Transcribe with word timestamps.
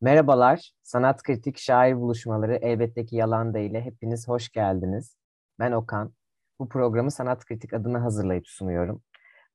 Merhabalar, 0.00 0.72
Sanat 0.82 1.22
Kritik 1.22 1.58
Şair 1.58 1.96
Buluşmaları 1.96 2.56
elbette 2.62 3.06
ki 3.06 3.16
yalan 3.16 3.54
değil. 3.54 3.74
Hepiniz 3.74 4.28
hoş 4.28 4.48
geldiniz. 4.48 5.16
Ben 5.58 5.72
Okan. 5.72 6.12
Bu 6.58 6.68
programı 6.68 7.10
Sanat 7.10 7.44
Kritik 7.44 7.74
adına 7.74 8.02
hazırlayıp 8.02 8.48
sunuyorum. 8.48 9.02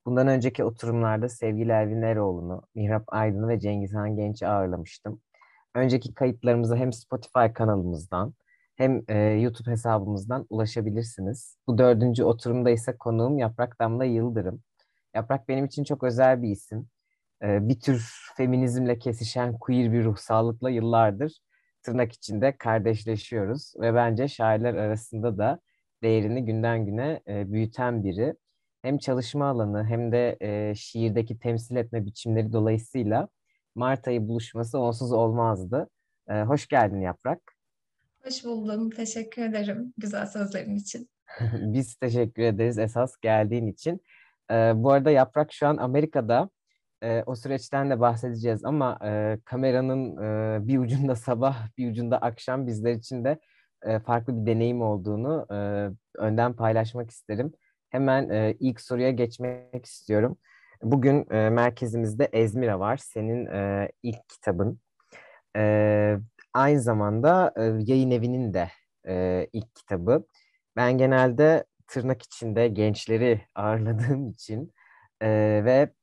Bundan 0.05 0.27
önceki 0.27 0.63
oturumlarda 0.63 1.29
sevgili 1.29 1.71
Elvin 1.71 2.01
Eroğlu'nu, 2.01 2.61
Mihrap 2.75 3.03
Aydın'ı 3.07 3.47
ve 3.47 3.59
Cengizhan 3.59 4.15
Genç'i 4.15 4.47
ağırlamıştım. 4.47 5.21
Önceki 5.75 6.13
kayıtlarımıza 6.13 6.75
hem 6.75 6.94
Spotify 6.94 7.54
kanalımızdan 7.54 8.34
hem 8.75 9.02
e, 9.07 9.18
YouTube 9.18 9.71
hesabımızdan 9.71 10.46
ulaşabilirsiniz. 10.50 11.57
Bu 11.68 11.78
dördüncü 11.78 12.23
oturumda 12.23 12.70
ise 12.70 12.98
konuğum 12.98 13.38
Yaprak 13.38 13.80
Damla 13.80 14.05
Yıldırım. 14.05 14.62
Yaprak 15.14 15.50
benim 15.50 15.66
için 15.66 15.84
çok 15.84 16.04
özel 16.04 16.41
bir 16.41 16.50
isim. 16.50 16.89
E, 17.44 17.70
bir 17.70 17.80
tür 17.80 18.12
feminizmle 18.38 19.00
kesişen 19.00 19.57
queer 19.57 19.93
bir 19.93 20.04
ruhsallıkla 20.04 20.70
yıllardır 20.70 21.39
tırnak 21.84 22.14
içinde 22.14 22.57
kardeşleşiyoruz. 22.57 23.74
Ve 23.79 23.96
bence 23.96 24.28
şairler 24.28 24.74
arasında 24.74 25.38
da 25.38 25.60
değerini 26.04 26.46
günden 26.46 26.86
güne 26.86 27.21
e, 27.28 27.51
büyüten 27.51 28.04
biri. 28.04 28.36
Hem 28.82 28.98
çalışma 28.98 29.46
alanı 29.46 29.86
hem 29.86 30.11
de 30.11 30.37
e, 30.42 30.75
şiirdeki 30.75 31.39
temsil 31.39 31.75
etme 31.75 32.06
biçimleri 32.06 32.53
dolayısıyla 32.53 33.28
Mart 33.75 34.08
ayı 34.08 34.28
buluşması 34.28 34.80
onsuz 34.80 35.12
olmazdı. 35.12 35.89
Hoş 36.30 36.67
geldin 36.67 37.02
Yaprak. 37.02 37.39
Hoş 38.23 38.45
buldum. 38.45 38.89
Teşekkür 38.89 39.42
ederim 39.42 39.94
güzel 39.98 40.25
sözlerin 40.25 40.75
için. 40.75 41.09
Biz 41.53 41.95
teşekkür 41.95 42.44
ederiz 42.44 42.78
esas 42.78 43.17
geldiğin 43.22 43.67
için. 43.67 44.02
Bu 44.73 44.92
arada 44.92 45.12
Yaprak 45.12 45.53
şu 45.53 45.67
an 45.67 45.78
Amerika'da. 45.78 46.50
Ee, 47.03 47.23
o 47.25 47.36
süreçten 47.36 47.89
de 47.89 48.00
bahsedeceğiz 48.00 48.66
ama 48.66 49.00
e, 49.06 49.38
kameranın 49.45 50.17
e, 50.17 50.67
bir 50.67 50.78
ucunda 50.78 51.16
sabah, 51.16 51.67
bir 51.78 51.92
ucunda 51.92 52.17
akşam 52.17 52.67
bizler 52.67 52.94
için 52.94 53.23
de 53.26 53.39
e, 53.84 54.00
farklı 54.00 54.42
bir 54.42 54.52
deneyim 54.52 54.82
olduğunu 54.82 55.48
e, 55.52 55.56
önden 56.18 56.54
paylaşmak 56.54 57.10
isterim. 57.12 57.54
Hemen 57.90 58.30
e, 58.30 58.56
ilk 58.60 58.82
soruya 58.82 59.12
geçmek 59.12 59.86
istiyorum. 59.86 60.38
Bugün 60.84 61.28
e, 61.32 61.50
merkezimizde 61.50 62.26
Ezmira 62.26 62.80
var. 62.80 62.98
Senin 62.98 63.45
e, 63.45 63.90
ilk 64.04 64.30
kitabın. 64.30 64.80
E, 65.58 66.17
aynı 66.54 66.82
zamanda 66.82 67.54
e, 67.58 67.62
yayın 67.64 68.12
evinin 68.12 68.54
de 68.54 68.70
e, 69.08 69.48
ilk 69.54 69.76
kitabı. 69.76 70.26
Ben 70.76 70.98
genelde 70.98 71.66
tırnak 71.88 72.22
içinde 72.22 72.67
gençleri 72.67 73.42
ağırladığım 73.56 74.30
için 74.30 74.73
e, 75.22 75.28
ve 75.66 75.94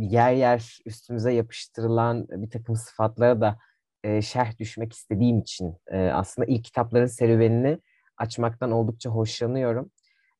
yer 0.00 0.32
yer 0.32 0.78
üstümüze 0.86 1.32
yapıştırılan 1.32 2.26
bir 2.28 2.50
takım 2.50 2.76
sıfatlara 2.76 3.40
da 3.40 3.58
e, 4.04 4.22
şerh 4.22 4.58
düşmek 4.58 4.92
istediğim 4.92 5.38
için 5.38 5.76
e, 5.86 5.98
aslında 5.98 6.46
ilk 6.46 6.64
kitapların 6.64 7.06
serüvenini 7.06 7.78
açmaktan 8.16 8.70
oldukça 8.70 9.10
hoşlanıyorum. 9.10 9.90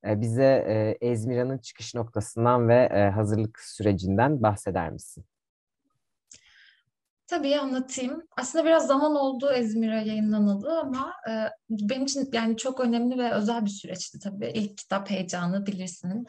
E, 0.07 0.21
bize 0.21 0.65
e, 0.69 1.07
Ezmira'nın 1.09 1.59
çıkış 1.59 1.95
noktasından 1.95 2.69
ve 2.69 2.89
e, 2.93 3.11
hazırlık 3.11 3.61
sürecinden 3.61 4.43
bahseder 4.43 4.91
misin? 4.91 5.25
Tabii 7.27 7.59
anlatayım. 7.59 8.23
Aslında 8.37 8.65
biraz 8.65 8.87
zaman 8.87 9.17
oldu 9.17 9.53
İzmir'e 9.53 10.01
yayınlanalı 10.01 10.81
ama 10.81 11.13
e, 11.31 11.33
benim 11.71 12.05
için 12.05 12.31
yani 12.33 12.57
çok 12.57 12.81
önemli 12.81 13.19
ve 13.19 13.33
özel 13.33 13.65
bir 13.65 13.71
süreçti 13.71 14.19
tabii. 14.19 14.53
İlk 14.55 14.79
kitap 14.79 15.11
heyecanı 15.11 15.67
bilirsin. 15.67 16.27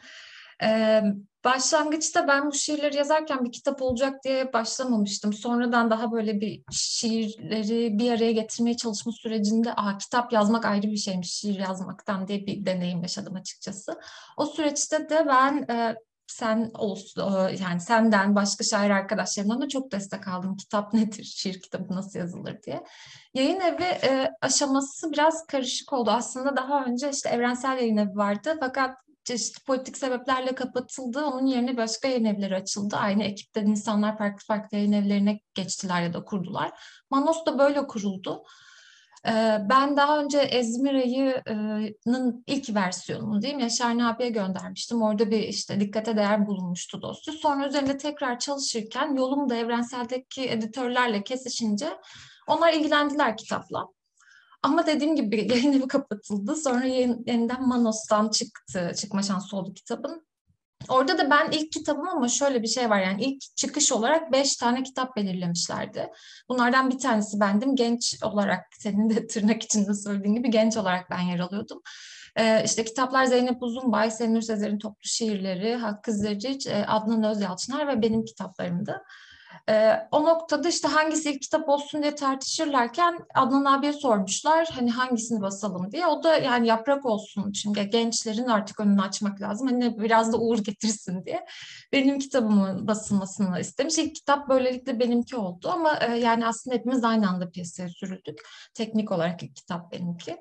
E, 0.62 1.02
başlangıçta 1.44 2.28
ben 2.28 2.46
bu 2.46 2.52
şiirleri 2.52 2.96
yazarken 2.96 3.44
bir 3.44 3.52
kitap 3.52 3.82
olacak 3.82 4.24
diye 4.24 4.52
başlamamıştım. 4.52 5.32
Sonradan 5.32 5.90
daha 5.90 6.12
böyle 6.12 6.40
bir 6.40 6.62
şiirleri 6.70 7.98
bir 7.98 8.12
araya 8.12 8.32
getirmeye 8.32 8.76
çalışma 8.76 9.12
sürecinde 9.12 9.74
Aa, 9.74 9.98
kitap 9.98 10.32
yazmak 10.32 10.64
ayrı 10.64 10.86
bir 10.86 10.96
şeymiş 10.96 11.32
şiir 11.32 11.58
yazmaktan 11.58 12.28
diye 12.28 12.46
bir 12.46 12.66
deneyim 12.66 13.02
yaşadım 13.02 13.34
açıkçası. 13.34 14.00
O 14.36 14.46
süreçte 14.46 15.08
de 15.08 15.26
ben 15.28 15.66
e, 15.70 15.96
sen 16.26 16.70
olsun 16.74 17.48
yani 17.60 17.80
senden 17.80 18.34
başka 18.34 18.64
şair 18.64 18.90
arkadaşlarımdan 18.90 19.60
da 19.60 19.68
çok 19.68 19.92
destek 19.92 20.28
aldım. 20.28 20.56
Kitap 20.56 20.94
nedir, 20.94 21.24
şiir 21.24 21.60
kitabı 21.62 21.94
nasıl 21.94 22.18
yazılır 22.18 22.62
diye. 22.62 22.84
Yayın 23.34 23.60
evi 23.60 23.82
e, 23.82 24.30
aşaması 24.40 25.12
biraz 25.12 25.46
karışık 25.46 25.92
oldu. 25.92 26.10
Aslında 26.10 26.56
daha 26.56 26.84
önce 26.84 27.10
işte 27.10 27.28
evrensel 27.28 27.76
yayın 27.78 27.96
evi 27.96 28.16
vardı 28.16 28.56
fakat 28.60 28.96
çeşitli 29.24 29.64
politik 29.64 29.98
sebeplerle 29.98 30.54
kapatıldı. 30.54 31.24
Onun 31.24 31.46
yerine 31.46 31.76
başka 31.76 32.08
yayın 32.08 32.24
evleri 32.24 32.56
açıldı. 32.56 32.96
Aynı 32.96 33.24
ekipten 33.24 33.66
insanlar 33.66 34.18
farklı 34.18 34.46
farklı 34.46 34.76
yayın 34.76 34.92
evlerine 34.92 35.40
geçtiler 35.54 36.02
ya 36.02 36.12
da 36.12 36.24
kurdular. 36.24 36.70
Manos 37.10 37.46
da 37.46 37.58
böyle 37.58 37.86
kuruldu. 37.86 38.42
Ben 39.68 39.96
daha 39.96 40.18
önce 40.18 40.38
Ezmira'yı'nın 40.38 42.44
ilk 42.46 42.74
versiyonunu 42.74 43.42
diyeyim 43.42 43.60
Yaşar 43.60 43.98
Nabi'ye 43.98 44.30
göndermiştim. 44.30 45.02
Orada 45.02 45.30
bir 45.30 45.38
işte 45.38 45.80
dikkate 45.80 46.16
değer 46.16 46.46
bulunmuştu 46.46 47.02
dosya. 47.02 47.34
Sonra 47.34 47.68
üzerinde 47.68 47.98
tekrar 47.98 48.38
çalışırken 48.38 49.14
yolum 49.14 49.48
da 49.48 49.56
evrenseldeki 49.56 50.50
editörlerle 50.50 51.22
kesişince 51.22 51.88
onlar 52.46 52.72
ilgilendiler 52.72 53.36
kitapla. 53.36 53.86
Ama 54.62 54.86
dediğim 54.86 55.16
gibi 55.16 55.48
yayın 55.50 55.72
evi 55.72 55.88
kapatıldı. 55.88 56.56
Sonra 56.56 56.84
yeniden 56.84 57.68
Manos'tan 57.68 58.28
çıktı, 58.28 58.92
çıkma 58.96 59.22
şansı 59.22 59.56
oldu 59.56 59.74
kitabın. 59.74 60.26
Orada 60.88 61.18
da 61.18 61.30
ben 61.30 61.50
ilk 61.50 61.72
kitabım 61.72 62.08
ama 62.08 62.28
şöyle 62.28 62.62
bir 62.62 62.68
şey 62.68 62.90
var 62.90 63.00
yani 63.00 63.24
ilk 63.24 63.56
çıkış 63.56 63.92
olarak 63.92 64.32
beş 64.32 64.56
tane 64.56 64.82
kitap 64.82 65.16
belirlemişlerdi. 65.16 66.10
Bunlardan 66.48 66.90
bir 66.90 66.98
tanesi 66.98 67.40
bendim. 67.40 67.76
Genç 67.76 68.16
olarak 68.22 68.64
senin 68.78 69.10
de 69.10 69.26
tırnak 69.26 69.62
içinde 69.62 69.94
söylediğin 69.94 70.34
gibi 70.34 70.50
genç 70.50 70.76
olarak 70.76 71.10
ben 71.10 71.20
yer 71.20 71.38
alıyordum. 71.38 71.82
Ee, 72.36 72.64
işte 72.64 72.84
kitaplar 72.84 73.24
Zeynep 73.24 73.62
Uzunbay, 73.62 74.10
Senur 74.10 74.40
Sezer'in 74.40 74.78
toplu 74.78 75.08
şiirleri, 75.08 75.74
Hakkı 75.74 76.12
Zercic, 76.12 76.70
e, 76.70 76.84
Adnan 76.86 77.24
Özyalçınar 77.24 77.88
ve 77.88 78.02
benim 78.02 78.24
kitaplarımdı. 78.24 79.02
E, 79.70 79.96
o 80.10 80.24
noktada 80.24 80.68
işte 80.68 80.88
hangisi 80.88 81.30
ilk 81.30 81.42
kitap 81.42 81.68
olsun 81.68 82.02
diye 82.02 82.14
tartışırlarken 82.14 83.18
Adnan 83.34 83.64
abiye 83.64 83.92
sormuşlar 83.92 84.68
hani 84.74 84.90
hangisini 84.90 85.40
basalım 85.40 85.92
diye. 85.92 86.06
O 86.06 86.22
da 86.22 86.36
yani 86.36 86.66
yaprak 86.66 87.06
olsun 87.06 87.52
çünkü 87.52 87.82
gençlerin 87.82 88.46
artık 88.46 88.80
önünü 88.80 89.02
açmak 89.02 89.40
lazım. 89.40 89.68
Hani 89.68 89.98
biraz 89.98 90.32
da 90.32 90.38
uğur 90.38 90.58
getirsin 90.58 91.24
diye 91.24 91.46
benim 91.92 92.18
kitabımın 92.18 92.86
basılmasını 92.86 93.60
istemiş. 93.60 93.98
İlk 93.98 94.14
kitap 94.14 94.48
böylelikle 94.48 95.00
benimki 95.00 95.36
oldu 95.36 95.68
ama 95.72 95.98
e, 96.00 96.18
yani 96.18 96.46
aslında 96.46 96.76
hepimiz 96.76 97.04
aynı 97.04 97.28
anda 97.28 97.50
piyasaya 97.50 97.88
sürüldük. 97.88 98.38
Teknik 98.74 99.12
olarak 99.12 99.42
ilk 99.42 99.56
kitap 99.56 99.92
benimki 99.92 100.38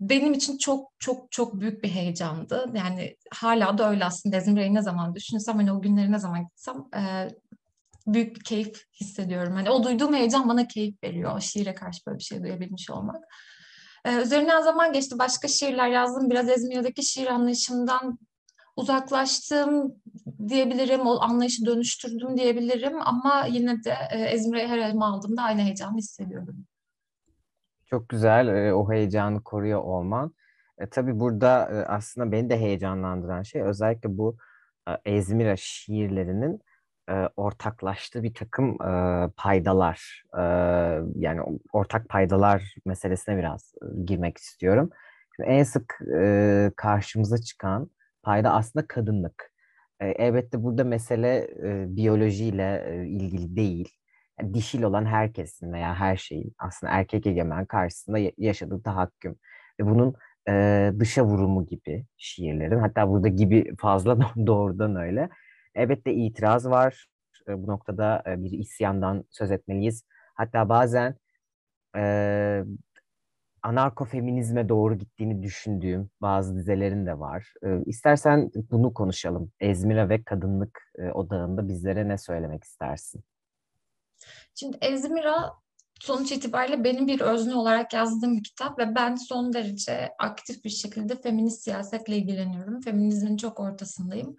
benim 0.00 0.32
için 0.32 0.58
çok 0.58 0.92
çok 0.98 1.32
çok 1.32 1.60
büyük 1.60 1.84
bir 1.84 1.88
heyecandı. 1.88 2.66
Yani 2.74 3.16
hala 3.34 3.78
da 3.78 3.90
öyle 3.90 4.04
aslında. 4.04 4.36
İzmir'e 4.36 4.74
ne 4.74 4.82
zaman 4.82 5.14
düşünsem 5.14 5.56
hani 5.56 5.72
o 5.72 5.82
günleri 5.82 6.12
ne 6.12 6.18
zaman 6.18 6.42
gitsem 6.42 6.76
büyük 8.06 8.36
bir 8.36 8.44
keyif 8.44 8.84
hissediyorum. 9.00 9.52
Hani 9.52 9.70
o 9.70 9.84
duyduğum 9.84 10.14
heyecan 10.14 10.48
bana 10.48 10.68
keyif 10.68 11.02
veriyor. 11.04 11.40
Şiire 11.40 11.74
karşı 11.74 12.06
böyle 12.06 12.18
bir 12.18 12.22
şey 12.22 12.42
duyabilmiş 12.42 12.90
olmak. 12.90 13.24
Ee, 14.04 14.22
üzerinden 14.22 14.60
zaman 14.60 14.92
geçti. 14.92 15.18
Başka 15.18 15.48
şiirler 15.48 15.88
yazdım. 15.88 16.30
Biraz 16.30 16.48
Ezmir'deki 16.48 17.06
şiir 17.06 17.26
anlayışımdan 17.26 18.18
uzaklaştım 18.76 19.94
diyebilirim. 20.48 21.00
O 21.00 21.20
anlayışı 21.20 21.66
dönüştürdüm 21.66 22.36
diyebilirim. 22.36 22.96
Ama 23.00 23.46
yine 23.50 23.84
de 23.84 23.94
e, 24.10 24.18
Ezmir'e 24.18 24.68
her 24.68 24.78
elime 24.78 25.04
aldığımda 25.04 25.42
aynı 25.42 25.60
heyecanı 25.60 25.96
hissediyorum. 25.96 26.56
Çok 27.86 28.08
güzel 28.08 28.48
e, 28.48 28.74
o 28.74 28.92
heyecanı 28.92 29.42
koruyor 29.42 29.82
olman. 29.82 30.34
E, 30.78 30.88
tabii 30.88 31.20
burada 31.20 31.68
e, 31.72 31.74
aslında 31.86 32.32
beni 32.32 32.50
de 32.50 32.60
heyecanlandıran 32.60 33.42
şey 33.42 33.62
özellikle 33.62 34.18
bu 34.18 34.36
e, 34.88 34.92
Ezmira 35.12 35.56
şiirlerinin 35.56 36.60
e, 37.08 37.28
ortaklaştığı 37.36 38.22
bir 38.22 38.34
takım 38.34 38.82
e, 38.82 39.28
paydalar 39.36 40.22
e, 40.38 40.42
yani 41.14 41.40
ortak 41.72 42.08
paydalar 42.08 42.74
meselesine 42.84 43.36
biraz 43.38 43.74
e, 43.82 44.02
girmek 44.04 44.38
istiyorum. 44.38 44.90
Şimdi 45.36 45.50
en 45.50 45.62
sık 45.62 45.98
e, 46.14 46.70
karşımıza 46.76 47.38
çıkan 47.38 47.90
payda 48.22 48.54
aslında 48.54 48.86
kadınlık. 48.86 49.52
E, 50.00 50.08
elbette 50.08 50.62
burada 50.62 50.84
mesele 50.84 51.36
e, 51.64 51.96
biyolojiyle 51.96 52.84
e, 52.88 53.08
ilgili 53.08 53.56
değil. 53.56 53.88
Yani 54.40 54.54
dişil 54.54 54.82
olan 54.82 55.06
herkesin 55.06 55.72
veya 55.72 55.94
her 55.94 56.16
şeyin 56.16 56.54
aslında 56.58 56.92
erkek 56.92 57.26
egemen 57.26 57.66
karşısında 57.66 58.18
yaşadığı 58.38 58.82
tahakküm. 58.82 59.36
Ve 59.80 59.86
bunun 59.86 60.14
e, 60.48 60.92
dışa 60.98 61.24
vurumu 61.24 61.66
gibi 61.66 62.06
şiirlerin 62.16 62.78
hatta 62.78 63.08
burada 63.08 63.28
gibi 63.28 63.76
fazla 63.76 64.18
doğrudan 64.46 64.96
öyle 64.96 65.28
Elbette 65.76 66.14
itiraz 66.14 66.66
var. 66.66 67.06
E, 67.48 67.62
bu 67.62 67.66
noktada 67.66 68.22
e, 68.26 68.44
bir 68.44 68.50
isyandan 68.50 69.24
söz 69.30 69.50
etmeliyiz. 69.50 70.04
Hatta 70.34 70.68
bazen 70.68 71.14
e, 71.96 72.64
anarkofeminizme 73.62 74.68
doğru 74.68 74.98
gittiğini 74.98 75.42
düşündüğüm 75.42 76.10
bazı 76.20 76.56
dizelerin 76.56 77.06
de 77.06 77.18
var. 77.18 77.52
E, 77.64 77.82
istersen 77.86 78.50
bunu 78.70 78.94
konuşalım. 78.94 79.52
Ezmira 79.60 80.08
ve 80.08 80.22
Kadınlık 80.22 80.92
e, 80.98 81.10
Odağı'nda 81.10 81.68
bizlere 81.68 82.08
ne 82.08 82.18
söylemek 82.18 82.64
istersin? 82.64 83.24
Şimdi 84.54 84.78
Ezmira 84.80 85.52
sonuç 86.00 86.32
itibariyle 86.32 86.84
benim 86.84 87.06
bir 87.06 87.20
özne 87.20 87.54
olarak 87.54 87.92
yazdığım 87.92 88.36
bir 88.36 88.44
kitap 88.44 88.78
ve 88.78 88.94
ben 88.94 89.14
son 89.14 89.52
derece 89.52 90.10
aktif 90.18 90.64
bir 90.64 90.70
şekilde 90.70 91.16
feminist 91.20 91.62
siyasetle 91.62 92.16
ilgileniyorum. 92.16 92.80
Feminizmin 92.80 93.36
çok 93.36 93.60
ortasındayım. 93.60 94.36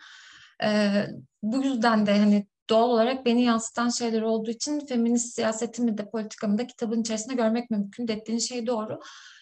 Ee, 0.63 1.07
bu 1.43 1.63
yüzden 1.63 2.05
de 2.05 2.19
hani 2.19 2.47
doğal 2.69 2.89
olarak 2.89 3.25
beni 3.25 3.43
yansıtan 3.43 3.89
şeyler 3.89 4.21
olduğu 4.21 4.49
için 4.49 4.85
feminist 4.85 5.35
siyasetimi 5.35 5.97
de 5.97 6.09
politikamı 6.09 6.57
da 6.57 6.67
kitabın 6.67 7.01
içerisinde 7.01 7.35
görmek 7.35 7.71
mümkün. 7.71 8.07
Dediğin 8.07 8.39
şey 8.39 8.67
doğru. 8.67 8.99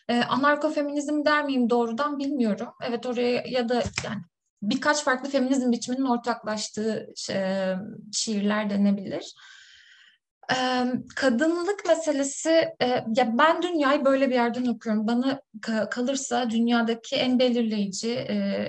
Ee, 0.09 0.19
anarkofeminizm 0.23 1.25
der 1.25 1.45
miyim 1.45 1.69
doğrudan 1.69 2.19
bilmiyorum. 2.19 2.67
Evet 2.83 3.05
oraya 3.05 3.43
ya 3.47 3.69
da 3.69 3.73
yani 3.75 4.21
birkaç 4.61 5.03
farklı 5.03 5.29
feminizm 5.29 5.71
biçiminin 5.71 6.05
ortaklaştığı 6.05 7.13
e, 7.31 7.73
şiirler 8.13 8.69
denebilir. 8.69 9.35
Ee, 10.51 10.85
kadınlık 11.15 11.85
meselesi, 11.87 12.49
e, 12.81 12.87
ya 13.15 13.37
ben 13.37 13.61
dünyayı 13.61 14.05
böyle 14.05 14.29
bir 14.29 14.35
yerden 14.35 14.65
okuyorum. 14.65 15.07
Bana 15.07 15.41
kalırsa 15.91 16.49
dünyadaki 16.49 17.15
en 17.15 17.39
belirleyici 17.39 18.11
e, 18.11 18.67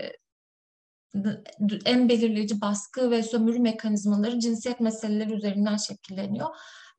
en 1.84 2.08
belirleyici 2.08 2.60
baskı 2.60 3.10
ve 3.10 3.22
sömürü 3.22 3.58
mekanizmaları 3.58 4.40
cinsiyet 4.40 4.80
meseleleri 4.80 5.32
üzerinden 5.32 5.76
şekilleniyor. 5.76 6.48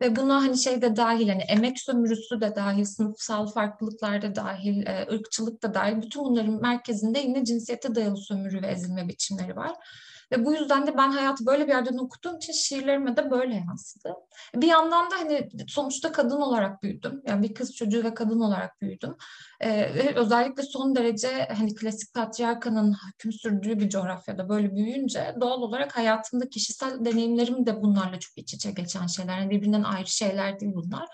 Ve 0.01 0.15
buna 0.15 0.35
hani 0.35 0.57
şey 0.57 0.81
de 0.81 0.95
dahil, 0.95 1.29
hani 1.29 1.41
emek 1.41 1.79
sömürüsü 1.79 2.41
de 2.41 2.55
dahil, 2.55 2.85
sınıfsal 2.85 3.47
farklılıklar 3.47 4.21
da 4.21 4.35
dahil, 4.35 4.85
e, 4.85 5.07
ırkçılık 5.11 5.63
da 5.63 5.73
dahil. 5.73 6.01
Bütün 6.01 6.23
bunların 6.23 6.61
merkezinde 6.61 7.19
yine 7.19 7.45
cinsiyete 7.45 7.95
dayalı 7.95 8.17
sömürü 8.17 8.61
ve 8.61 8.67
ezilme 8.67 9.07
biçimleri 9.07 9.55
var. 9.55 9.71
Ve 10.31 10.45
bu 10.45 10.53
yüzden 10.53 10.87
de 10.87 10.97
ben 10.97 11.11
hayatı 11.11 11.45
böyle 11.45 11.63
bir 11.67 11.71
yerden 11.71 11.97
okuduğum 11.97 12.37
için 12.37 12.53
şiirlerime 12.53 13.17
de 13.17 13.31
böyle 13.31 13.55
yansıdı. 13.55 14.13
Bir 14.55 14.67
yandan 14.67 15.11
da 15.11 15.15
hani 15.15 15.49
sonuçta 15.67 16.11
kadın 16.11 16.41
olarak 16.41 16.83
büyüdüm. 16.83 17.21
Yani 17.25 17.43
bir 17.49 17.53
kız 17.53 17.75
çocuğu 17.75 18.03
ve 18.03 18.13
kadın 18.13 18.39
olarak 18.39 18.81
büyüdüm. 18.81 19.15
Ee, 19.61 19.83
özellikle 20.15 20.63
son 20.63 20.95
derece 20.95 21.47
hani 21.57 21.75
klasik 21.75 22.13
patriarkanın 22.13 22.95
hüküm 23.07 23.31
sürdüğü 23.31 23.79
bir 23.79 23.89
coğrafyada 23.89 24.49
böyle 24.49 24.75
büyüyünce 24.75 25.35
doğal 25.41 25.61
olarak 25.61 25.97
hayatımda 25.97 26.49
kişisel 26.49 27.05
deneyimlerim 27.05 27.65
de 27.65 27.81
bunlarla 27.81 28.19
çok 28.19 28.37
iç 28.37 28.53
içe 28.53 28.71
geçen 28.71 29.07
şeyler. 29.07 29.39
Yani 29.39 29.49
birbirinden 29.49 29.83
ayrı 29.83 30.07
şeyler 30.07 30.59
değil 30.59 30.71
bunlar. 30.75 31.07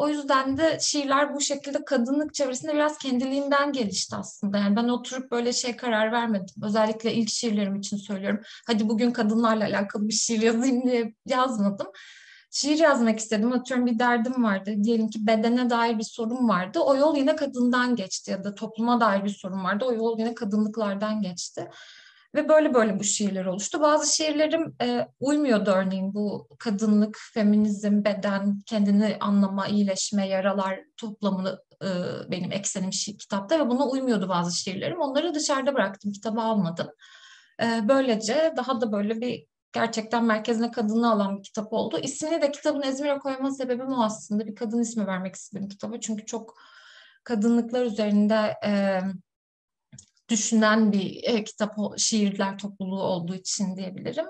O 0.00 0.08
yüzden 0.08 0.56
de 0.56 0.78
şiirler 0.80 1.34
bu 1.34 1.40
şekilde 1.40 1.84
kadınlık 1.84 2.34
çevresinde 2.34 2.74
biraz 2.74 2.98
kendiliğinden 2.98 3.72
gelişti 3.72 4.16
aslında. 4.16 4.58
Yani 4.58 4.76
ben 4.76 4.88
oturup 4.88 5.30
böyle 5.30 5.52
şey 5.52 5.76
karar 5.76 6.12
vermedim. 6.12 6.54
Özellikle 6.62 7.14
ilk 7.14 7.30
şiirlerim 7.30 7.76
için 7.76 7.96
söylüyorum. 7.96 8.40
Hadi 8.66 8.88
bugün 8.88 9.10
kadınlarla 9.10 9.64
alakalı 9.64 10.08
bir 10.08 10.12
şiir 10.12 10.42
yazayım 10.42 10.86
diye 10.86 11.14
yazmadım. 11.26 11.86
Şiir 12.50 12.78
yazmak 12.78 13.18
istedim. 13.18 13.52
Atıyorum 13.52 13.86
bir 13.86 13.98
derdim 13.98 14.44
vardı. 14.44 14.72
Diyelim 14.84 15.08
ki 15.10 15.26
bedene 15.26 15.70
dair 15.70 15.98
bir 15.98 16.04
sorun 16.04 16.48
vardı. 16.48 16.78
O 16.78 16.96
yol 16.96 17.16
yine 17.16 17.36
kadından 17.36 17.96
geçti 17.96 18.30
ya 18.30 18.44
da 18.44 18.54
topluma 18.54 19.00
dair 19.00 19.24
bir 19.24 19.28
sorun 19.28 19.64
vardı. 19.64 19.84
O 19.84 19.92
yol 19.92 20.18
yine 20.18 20.34
kadınlıklardan 20.34 21.22
geçti. 21.22 21.68
Ve 22.34 22.48
böyle 22.48 22.74
böyle 22.74 22.98
bu 22.98 23.04
şiirler 23.04 23.44
oluştu. 23.44 23.80
Bazı 23.80 24.16
şiirlerim 24.16 24.76
e, 24.82 25.08
uymuyordu 25.20 25.70
örneğin 25.70 26.14
bu 26.14 26.48
kadınlık, 26.58 27.18
feminizm, 27.34 28.04
beden, 28.04 28.62
kendini 28.66 29.16
anlama, 29.20 29.66
iyileşme, 29.66 30.28
yaralar 30.28 30.80
toplamını 30.96 31.62
e, 31.82 31.88
benim 32.30 32.52
eksenim 32.52 32.92
şiir, 32.92 33.18
kitapta 33.18 33.60
ve 33.60 33.70
buna 33.70 33.88
uymuyordu 33.88 34.28
bazı 34.28 34.58
şiirlerim. 34.58 35.00
Onları 35.00 35.34
dışarıda 35.34 35.74
bıraktım, 35.74 36.12
kitaba 36.12 36.42
almadım. 36.42 36.88
E, 37.62 37.88
böylece 37.88 38.54
daha 38.56 38.80
da 38.80 38.92
böyle 38.92 39.20
bir 39.20 39.46
gerçekten 39.72 40.24
merkezine 40.24 40.70
kadını 40.70 41.12
alan 41.12 41.38
bir 41.38 41.42
kitap 41.42 41.72
oldu. 41.72 41.98
İsmini 41.98 42.42
de 42.42 42.52
kitabın 42.52 42.82
Ezmir'e 42.82 43.18
koyma 43.18 43.50
sebebim 43.50 43.92
o 43.92 44.04
aslında. 44.04 44.46
Bir 44.46 44.54
kadın 44.54 44.80
ismi 44.80 45.06
vermek 45.06 45.34
istedim 45.34 45.68
kitaba. 45.68 46.00
Çünkü 46.00 46.26
çok 46.26 46.54
kadınlıklar 47.24 47.84
üzerinde 47.84 48.54
e, 48.64 49.00
düşünen 50.30 50.92
bir 50.92 51.20
e, 51.22 51.44
kitap, 51.44 51.74
şiirler 51.98 52.58
topluluğu 52.58 53.02
olduğu 53.02 53.34
için 53.34 53.76
diyebilirim. 53.76 54.26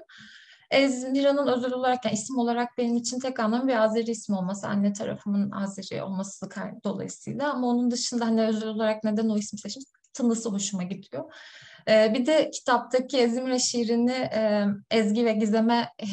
Ezmira'nın 0.70 1.46
özel 1.46 1.72
olarak, 1.72 2.04
yani 2.04 2.14
isim 2.14 2.38
olarak 2.38 2.78
benim 2.78 2.96
için 2.96 3.20
tek 3.20 3.40
anlamı 3.40 3.68
bir 3.68 3.82
Azeri 3.84 4.10
ismi 4.10 4.36
olması, 4.36 4.68
anne 4.68 4.92
tarafımın 4.92 5.50
Azeri 5.50 6.02
olması 6.02 6.48
dolayısıyla. 6.84 7.52
Ama 7.52 7.66
onun 7.66 7.90
dışında 7.90 8.26
hani 8.26 8.46
özel 8.46 8.68
olarak 8.68 9.04
neden 9.04 9.28
o 9.28 9.38
ismi 9.38 9.58
seçmiş? 9.58 9.84
Tınısı 10.12 10.48
hoşuma 10.48 10.82
gidiyor. 10.82 11.32
Ee, 11.88 12.14
bir 12.14 12.26
de 12.26 12.50
kitaptaki 12.50 13.18
Ezmira 13.18 13.58
şiirini 13.58 14.12
e, 14.12 14.64
Ezgi 14.90 15.24
ve 15.24 15.32
Gizem'e 15.32 15.88
e, 16.02 16.06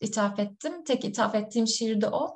ithaf 0.00 0.38
ettim. 0.38 0.84
Tek 0.84 1.04
ithaf 1.04 1.34
ettiğim 1.34 1.66
şiir 1.66 2.00
de 2.00 2.08
o. 2.08 2.34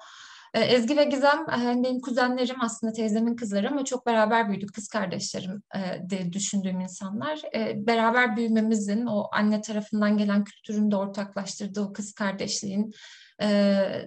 Ee, 0.54 0.60
Ezgi 0.60 0.96
ve 0.96 1.04
Gizem 1.04 1.46
hani 1.46 1.84
benim 1.84 2.00
kuzenlerim 2.00 2.56
aslında 2.60 2.92
teyzemin 2.92 3.36
kızları 3.36 3.68
ama 3.70 3.84
çok 3.84 4.06
beraber 4.06 4.48
büyüdük. 4.48 4.74
Kız 4.74 4.88
kardeşlerim 4.88 5.62
e, 6.10 6.32
düşündüğüm 6.32 6.80
insanlar. 6.80 7.42
Ee, 7.54 7.86
beraber 7.86 8.36
büyümemizin 8.36 9.06
o 9.06 9.28
anne 9.32 9.60
tarafından 9.60 10.16
gelen 10.16 10.44
kültürün 10.44 10.90
de 10.90 10.96
ortaklaştırdığı 10.96 11.80
o 11.80 11.92
kız 11.92 12.12
kardeşliğin 12.12 12.92
e, 13.42 13.46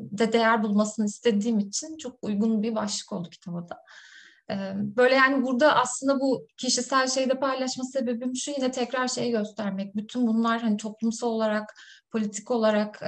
de 0.01 0.33
değer 0.33 0.63
bulmasını 0.63 1.05
istediğim 1.05 1.59
için 1.59 1.97
çok 1.97 2.17
uygun 2.21 2.63
bir 2.63 2.75
başlık 2.75 3.11
oldu 3.13 3.29
kitaba 3.29 3.69
da. 3.69 3.77
Ee, 4.51 4.73
böyle 4.75 5.15
yani 5.15 5.43
burada 5.43 5.75
aslında 5.75 6.19
bu 6.19 6.47
kişisel 6.57 7.07
şeyde 7.07 7.39
paylaşma 7.39 7.83
sebebim 7.83 8.35
şu 8.35 8.51
yine 8.51 8.71
tekrar 8.71 9.07
şeyi 9.07 9.31
göstermek. 9.31 9.95
Bütün 9.95 10.27
bunlar 10.27 10.61
hani 10.61 10.77
toplumsal 10.77 11.27
olarak, 11.27 11.73
politik 12.11 12.51
olarak 12.51 13.01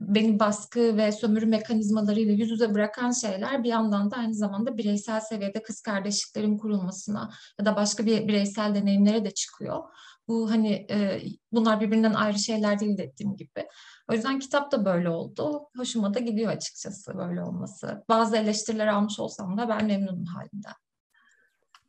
beni 0.00 0.40
baskı 0.40 0.96
ve 0.96 1.12
sömürü 1.12 1.46
mekanizmalarıyla 1.46 2.32
yüz 2.32 2.50
yüze 2.50 2.74
bırakan 2.74 3.10
şeyler 3.10 3.64
bir 3.64 3.68
yandan 3.68 4.10
da 4.10 4.16
aynı 4.16 4.34
zamanda 4.34 4.76
bireysel 4.76 5.20
seviyede 5.20 5.62
kız 5.62 5.80
kardeşliklerin 5.80 6.58
kurulmasına 6.58 7.30
ya 7.60 7.66
da 7.66 7.76
başka 7.76 8.06
bir 8.06 8.28
bireysel 8.28 8.74
deneyimlere 8.74 9.24
de 9.24 9.30
çıkıyor. 9.30 9.82
Bu 10.28 10.50
hani 10.50 10.86
e, 10.90 11.20
bunlar 11.52 11.80
birbirinden 11.80 12.14
ayrı 12.14 12.38
şeyler 12.38 12.80
değil 12.80 12.98
dediğim 12.98 13.36
gibi. 13.36 13.66
O 14.10 14.14
yüzden 14.14 14.38
kitap 14.38 14.72
da 14.72 14.84
böyle 14.84 15.08
oldu. 15.08 15.68
Hoşuma 15.76 16.14
da 16.14 16.18
gidiyor 16.18 16.52
açıkçası 16.52 17.18
böyle 17.18 17.42
olması. 17.42 18.04
Bazı 18.08 18.36
eleştiriler 18.36 18.86
almış 18.86 19.20
olsam 19.20 19.58
da 19.58 19.68
ben 19.68 19.86
memnunum 19.86 20.24
halinden. 20.24 20.74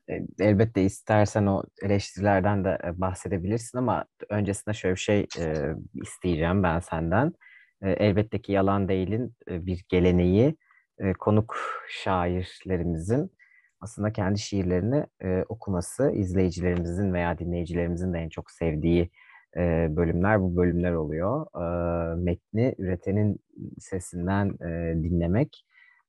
E, 0.09 0.45
elbette 0.45 0.83
istersen 0.83 1.45
o 1.45 1.63
eleştirilerden 1.81 2.65
de 2.65 2.77
e, 2.83 3.01
bahsedebilirsin 3.01 3.77
ama 3.77 4.05
öncesinde 4.29 4.73
şöyle 4.73 4.95
bir 4.95 4.99
şey 4.99 5.27
e, 5.39 5.75
isteyeceğim 5.93 6.63
ben 6.63 6.79
senden. 6.79 7.33
E, 7.81 7.91
elbette 7.91 8.41
ki 8.41 8.51
yalan 8.51 8.89
değilin 8.89 9.35
bir 9.47 9.85
geleneği 9.89 10.57
konuk 11.19 11.57
şairlerimizin 11.89 13.31
aslında 13.81 14.13
kendi 14.13 14.39
şiirlerini 14.39 15.05
okuması, 15.49 16.11
izleyicilerimizin 16.11 17.13
veya 17.13 17.39
dinleyicilerimizin 17.39 18.13
de 18.13 18.19
en 18.19 18.29
çok 18.29 18.51
sevdiği 18.51 19.11
bölümler 19.89 20.41
bu 20.41 20.55
bölümler 20.55 20.91
oluyor. 20.91 21.45
Metni 22.17 22.75
üretenin 22.77 23.39
sesinden 23.79 24.59
dinlemek 25.03 25.65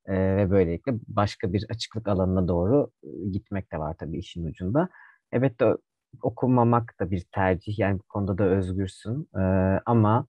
ve 0.07 0.51
böylelikle 0.51 0.93
başka 1.07 1.53
bir 1.53 1.65
açıklık 1.69 2.07
alanına 2.07 2.47
doğru 2.47 2.91
gitmek 3.31 3.71
de 3.71 3.77
var 3.79 3.95
tabii 3.99 4.17
işin 4.17 4.45
ucunda. 4.45 4.89
Evet 5.31 5.59
de 5.59 5.77
okumamak 6.21 6.99
da 6.99 7.11
bir 7.11 7.25
tercih 7.31 7.79
yani 7.79 7.99
bu 7.99 8.03
konuda 8.03 8.37
da 8.37 8.43
özgürsün 8.43 9.29
e, 9.35 9.41
ama 9.85 10.27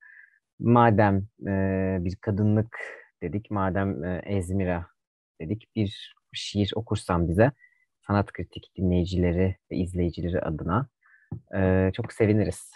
madem 0.61 1.27
e, 1.47 1.53
bir 2.01 2.17
kadınlık 2.17 2.79
dedik, 3.23 3.51
madem 3.51 4.05
e, 4.05 4.23
Ezmira 4.25 4.87
dedik, 5.41 5.77
bir 5.77 6.15
şiir 6.33 6.73
okursan 6.75 7.29
bize 7.29 7.53
sanat 8.07 8.33
kritik 8.33 8.73
dinleyicileri 8.77 9.57
ve 9.71 9.77
izleyicileri 9.77 10.41
adına 10.41 10.89
e, 11.57 11.91
çok 11.93 12.13
seviniriz. 12.13 12.71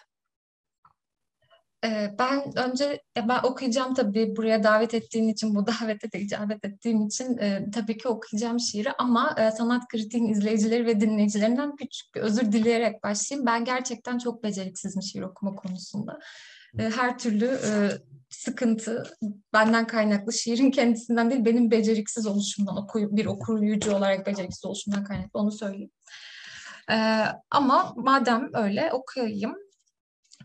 Ben 2.19 2.59
önce 2.59 3.03
ben 3.17 3.41
okuyacağım 3.43 3.95
tabii 3.95 4.37
buraya 4.37 4.63
davet 4.63 4.95
ettiğin 4.95 5.29
için, 5.29 5.55
bu 5.55 5.67
davete 5.83 6.13
de 6.13 6.21
icabet 6.21 6.65
ettiğim 6.65 7.07
için 7.07 7.39
e, 7.39 7.71
tabii 7.71 7.99
ki 7.99 8.09
okuyacağım 8.09 8.61
şiiri 8.61 8.93
ama 8.93 9.35
e, 9.39 9.51
sanat 9.51 9.89
kritiğin 9.89 10.29
izleyicileri 10.29 10.87
ve 10.87 11.01
dinleyicilerinden 11.01 11.77
küçük 11.77 12.15
bir 12.15 12.21
özür 12.21 12.53
dileyerek 12.53 13.03
başlayayım. 13.03 13.47
Ben 13.47 13.65
gerçekten 13.65 14.19
çok 14.19 14.43
beceriksizim 14.45 15.03
şiir 15.03 15.23
okuma 15.23 15.55
konusunda. 15.55 16.19
E, 16.79 16.83
her 16.83 17.19
türlü 17.19 17.47
e, 17.47 17.91
sıkıntı 18.29 19.05
benden 19.53 19.87
kaynaklı 19.87 20.33
şiirin 20.33 20.71
kendisinden 20.71 21.31
değil 21.31 21.45
benim 21.45 21.71
beceriksiz 21.71 22.27
oluşumdan 22.27 22.77
oku, 22.77 23.17
bir 23.17 23.27
okuyucu 23.27 23.95
olarak 23.97 24.27
beceriksiz 24.27 24.65
oluşumdan 24.65 25.05
kaynaklı 25.05 25.41
onu 25.41 25.53
söyleyeyim. 25.53 25.91
E, 26.91 27.25
ama 27.51 27.95
madem 27.97 28.51
öyle 28.55 28.93
okuyayım. 28.93 29.57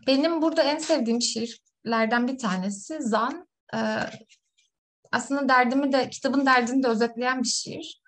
Benim 0.06 0.42
burada 0.42 0.62
en 0.62 0.78
sevdiğim 0.78 1.22
şiirlerden 1.22 2.28
bir 2.28 2.38
tanesi 2.38 2.98
Zan. 3.00 3.48
aslında 5.12 5.48
derdimi 5.48 5.92
de 5.92 6.10
kitabın 6.10 6.46
derdini 6.46 6.82
de 6.82 6.88
özetleyen 6.88 7.42
bir 7.42 7.48
şiir. 7.48 8.02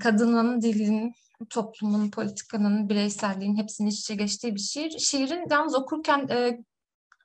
kadının, 0.00 0.60
dilin, 0.60 1.12
toplumun, 1.50 2.10
politikanın, 2.10 2.88
bireyselliğin 2.88 3.56
hepsinin 3.56 3.88
iç 3.88 4.00
içe 4.00 4.14
geçtiği 4.14 4.54
bir 4.54 4.60
şiir. 4.60 4.98
Şiirin 4.98 5.46
yalnız 5.50 5.74
okurken 5.74 6.28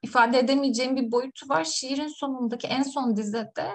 ifade 0.06 0.40
edemeyeceğim 0.40 0.96
bir 0.96 1.12
boyutu 1.12 1.50
var. 1.50 1.64
Şiirin 1.64 2.08
sonundaki 2.08 2.68
en 2.68 2.84
son 2.84 3.16
dizede 3.18 3.72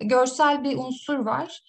görsel 0.00 0.64
bir 0.64 0.76
unsur 0.76 1.18
var. 1.18 1.62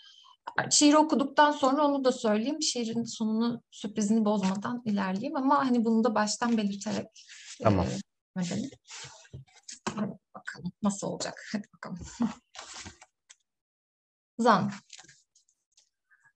Şiiri 0.70 0.98
okuduktan 0.98 1.52
sonra 1.52 1.86
onu 1.88 2.04
da 2.04 2.12
söyleyeyim. 2.12 2.62
Şiirin 2.62 3.04
sonunu 3.04 3.62
sürprizini 3.72 4.26
bozmadan 4.26 4.82
ilerleyeyim 4.86 5.38
ama 5.38 5.60
hani 5.68 5.86
bunu 5.86 6.04
da 6.04 6.16
baştan 6.16 6.58
belirterek 6.58 7.08
tamam. 7.64 7.86
e, 7.86 8.00
Hadi 9.96 10.12
bakalım 10.36 10.72
nasıl 10.84 11.08
olacak. 11.08 11.50
Hadi 11.52 11.68
bakalım. 11.76 12.00
Zan. 14.40 14.72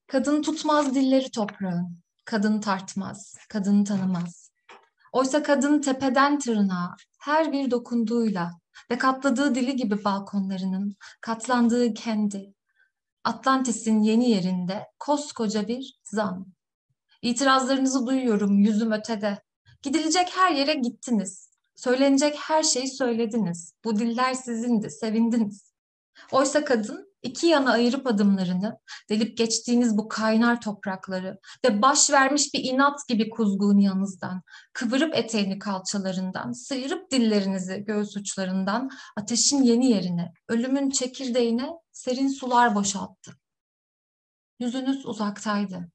Kadın 0.06 0.42
tutmaz 0.42 0.94
dilleri 0.94 1.30
toprağın. 1.30 2.00
Kadın 2.24 2.60
tartmaz, 2.60 3.36
kadın 3.48 3.84
tanımaz. 3.84 4.45
Oysa 5.16 5.42
kadın 5.42 5.80
tepeden 5.80 6.38
tırnağa 6.38 6.96
her 7.18 7.52
bir 7.52 7.70
dokunduğuyla 7.70 8.50
ve 8.90 8.98
katladığı 8.98 9.54
dili 9.54 9.76
gibi 9.76 10.04
balkonlarının 10.04 10.96
katlandığı 11.20 11.94
kendi, 11.94 12.54
Atlantis'in 13.24 14.02
yeni 14.02 14.30
yerinde 14.30 14.86
koskoca 14.98 15.68
bir 15.68 16.00
zan. 16.04 16.46
İtirazlarınızı 17.22 18.06
duyuyorum 18.06 18.58
yüzüm 18.58 18.92
ötede. 18.92 19.42
Gidilecek 19.82 20.36
her 20.36 20.52
yere 20.52 20.74
gittiniz. 20.74 21.50
Söylenecek 21.74 22.36
her 22.38 22.62
şeyi 22.62 22.88
söylediniz. 22.88 23.74
Bu 23.84 23.98
diller 23.98 24.34
sizindi, 24.34 24.90
sevindiniz. 24.90 25.74
Oysa 26.32 26.64
kadın 26.64 27.05
iki 27.26 27.46
yana 27.46 27.72
ayırıp 27.72 28.06
adımlarını, 28.06 28.78
delip 29.08 29.36
geçtiğiniz 29.36 29.98
bu 29.98 30.08
kaynar 30.08 30.60
toprakları 30.60 31.38
ve 31.64 31.82
baş 31.82 32.10
vermiş 32.10 32.54
bir 32.54 32.64
inat 32.64 33.08
gibi 33.08 33.30
kuzgun 33.30 33.78
yanınızdan, 33.78 34.42
kıvırıp 34.72 35.14
eteğini 35.14 35.58
kalçalarından, 35.58 36.52
sıyırıp 36.52 37.10
dillerinizi 37.10 37.84
göğüs 37.86 38.16
uçlarından, 38.16 38.90
ateşin 39.16 39.62
yeni 39.62 39.90
yerine, 39.90 40.32
ölümün 40.48 40.90
çekirdeğine 40.90 41.70
serin 41.92 42.28
sular 42.28 42.74
boşalttı. 42.74 43.32
Yüzünüz 44.60 45.06
uzaktaydı. 45.06 45.90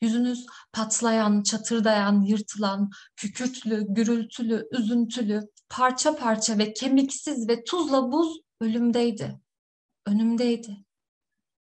Yüzünüz 0.00 0.46
patlayan, 0.72 1.42
çatırdayan, 1.42 2.22
yırtılan, 2.22 2.90
kükürtlü, 3.16 3.86
gürültülü, 3.88 4.68
üzüntülü, 4.72 5.48
parça 5.68 6.16
parça 6.16 6.58
ve 6.58 6.72
kemiksiz 6.72 7.48
ve 7.48 7.64
tuzla 7.64 8.12
buz 8.12 8.40
ölümdeydi. 8.60 9.40
Önümdeydi. 10.06 10.84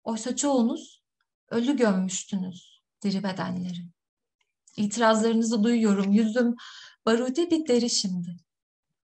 Oysa 0.05 0.37
çoğunuz 0.37 1.03
ölü 1.51 1.77
gömmüştünüz 1.77 2.83
diri 3.03 3.23
bedenleri. 3.23 3.89
İtirazlarınızı 4.77 5.65
duyuyorum. 5.65 6.13
Yüzüm 6.13 6.57
barude 7.07 7.51
bir 7.51 7.67
deri 7.69 7.91
şimdi. 7.91 8.37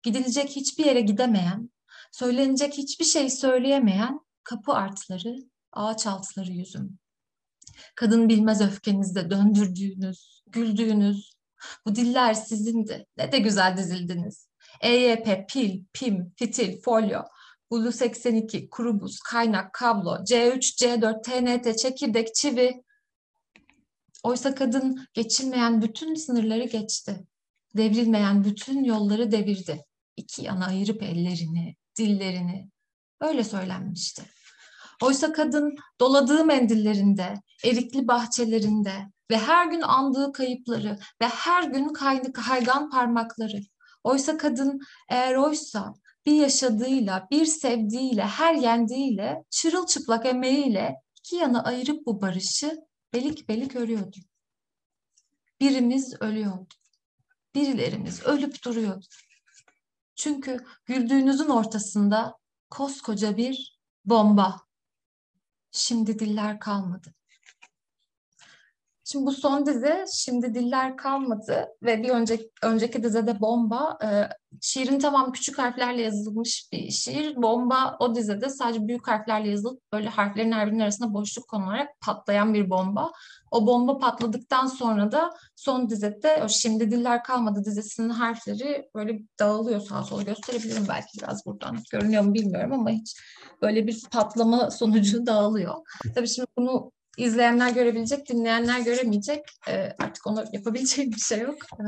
Gidilecek 0.03 0.49
hiçbir 0.49 0.85
yere 0.85 1.01
gidemeyen, 1.01 1.69
söylenecek 2.11 2.73
hiçbir 2.73 3.05
şey 3.05 3.29
söyleyemeyen 3.29 4.19
kapı 4.43 4.73
artları, 4.73 5.35
ağaç 5.71 6.07
altları 6.07 6.51
yüzüm. 6.51 6.99
Kadın 7.95 8.29
bilmez 8.29 8.61
öfkenizde 8.61 9.29
döndürdüğünüz, 9.29 10.43
güldüğünüz. 10.47 11.37
Bu 11.85 11.95
diller 11.95 12.33
sizindi. 12.33 13.05
Ne 13.17 13.31
de 13.31 13.39
güzel 13.39 13.77
dizildiniz. 13.77 14.47
EYP, 14.81 15.49
pil, 15.49 15.83
pim, 15.93 16.33
fitil, 16.35 16.81
folyo, 16.81 17.21
Bulu 17.71 17.91
82, 17.91 18.69
kuru 18.69 19.01
buz, 19.01 19.19
kaynak, 19.19 19.73
kablo, 19.73 20.23
C3, 20.23 20.59
C4, 20.59 21.23
TNT, 21.23 21.77
çekirdek, 21.77 22.35
çivi. 22.35 22.83
Oysa 24.23 24.55
kadın 24.55 25.07
geçilmeyen 25.13 25.81
bütün 25.81 26.15
sınırları 26.15 26.63
geçti. 26.63 27.25
Devrilmeyen 27.77 28.43
bütün 28.43 28.83
yolları 28.83 29.31
devirdi. 29.31 29.85
İki 30.17 30.45
yana 30.45 30.65
ayırıp 30.65 31.03
ellerini, 31.03 31.75
dillerini. 31.97 32.69
Öyle 33.21 33.43
söylenmişti. 33.43 34.23
Oysa 35.03 35.33
kadın 35.33 35.75
doladığı 35.99 36.45
mendillerinde, 36.45 37.33
erikli 37.63 38.07
bahçelerinde 38.07 38.93
ve 39.31 39.37
her 39.37 39.67
gün 39.67 39.81
andığı 39.81 40.31
kayıpları 40.31 40.99
ve 41.21 41.27
her 41.27 41.63
gün 41.63 41.89
kaydı 41.89 42.33
kaygan 42.33 42.89
parmakları. 42.89 43.61
Oysa 44.03 44.37
kadın 44.37 44.79
eğer 45.09 45.35
oysa 45.35 45.93
bir 46.27 46.33
yaşadığıyla, 46.33 47.27
bir 47.31 47.45
sevdiğiyle, 47.45 48.23
her 48.23 48.55
yendiğiyle, 48.55 49.43
çırılçıplak 49.49 50.25
emeğiyle 50.25 50.95
iki 51.19 51.35
yana 51.35 51.63
ayırıp 51.63 52.05
bu 52.05 52.21
barışı 52.21 52.79
belik 53.13 53.49
belik 53.49 53.75
örüyordu. 53.75 54.17
Birimiz 55.61 56.21
ölüyordu. 56.21 56.73
Birilerimiz 57.55 58.23
ölüp 58.23 58.63
duruyordu. 58.65 59.05
Çünkü 60.15 60.65
güldüğünüzün 60.85 61.49
ortasında 61.49 62.37
koskoca 62.69 63.37
bir 63.37 63.79
bomba. 64.05 64.61
Şimdi 65.71 66.19
diller 66.19 66.59
kalmadı. 66.59 67.13
Şimdi 69.11 69.25
bu 69.25 69.31
son 69.31 69.65
dizi 69.65 70.05
Şimdi 70.13 70.53
Diller 70.53 70.97
Kalmadı 70.97 71.67
ve 71.83 72.03
bir 72.03 72.09
önceki, 72.09 72.49
önceki 72.63 73.03
dizide 73.03 73.39
Bomba. 73.39 73.97
E, 74.03 74.07
şiirin 74.61 74.99
tamam 74.99 75.31
küçük 75.31 75.57
harflerle 75.57 76.01
yazılmış 76.01 76.69
bir 76.71 76.91
şiir. 76.91 77.35
Bomba 77.35 77.97
o 77.99 78.15
dizide 78.15 78.49
sadece 78.49 78.87
büyük 78.87 79.07
harflerle 79.07 79.49
yazılıp 79.49 79.81
böyle 79.93 80.09
harflerin 80.09 80.51
her 80.51 80.67
birinin 80.67 80.79
arasında 80.79 81.13
boşluk 81.13 81.47
konularak 81.47 81.89
patlayan 82.01 82.53
bir 82.53 82.69
bomba. 82.69 83.11
O 83.51 83.67
bomba 83.67 83.97
patladıktan 83.97 84.67
sonra 84.67 85.11
da 85.11 85.33
son 85.55 85.89
dizide 85.89 86.41
o 86.45 86.49
Şimdi 86.49 86.91
Diller 86.91 87.23
Kalmadı 87.23 87.63
dizisinin 87.65 88.09
harfleri 88.09 88.89
böyle 88.95 89.19
dağılıyor 89.39 89.79
sağa 89.79 90.03
sola 90.03 90.21
gösterebilirim 90.21 90.85
belki 90.89 91.17
biraz 91.21 91.45
buradan. 91.45 91.77
Görünüyor 91.91 92.23
mu 92.23 92.33
bilmiyorum 92.33 92.73
ama 92.73 92.89
hiç 92.89 93.21
böyle 93.61 93.87
bir 93.87 94.03
patlama 94.11 94.71
sonucu 94.71 95.25
dağılıyor. 95.25 95.75
Tabii 96.15 96.27
şimdi 96.27 96.47
bunu 96.57 96.91
izleyenler 97.17 97.73
görebilecek, 97.73 98.29
dinleyenler 98.29 98.79
göremeyecek. 98.79 99.39
E, 99.69 99.73
artık 100.03 100.27
onu 100.27 100.43
yapabileceğim 100.53 101.11
bir 101.15 101.19
şey 101.19 101.39
yok. 101.39 101.55
E, 101.79 101.83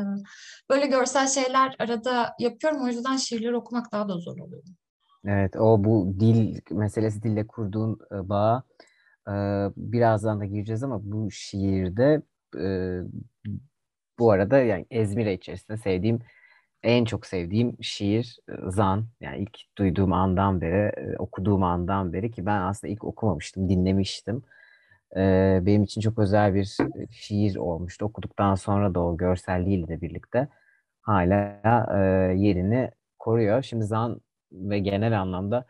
böyle 0.69 0.87
görsel 0.87 1.27
şeyler 1.27 1.75
arada 1.79 2.33
yapıyorum. 2.39 2.83
O 2.83 2.87
yüzden 2.87 3.17
şiirleri 3.17 3.55
okumak 3.55 3.91
daha 3.91 4.09
da 4.09 4.17
zor 4.17 4.37
oluyor. 4.37 4.63
Evet, 5.25 5.55
o 5.55 5.83
bu 5.83 6.15
dil 6.19 6.59
meselesi 6.71 7.23
dille 7.23 7.47
kurduğun 7.47 7.99
e, 8.11 8.29
bağ 8.29 8.63
e, 9.27 9.33
birazdan 9.77 10.39
da 10.39 10.45
gireceğiz 10.45 10.83
ama 10.83 10.99
bu 11.03 11.31
şiirde 11.31 12.21
e, 12.59 12.99
bu 14.19 14.31
arada 14.31 14.57
yani 14.57 14.85
Ezmire 14.91 15.33
içerisinde 15.33 15.77
sevdiğim 15.77 16.19
en 16.83 17.05
çok 17.05 17.25
sevdiğim 17.25 17.83
şiir 17.83 18.37
e, 18.49 18.71
Zan. 18.71 19.05
Yani 19.21 19.37
ilk 19.37 19.57
duyduğum 19.77 20.13
andan 20.13 20.61
beri, 20.61 20.91
e, 20.97 21.17
okuduğum 21.17 21.63
andan 21.63 22.13
beri 22.13 22.31
ki 22.31 22.45
ben 22.45 22.61
aslında 22.61 22.93
ilk 22.93 23.03
okumamıştım, 23.03 23.69
dinlemiştim 23.69 24.43
benim 25.65 25.83
için 25.83 26.01
çok 26.01 26.19
özel 26.19 26.55
bir 26.55 26.77
şiir 27.11 27.55
olmuştu. 27.55 28.05
Okuduktan 28.05 28.55
sonra 28.55 28.95
da 28.95 29.03
o 29.03 29.17
görselliğiyle 29.17 29.87
de 29.87 30.01
birlikte 30.01 30.47
hala 31.01 31.93
yerini 32.33 32.91
koruyor. 33.19 33.61
Şimdi 33.61 33.85
Zan 33.85 34.21
ve 34.51 34.79
genel 34.79 35.21
anlamda 35.21 35.65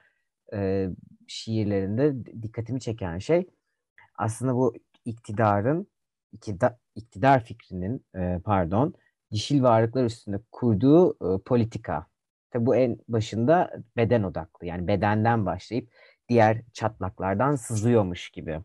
şiirlerinde 1.27 2.25
dikkatimi 2.41 2.79
çeken 2.79 3.17
şey 3.17 3.49
aslında 4.15 4.55
bu 4.55 4.73
iktidarın 5.05 5.87
iktidar, 6.95 7.43
fikrinin 7.43 8.05
pardon 8.43 8.93
dişil 9.31 9.63
varlıklar 9.63 10.03
üstünde 10.03 10.39
kurduğu 10.51 11.17
politika. 11.39 12.05
Tabi 12.51 12.65
bu 12.65 12.75
en 12.75 12.97
başında 13.07 13.71
beden 13.97 14.23
odaklı 14.23 14.67
yani 14.67 14.87
bedenden 14.87 15.45
başlayıp 15.45 15.91
diğer 16.29 16.61
çatlaklardan 16.73 17.55
sızıyormuş 17.55 18.29
gibi. 18.29 18.59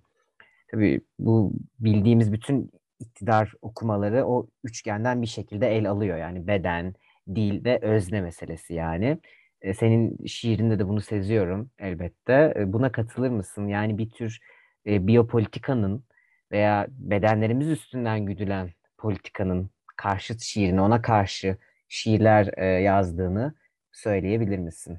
Tabii 0.74 1.00
bu 1.18 1.52
bildiğimiz 1.80 2.32
bütün 2.32 2.70
iktidar 3.00 3.52
okumaları 3.62 4.26
o 4.26 4.46
üçgenden 4.64 5.22
bir 5.22 5.26
şekilde 5.26 5.76
el 5.76 5.90
alıyor. 5.90 6.18
Yani 6.18 6.46
beden, 6.46 6.94
dil 7.34 7.64
ve 7.64 7.78
özne 7.82 8.20
meselesi 8.20 8.74
yani. 8.74 9.18
E, 9.62 9.74
senin 9.74 10.26
şiirinde 10.26 10.78
de 10.78 10.88
bunu 10.88 11.00
seziyorum 11.00 11.70
elbette. 11.78 12.54
E, 12.56 12.72
buna 12.72 12.92
katılır 12.92 13.30
mısın? 13.30 13.68
Yani 13.68 13.98
bir 13.98 14.10
tür 14.10 14.38
e, 14.86 15.06
biyopolitikanın 15.06 16.04
veya 16.52 16.86
bedenlerimiz 16.90 17.68
üstünden 17.68 18.26
güdülen 18.26 18.70
politikanın 18.98 19.70
karşıt 19.96 20.42
şiirini, 20.42 20.80
ona 20.80 21.02
karşı 21.02 21.56
şiirler 21.88 22.58
yazdığını 22.80 23.54
söyleyebilir 23.92 24.58
misin? 24.58 24.98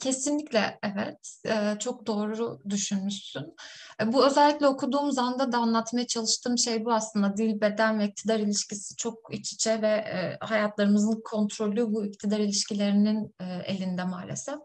Kesinlikle 0.00 0.78
evet. 0.82 1.40
çok 1.80 2.06
doğru 2.06 2.60
düşünmüşsün. 2.68 3.54
E, 4.02 4.12
bu 4.12 4.26
özellikle 4.26 4.66
okuduğum 4.66 5.12
zanda 5.12 5.52
da 5.52 5.58
anlatmaya 5.58 6.06
çalıştığım 6.06 6.58
şey 6.58 6.84
bu 6.84 6.92
aslında. 6.92 7.36
Dil, 7.36 7.60
beden 7.60 7.98
ve 7.98 8.04
iktidar 8.04 8.40
ilişkisi 8.40 8.96
çok 8.96 9.34
iç 9.34 9.52
içe 9.52 9.82
ve 9.82 10.04
hayatlarımızın 10.40 11.22
kontrolü 11.24 11.92
bu 11.92 12.06
iktidar 12.06 12.38
ilişkilerinin 12.38 13.34
elinde 13.64 14.04
maalesef. 14.04 14.58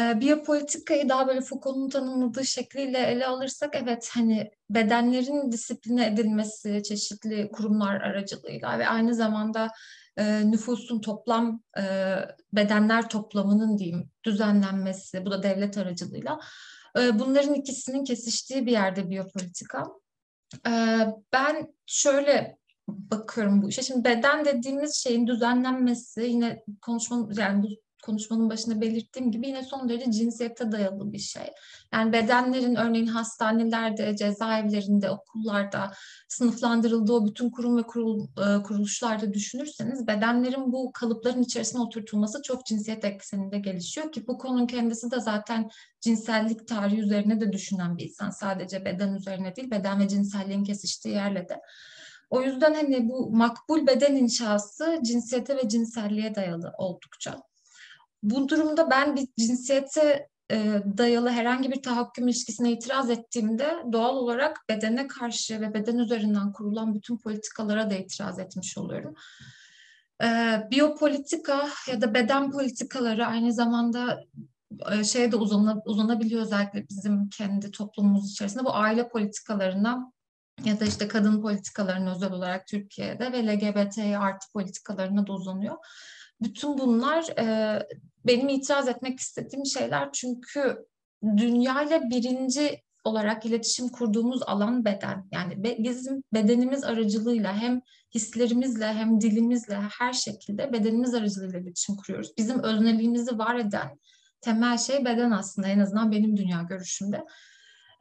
E, 0.00 0.20
biyopolitikayı 0.20 1.08
daha 1.08 1.28
böyle 1.28 1.40
Foucault'un 1.40 1.88
tanımladığı 1.88 2.46
şekliyle 2.46 2.98
ele 2.98 3.26
alırsak 3.26 3.76
evet 3.82 4.10
hani 4.14 4.50
bedenlerin 4.70 5.52
disipline 5.52 6.06
edilmesi 6.06 6.82
çeşitli 6.82 7.50
kurumlar 7.52 8.00
aracılığıyla 8.00 8.78
ve 8.78 8.88
aynı 8.88 9.14
zamanda 9.14 9.68
e, 10.16 10.50
nüfusun 10.50 11.00
toplam 11.00 11.62
e, 11.78 11.82
bedenler 12.52 13.08
toplamının 13.08 13.78
diyeyim 13.78 14.10
düzenlenmesi 14.24 15.26
bu 15.26 15.30
da 15.30 15.42
devlet 15.42 15.78
aracılığıyla 15.78 16.40
e, 16.98 17.18
bunların 17.18 17.54
ikisinin 17.54 18.04
kesiştiği 18.04 18.66
bir 18.66 18.72
yerde 18.72 19.10
biyopolitika. 19.10 19.84
E, 20.66 20.72
ben 21.32 21.74
şöyle 21.86 22.58
bakıyorum 22.88 23.62
bu 23.62 23.68
işe. 23.68 23.82
Şimdi 23.82 24.04
beden 24.04 24.44
dediğimiz 24.44 24.94
şeyin 24.94 25.26
düzenlenmesi 25.26 26.20
yine 26.20 26.64
konuşmanın 26.82 27.34
yani 27.38 27.62
bu 27.62 27.68
konuşmanın 28.00 28.50
başında 28.50 28.80
belirttiğim 28.80 29.30
gibi 29.30 29.46
yine 29.46 29.62
son 29.62 29.88
derece 29.88 30.10
cinsiyete 30.10 30.72
dayalı 30.72 31.12
bir 31.12 31.18
şey. 31.18 31.46
Yani 31.92 32.12
bedenlerin 32.12 32.74
örneğin 32.74 33.06
hastanelerde, 33.06 34.16
cezaevlerinde, 34.16 35.10
okullarda 35.10 35.92
sınıflandırıldığı 36.28 37.26
bütün 37.26 37.50
kurum 37.50 37.76
ve 37.76 37.82
kurul, 37.82 38.24
e, 38.24 38.62
kuruluşlarda 38.62 39.34
düşünürseniz 39.34 40.06
bedenlerin 40.06 40.72
bu 40.72 40.92
kalıpların 40.92 41.42
içerisine 41.42 41.80
oturtulması 41.80 42.42
çok 42.42 42.66
cinsiyet 42.66 43.04
ekseninde 43.04 43.58
gelişiyor 43.58 44.12
ki 44.12 44.26
bu 44.26 44.38
konunun 44.38 44.66
kendisi 44.66 45.10
de 45.10 45.20
zaten 45.20 45.68
cinsellik 46.00 46.68
tarihi 46.68 47.00
üzerine 47.00 47.40
de 47.40 47.52
düşünen 47.52 47.96
bir 47.96 48.04
insan. 48.04 48.30
Sadece 48.30 48.84
beden 48.84 49.14
üzerine 49.14 49.56
değil, 49.56 49.70
beden 49.70 50.00
ve 50.00 50.08
cinselliğin 50.08 50.64
kesiştiği 50.64 51.14
yerle 51.14 51.48
de. 51.48 51.60
O 52.30 52.42
yüzden 52.42 52.74
hani 52.74 53.08
bu 53.08 53.30
makbul 53.30 53.86
beden 53.86 54.16
inşası 54.16 55.00
cinsiyete 55.04 55.56
ve 55.56 55.68
cinselliğe 55.68 56.34
dayalı 56.34 56.72
oldukça. 56.78 57.49
Bu 58.22 58.48
durumda 58.48 58.90
ben 58.90 59.16
bir 59.16 59.28
cinsiyete 59.38 60.28
e, 60.50 60.82
dayalı 60.98 61.30
herhangi 61.30 61.70
bir 61.70 61.82
tahakküm 61.82 62.28
ilişkisine 62.28 62.72
itiraz 62.72 63.10
ettiğimde 63.10 63.76
doğal 63.92 64.16
olarak 64.16 64.64
bedene 64.68 65.06
karşı 65.06 65.60
ve 65.60 65.74
beden 65.74 65.98
üzerinden 65.98 66.52
kurulan 66.52 66.94
bütün 66.94 67.18
politikalara 67.18 67.90
da 67.90 67.94
itiraz 67.94 68.38
etmiş 68.38 68.78
oluyorum. 68.78 69.14
E, 70.22 70.60
biyopolitika 70.70 71.68
ya 71.88 72.00
da 72.00 72.14
beden 72.14 72.50
politikaları 72.50 73.26
aynı 73.26 73.52
zamanda 73.52 74.24
e, 74.92 75.04
şeye 75.04 75.32
de 75.32 75.36
uzana, 75.36 75.82
uzanabiliyor 75.84 76.42
özellikle 76.42 76.88
bizim 76.88 77.28
kendi 77.28 77.70
toplumumuz 77.70 78.30
içerisinde 78.30 78.64
bu 78.64 78.74
aile 78.74 79.08
politikalarına 79.08 80.12
ya 80.64 80.80
da 80.80 80.84
işte 80.84 81.08
kadın 81.08 81.42
politikalarına 81.42 82.12
özel 82.12 82.32
olarak 82.32 82.66
Türkiye'de 82.66 83.32
ve 83.32 83.46
LGBT 83.46 83.98
artı 83.98 84.52
politikalarına 84.52 85.26
da 85.26 85.32
uzanıyor. 85.32 85.76
Bütün 86.42 86.78
bunlar 86.78 87.38
e, 87.38 87.78
benim 88.26 88.48
itiraz 88.48 88.88
etmek 88.88 89.20
istediğim 89.20 89.66
şeyler 89.66 90.12
çünkü 90.12 90.86
dünya 91.36 91.82
ile 91.82 92.00
birinci 92.10 92.82
olarak 93.04 93.46
iletişim 93.46 93.88
kurduğumuz 93.88 94.42
alan 94.42 94.84
beden. 94.84 95.28
Yani 95.32 95.64
bizim 95.78 96.22
bedenimiz 96.34 96.84
aracılığıyla 96.84 97.56
hem 97.56 97.80
hislerimizle 98.14 98.86
hem 98.86 99.20
dilimizle 99.20 99.74
her 99.74 100.12
şekilde 100.12 100.72
bedenimiz 100.72 101.14
aracılığıyla 101.14 101.58
iletişim 101.58 101.96
kuruyoruz. 101.96 102.32
Bizim 102.38 102.62
özneliğimizi 102.62 103.38
var 103.38 103.56
eden 103.56 103.98
temel 104.40 104.78
şey 104.78 105.04
beden 105.04 105.30
aslında 105.30 105.68
en 105.68 105.78
azından 105.78 106.12
benim 106.12 106.36
dünya 106.36 106.62
görüşümde. 106.62 107.24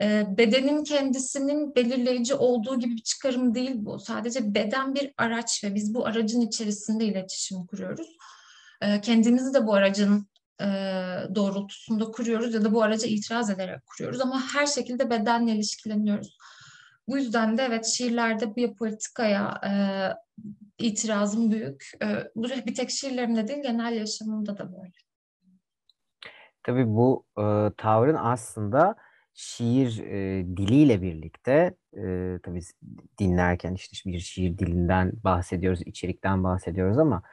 Ee, 0.01 0.25
bedenin 0.37 0.83
kendisinin 0.83 1.75
belirleyici 1.75 2.35
olduğu 2.35 2.79
gibi 2.79 2.95
bir 2.95 3.03
çıkarım 3.03 3.55
değil 3.55 3.75
bu. 3.75 3.99
Sadece 3.99 4.55
beden 4.55 4.95
bir 4.95 5.13
araç 5.17 5.63
ve 5.63 5.75
biz 5.75 5.93
bu 5.93 6.05
aracın 6.05 6.41
içerisinde 6.41 7.05
iletişim 7.05 7.65
kuruyoruz. 7.65 8.07
Ee, 8.81 9.01
kendimizi 9.01 9.53
de 9.53 9.67
bu 9.67 9.73
aracın 9.73 10.27
e, 10.61 10.65
doğrultusunda 11.35 12.05
kuruyoruz 12.05 12.53
ya 12.53 12.63
da 12.63 12.73
bu 12.73 12.83
araca 12.83 13.07
itiraz 13.07 13.49
ederek 13.49 13.85
kuruyoruz 13.85 14.21
ama 14.21 14.41
her 14.53 14.65
şekilde 14.65 15.09
bedenle 15.09 15.51
ilişkileniyoruz. 15.51 16.37
Bu 17.07 17.17
yüzden 17.17 17.57
de 17.57 17.63
evet 17.63 17.85
şiirlerde 17.85 18.55
biyopolitikaya 18.55 19.61
e, 19.65 19.71
itirazım 20.85 21.51
büyük. 21.51 21.91
E, 22.03 22.07
bu 22.35 22.43
bir 22.43 22.75
tek 22.75 22.89
şiirlerimde 22.89 23.47
değil 23.47 23.63
genel 23.63 23.93
yaşamımda 23.93 24.57
da 24.57 24.71
böyle. 24.71 24.93
Tabii 26.63 26.87
bu 26.87 27.25
e, 27.37 27.43
tavrın 27.77 28.15
aslında 28.15 28.95
şiir 29.33 29.99
e, 29.99 30.45
diliyle 30.57 31.01
birlikte 31.01 31.75
e, 31.97 32.37
tabii 32.43 32.61
dinlerken 33.19 33.73
işte 33.73 34.11
bir 34.11 34.19
şiir 34.19 34.57
dilinden 34.57 35.11
bahsediyoruz, 35.23 35.81
içerikten 35.85 36.43
bahsediyoruz 36.43 36.97
ama 36.97 37.23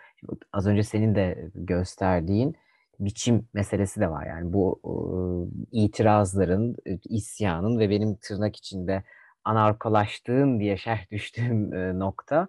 az 0.53 0.67
önce 0.67 0.83
senin 0.83 1.15
de 1.15 1.51
gösterdiğin 1.55 2.57
biçim 3.01 3.49
meselesi 3.55 4.01
de 4.01 4.11
var. 4.11 4.27
Yani 4.27 4.53
bu 4.53 4.81
e, 4.85 4.93
itirazların, 5.73 6.77
isyanın 7.05 7.79
ve 7.79 7.91
benim 7.91 8.17
tırnak 8.17 8.57
içinde 8.57 9.03
anarkolaştığım 9.45 10.61
diye 10.61 10.77
şerh 10.77 11.11
düştüğüm 11.11 11.75
e, 11.75 11.99
nokta 11.99 12.49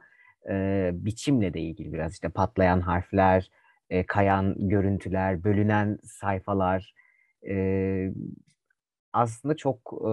e, 0.50 0.90
biçimle 0.94 1.54
de 1.54 1.62
ilgili 1.62 1.94
biraz. 1.94 2.14
işte 2.14 2.30
patlayan 2.30 2.82
harfler, 2.82 3.50
e, 3.90 4.06
kayan 4.06 4.56
görüntüler, 4.70 5.44
bölünen 5.44 6.00
sayfalar, 6.04 6.94
e, 7.50 8.14
aslında 9.14 9.56
çok 9.56 9.94
e, 9.94 10.12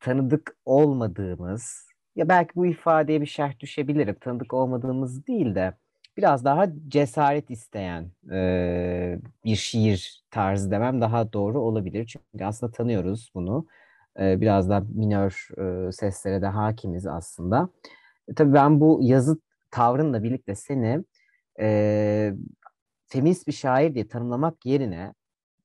tanıdık 0.00 0.56
olmadığımız 0.64 1.86
ya 2.16 2.28
belki 2.28 2.54
bu 2.56 2.66
ifadeye 2.66 3.20
bir 3.20 3.26
şerh 3.26 3.60
düşebilirim. 3.60 4.16
Tanıdık 4.20 4.54
olmadığımız 4.54 5.26
değil 5.26 5.54
de 5.54 5.72
biraz 6.16 6.44
daha 6.44 6.66
cesaret 6.88 7.50
isteyen 7.50 8.10
e, 8.32 9.18
bir 9.44 9.56
şiir 9.56 10.22
tarzı 10.30 10.70
demem 10.70 11.00
daha 11.00 11.32
doğru 11.32 11.60
olabilir. 11.60 12.06
Çünkü 12.06 12.44
aslında 12.44 12.72
tanıyoruz 12.72 13.30
bunu. 13.34 13.66
E, 14.20 14.40
biraz 14.40 14.70
daha 14.70 14.80
minör 14.80 15.48
e, 15.88 15.92
seslere 15.92 16.42
de 16.42 16.46
hakimiz 16.46 17.06
aslında. 17.06 17.68
E, 18.28 18.34
tabii 18.34 18.54
ben 18.54 18.80
bu 18.80 19.00
yazı 19.02 19.38
tavrınla 19.70 20.22
birlikte 20.22 20.54
seni 20.54 21.04
e, 21.60 22.32
feminist 23.08 23.46
bir 23.46 23.52
şair 23.52 23.94
diye 23.94 24.08
tanımlamak 24.08 24.66
yerine 24.66 25.14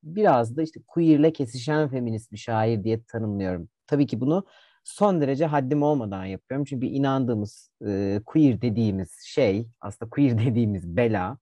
biraz 0.02 0.56
da 0.56 0.62
işte 0.62 0.80
queer'le 0.86 1.32
kesişen 1.32 1.88
feminist 1.88 2.32
bir 2.32 2.36
şair 2.36 2.84
diye 2.84 3.02
tanımlıyorum. 3.02 3.68
Tabii 3.86 4.06
ki 4.06 4.20
bunu 4.20 4.46
son 4.88 5.20
derece 5.20 5.46
haddim 5.46 5.82
olmadan 5.82 6.24
yapıyorum. 6.24 6.64
Çünkü 6.64 6.86
inandığımız 6.86 7.70
e, 7.86 8.20
queer 8.26 8.62
dediğimiz 8.62 9.20
şey, 9.24 9.68
aslında 9.80 10.10
queer 10.10 10.38
dediğimiz 10.46 10.96
bela 10.96 11.38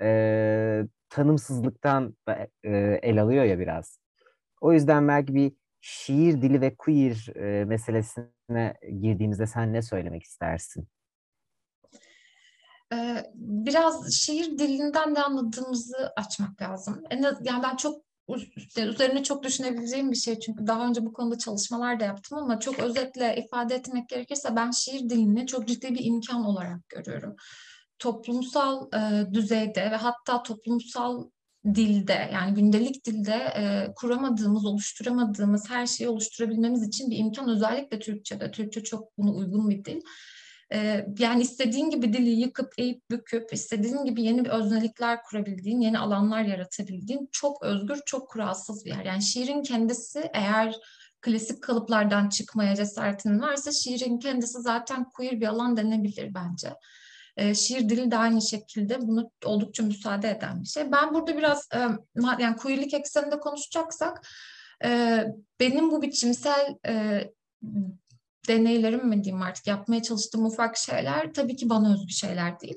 e, 0.00 0.82
tanımsızlıktan 1.08 2.16
e, 2.64 2.70
el 3.02 3.22
alıyor 3.22 3.44
ya 3.44 3.58
biraz. 3.58 4.00
O 4.60 4.72
yüzden 4.72 5.08
belki 5.08 5.34
bir 5.34 5.52
şiir 5.80 6.42
dili 6.42 6.60
ve 6.60 6.74
queer 6.74 7.36
e, 7.36 7.64
meselesine 7.64 8.74
girdiğimizde 9.00 9.46
sen 9.46 9.72
ne 9.72 9.82
söylemek 9.82 10.22
istersin? 10.22 10.88
biraz 13.34 14.12
şiir 14.12 14.58
dilinden 14.58 15.14
de 15.16 15.22
anladığımızı 15.22 16.12
açmak 16.16 16.62
lazım. 16.62 17.02
Yani 17.42 17.62
ben 17.62 17.76
çok 17.76 18.07
üzerine 18.76 19.22
çok 19.22 19.42
düşünebileceğim 19.42 20.10
bir 20.10 20.16
şey 20.16 20.40
çünkü 20.40 20.66
daha 20.66 20.86
önce 20.86 21.06
bu 21.06 21.12
konuda 21.12 21.38
çalışmalar 21.38 22.00
da 22.00 22.04
yaptım 22.04 22.38
ama 22.38 22.60
çok 22.60 22.78
özetle 22.78 23.44
ifade 23.46 23.74
etmek 23.74 24.08
gerekirse 24.08 24.56
ben 24.56 24.70
şiir 24.70 25.00
dilini 25.00 25.46
çok 25.46 25.68
ciddi 25.68 25.94
bir 25.94 26.04
imkan 26.04 26.44
olarak 26.44 26.88
görüyorum. 26.88 27.36
Toplumsal 27.98 28.88
e, 28.92 29.32
düzeyde 29.34 29.90
ve 29.90 29.96
hatta 29.96 30.42
toplumsal 30.42 31.24
dilde 31.74 32.30
yani 32.32 32.54
gündelik 32.54 33.04
dilde 33.06 33.34
e, 33.34 33.92
kuramadığımız, 33.96 34.66
oluşturamadığımız 34.66 35.70
her 35.70 35.86
şeyi 35.86 36.08
oluşturabilmemiz 36.08 36.88
için 36.88 37.10
bir 37.10 37.16
imkan 37.16 37.48
özellikle 37.48 37.98
Türkçe'de. 37.98 38.50
Türkçe 38.50 38.82
çok 38.84 39.18
bunu 39.18 39.36
uygun 39.36 39.70
bir 39.70 39.84
dil. 39.84 40.00
Yani 41.18 41.42
istediğin 41.42 41.90
gibi 41.90 42.12
dili 42.12 42.30
yıkıp 42.30 42.72
eğip 42.78 43.10
büküp 43.10 43.52
istediğin 43.52 44.04
gibi 44.04 44.22
yeni 44.22 44.48
öznelikler 44.50 45.22
kurabildiğin, 45.22 45.80
yeni 45.80 45.98
alanlar 45.98 46.42
yaratabildiğin 46.42 47.28
çok 47.32 47.62
özgür, 47.62 48.00
çok 48.06 48.28
kuralsız 48.28 48.84
bir 48.84 48.90
yer. 48.90 49.04
Yani 49.04 49.22
şiirin 49.22 49.62
kendisi 49.62 50.30
eğer 50.34 50.74
klasik 51.20 51.62
kalıplardan 51.62 52.28
çıkmaya 52.28 52.76
cesaretin 52.76 53.40
varsa 53.40 53.72
şiirin 53.72 54.18
kendisi 54.18 54.60
zaten 54.60 55.04
queer 55.04 55.40
bir 55.40 55.46
alan 55.46 55.76
denebilir 55.76 56.34
bence. 56.34 56.74
E, 57.36 57.54
şiir 57.54 57.88
dili 57.88 58.10
de 58.10 58.16
aynı 58.16 58.42
şekilde 58.42 59.00
bunu 59.00 59.30
oldukça 59.44 59.82
müsaade 59.82 60.30
eden 60.30 60.62
bir 60.62 60.68
şey. 60.68 60.92
Ben 60.92 61.14
burada 61.14 61.36
biraz 61.36 61.68
e, 61.74 61.78
yani 62.38 62.56
queerlik 62.56 62.94
ekseninde 62.94 63.38
konuşacaksak 63.38 64.28
e, 64.84 65.24
benim 65.60 65.90
bu 65.90 66.02
biçimsel 66.02 66.76
e, 66.86 67.24
deneylerim 68.48 69.08
mi 69.08 69.24
diyeyim 69.24 69.42
artık 69.42 69.66
yapmaya 69.66 70.02
çalıştığım 70.02 70.46
ufak 70.46 70.76
şeyler 70.76 71.32
tabii 71.34 71.56
ki 71.56 71.68
bana 71.68 71.94
özgü 71.94 72.12
şeyler 72.12 72.60
değil. 72.60 72.76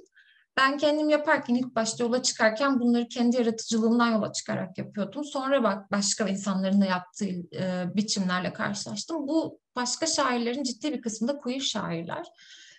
Ben 0.58 0.78
kendim 0.78 1.10
yaparken 1.10 1.56
ilk 1.56 1.76
başta 1.76 2.04
yola 2.04 2.24
çıkarken 2.24 2.80
bunları 2.80 3.08
kendi 3.08 3.38
yaratıcılığımdan 3.38 4.12
yola 4.12 4.34
çıkarak 4.34 4.78
yapıyordum. 4.78 5.24
Sonra 5.24 5.64
bak 5.64 5.92
başka 5.92 6.28
insanların 6.28 6.82
da 6.82 6.86
yaptığı 6.86 7.26
e, 7.56 7.86
biçimlerle 7.96 8.54
karşılaştım. 8.54 9.28
Bu 9.28 9.60
başka 9.76 10.08
şairlerin 10.08 10.64
ciddi 10.64 10.94
bir 10.94 11.02
kısmında 11.02 11.38
queer 11.38 11.60
şairler. 11.60 12.26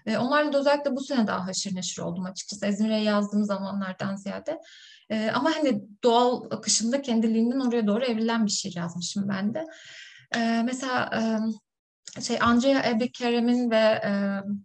E, 0.06 0.18
onlarla 0.18 0.52
da 0.52 0.58
özellikle 0.58 0.96
bu 0.96 1.00
sene 1.00 1.26
daha 1.26 1.46
haşır 1.46 1.74
neşir 1.74 2.02
oldum 2.02 2.24
açıkçası. 2.24 2.66
Ezmire'ye 2.66 3.02
yazdığım 3.02 3.44
zamanlardan 3.44 4.16
ziyade. 4.16 4.60
E, 5.10 5.30
ama 5.30 5.56
hani 5.56 5.82
doğal 6.02 6.44
akışında 6.50 7.02
kendiliğinden 7.02 7.60
oraya 7.60 7.86
doğru 7.86 8.04
evrilen 8.04 8.46
bir 8.46 8.50
şiir 8.50 8.76
yazmışım 8.76 9.28
ben 9.28 9.54
de. 9.54 9.66
E, 10.36 10.62
mesela 10.64 11.10
e, 11.14 11.20
şey 12.20 12.38
Andrea 12.40 12.90
Ebikerem'in 12.90 13.70
ve 13.70 13.76
e, 13.76 14.10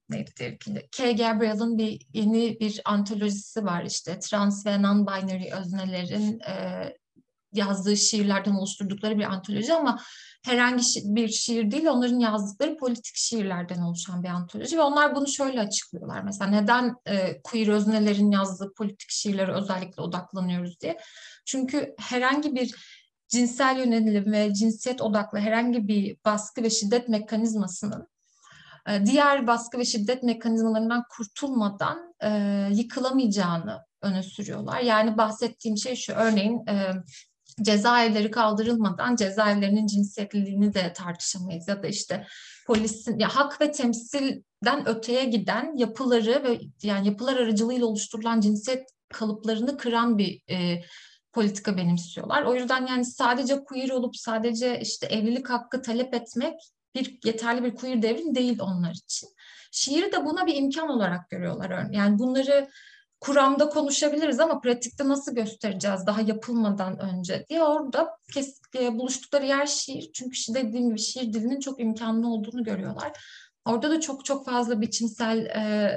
neydi 0.09 0.57
K. 0.91 1.11
Gabriel'ın 1.11 1.77
bir 1.77 2.07
yeni 2.13 2.59
bir 2.59 2.81
antolojisi 2.85 3.65
var 3.65 3.83
işte 3.83 4.19
trans 4.19 4.65
ve 4.65 4.69
non-binary 4.69 5.59
öznelerin 5.59 6.39
e, 6.39 6.83
yazdığı 7.53 7.97
şiirlerden 7.97 8.53
oluşturdukları 8.53 9.17
bir 9.17 9.23
antoloji 9.23 9.73
ama 9.73 9.99
herhangi 10.45 10.83
bir 11.03 11.27
şiir 11.27 11.71
değil, 11.71 11.85
onların 11.85 12.19
yazdıkları 12.19 12.77
politik 12.77 13.15
şiirlerden 13.15 13.81
oluşan 13.81 14.23
bir 14.23 14.29
antoloji 14.29 14.77
ve 14.77 14.81
onlar 14.81 15.15
bunu 15.15 15.27
şöyle 15.27 15.59
açıklıyorlar. 15.59 16.23
Mesela 16.23 16.51
neden 16.51 16.95
e, 17.05 17.41
queer 17.41 17.67
öznelerin 17.67 18.31
yazdığı 18.31 18.73
politik 18.73 19.09
şiirlere 19.09 19.53
özellikle 19.53 20.01
odaklanıyoruz 20.01 20.79
diye. 20.81 20.97
Çünkü 21.45 21.95
herhangi 21.99 22.55
bir 22.55 22.75
cinsel 23.27 23.77
yönelim 23.77 24.31
ve 24.31 24.53
cinsiyet 24.53 25.01
odaklı 25.01 25.39
herhangi 25.39 25.87
bir 25.87 26.17
baskı 26.25 26.63
ve 26.63 26.69
şiddet 26.69 27.09
mekanizmasının 27.09 28.07
e, 28.89 29.05
diğer 29.05 29.47
baskı 29.47 29.77
ve 29.77 29.85
şiddet 29.85 30.23
mekanizmalarından 30.23 31.03
kurtulmadan 31.09 32.13
e, 32.23 32.29
yıkılamayacağını 32.71 33.79
öne 34.01 34.23
sürüyorlar. 34.23 34.79
Yani 34.81 35.17
bahsettiğim 35.17 35.77
şey 35.77 35.95
şu, 35.95 36.13
örneğin 36.13 36.67
e, 36.67 36.91
cezaevleri 37.61 38.31
kaldırılmadan 38.31 39.15
cezaevlerinin 39.15 39.87
cinsiyetliliğini 39.87 40.73
de 40.73 40.93
tartışamayız 40.93 41.67
ya 41.67 41.83
da 41.83 41.87
işte 41.87 42.27
polisin 42.67 43.19
ya 43.19 43.35
hak 43.35 43.61
ve 43.61 43.71
temsilden 43.71 44.87
öteye 44.87 45.25
giden 45.25 45.77
yapıları 45.77 46.43
ve 46.43 46.59
yani 46.83 47.07
yapılar 47.07 47.37
aracılığıyla 47.37 47.85
oluşturulan 47.85 48.41
cinsiyet 48.41 48.89
kalıplarını 49.13 49.77
kıran 49.77 50.17
bir 50.17 50.41
e, 50.49 50.81
politika 51.37 51.77
benimsiyorlar. 51.77 52.43
O 52.43 52.55
yüzden 52.55 52.85
yani 52.85 53.05
sadece 53.05 53.63
queer 53.63 53.89
olup 53.89 54.17
sadece 54.17 54.79
işte 54.79 55.07
evlilik 55.07 55.49
hakkı 55.49 55.81
talep 55.81 56.13
etmek 56.13 56.53
bir 56.95 57.19
yeterli 57.25 57.63
bir 57.63 57.75
queer 57.75 58.01
devrim 58.01 58.35
değil 58.35 58.59
onlar 58.59 58.91
için. 58.91 59.29
Şiiri 59.71 60.11
de 60.11 60.25
buna 60.25 60.45
bir 60.45 60.55
imkan 60.55 60.89
olarak 60.89 61.29
görüyorlar. 61.29 61.87
Yani 61.91 62.19
bunları 62.19 62.67
kuramda 63.21 63.69
konuşabiliriz 63.69 64.39
ama 64.39 64.61
pratikte 64.61 65.07
nasıl 65.07 65.35
göstereceğiz 65.35 66.05
daha 66.05 66.21
yapılmadan 66.21 66.99
önce 66.99 67.45
diye 67.49 67.63
orada 67.63 68.17
kes, 68.33 68.61
e, 68.79 68.99
buluştukları 68.99 69.45
yer 69.45 69.65
şiir. 69.65 70.09
Çünkü 70.13 70.53
dediğim 70.53 70.89
gibi 70.89 70.99
şiir 70.99 71.33
dilinin 71.33 71.59
çok 71.59 71.79
imkanlı 71.79 72.27
olduğunu 72.27 72.63
görüyorlar. 72.63 73.11
Orada 73.65 73.89
da 73.89 73.99
çok 73.99 74.25
çok 74.25 74.45
fazla 74.45 74.81
biçimsel 74.81 75.37
e, 75.45 75.91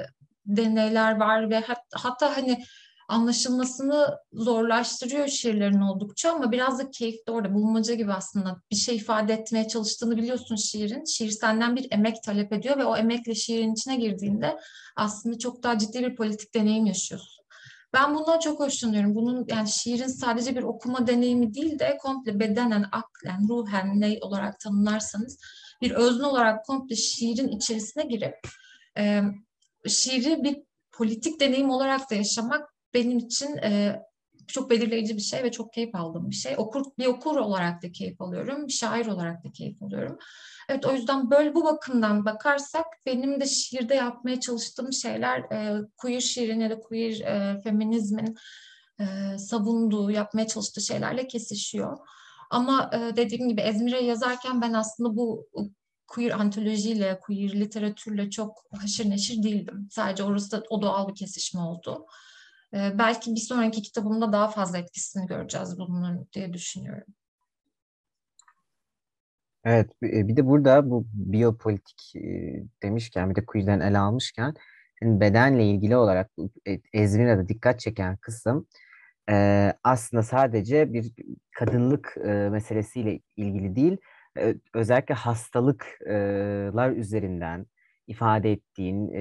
deneyler 0.45 1.19
var 1.19 1.49
ve 1.49 1.59
hat, 1.59 1.83
hatta 1.93 2.37
hani 2.37 2.63
anlaşılmasını 3.11 4.17
zorlaştırıyor 4.33 5.27
şiirlerin 5.27 5.81
oldukça 5.81 6.31
ama 6.31 6.51
biraz 6.51 6.79
da 6.79 6.91
keyif 6.91 7.27
de 7.27 7.31
orada 7.31 7.53
bulmaca 7.53 7.93
gibi 7.93 8.13
aslında 8.13 8.61
bir 8.71 8.75
şey 8.75 8.95
ifade 8.95 9.33
etmeye 9.33 9.67
çalıştığını 9.67 10.17
biliyorsun 10.17 10.55
şiirin. 10.55 11.05
Şiir 11.05 11.31
senden 11.31 11.75
bir 11.75 11.87
emek 11.91 12.23
talep 12.23 12.53
ediyor 12.53 12.77
ve 12.77 12.85
o 12.85 12.97
emekle 12.97 13.35
şiirin 13.35 13.73
içine 13.73 13.95
girdiğinde 13.95 14.57
aslında 14.95 15.37
çok 15.37 15.63
daha 15.63 15.77
ciddi 15.77 16.01
bir 16.01 16.15
politik 16.15 16.55
deneyim 16.55 16.85
yaşıyorsun. 16.85 17.45
Ben 17.93 18.15
bundan 18.15 18.39
çok 18.39 18.59
hoşlanıyorum. 18.59 19.15
Bunun 19.15 19.45
yani 19.49 19.69
şiirin 19.69 20.07
sadece 20.07 20.55
bir 20.55 20.63
okuma 20.63 21.07
deneyimi 21.07 21.53
değil 21.53 21.79
de 21.79 21.97
komple 22.01 22.39
bedenen, 22.39 22.85
aklen, 22.91 23.47
ruhen 23.49 24.01
ne 24.01 24.17
olarak 24.21 24.59
tanımlarsanız 24.59 25.37
bir 25.81 25.91
özne 25.91 26.25
olarak 26.25 26.65
komple 26.65 26.95
şiirin 26.95 27.47
içerisine 27.47 28.03
girip 28.03 28.35
e, 28.97 29.21
şiiri 29.87 30.43
bir 30.43 30.63
politik 30.91 31.39
deneyim 31.39 31.69
olarak 31.69 32.11
da 32.11 32.15
yaşamak 32.15 32.70
benim 32.93 33.17
için 33.17 33.57
e, 33.57 34.01
çok 34.47 34.69
belirleyici 34.69 35.17
bir 35.17 35.21
şey 35.21 35.43
ve 35.43 35.51
çok 35.51 35.73
keyif 35.73 35.95
aldığım 35.95 36.29
bir 36.29 36.35
şey. 36.35 36.53
Okur, 36.57 36.85
bir 36.99 37.05
okur 37.05 37.35
olarak 37.35 37.83
da 37.83 37.91
keyif 37.91 38.21
alıyorum, 38.21 38.67
bir 38.67 38.73
şair 38.73 39.05
olarak 39.05 39.43
da 39.43 39.51
keyif 39.51 39.83
alıyorum. 39.83 40.17
Evet 40.69 40.85
o 40.85 40.93
yüzden 40.93 41.31
böyle 41.31 41.55
bu 41.55 41.63
bakımdan 41.65 42.25
bakarsak 42.25 42.85
benim 43.05 43.41
de 43.41 43.45
şiirde 43.45 43.95
yapmaya 43.95 44.39
çalıştığım 44.39 44.93
şeyler 44.93 45.39
e, 45.39 45.81
queer 45.97 46.19
şiirin 46.19 46.59
ya 46.59 46.69
da 46.69 46.79
queer 46.79 47.19
e, 47.19 47.61
feminizmin 47.61 48.35
e, 48.99 49.37
savunduğu, 49.37 50.11
yapmaya 50.11 50.47
çalıştığı 50.47 50.81
şeylerle 50.81 51.27
kesişiyor. 51.27 51.97
Ama 52.49 52.89
e, 52.93 53.15
dediğim 53.15 53.49
gibi 53.49 53.61
Ezmir'e 53.61 54.03
yazarken 54.03 54.61
ben 54.61 54.73
aslında 54.73 55.17
bu 55.17 55.49
queer 56.07 56.31
antolojiyle, 56.31 57.19
queer 57.19 57.59
literatürle 57.59 58.29
çok 58.29 58.63
haşır 58.81 59.09
neşir 59.09 59.43
değildim. 59.43 59.87
Sadece 59.91 60.23
orası 60.23 60.51
da 60.51 60.63
o 60.69 60.81
doğal 60.81 61.07
bir 61.07 61.15
kesişme 61.15 61.61
oldu. 61.61 62.05
Ee, 62.73 62.99
belki 62.99 63.35
bir 63.35 63.39
sonraki 63.39 63.81
kitabımda 63.81 64.31
daha 64.33 64.47
fazla 64.47 64.77
etkisini 64.77 65.27
göreceğiz 65.27 65.79
bunların 65.79 66.27
diye 66.33 66.53
düşünüyorum. 66.53 67.13
Evet, 69.63 69.91
e, 70.03 70.27
bir 70.27 70.37
de 70.37 70.45
burada 70.45 70.89
bu 70.89 71.05
biyopolitik 71.13 72.15
e, 72.15 72.19
demişken, 72.83 73.29
bir 73.29 73.35
de 73.35 73.45
queer'den 73.45 73.79
ele 73.79 73.97
almışken, 73.97 74.53
bedenle 75.03 75.65
ilgili 75.65 75.95
olarak 75.95 76.31
e, 76.67 76.79
Ezmira'da 76.93 77.49
dikkat 77.49 77.79
çeken 77.79 78.17
kısım 78.17 78.67
aslında 79.83 80.23
sadece 80.23 80.93
bir 80.93 81.11
kadınlık 81.55 82.17
meselesiyle 82.51 83.19
ilgili 83.35 83.75
değil, 83.75 83.97
özellikle 84.73 85.15
hastalıklar 85.15 86.91
üzerinden 86.91 87.65
ifade 88.07 88.51
ettiğin, 88.51 89.11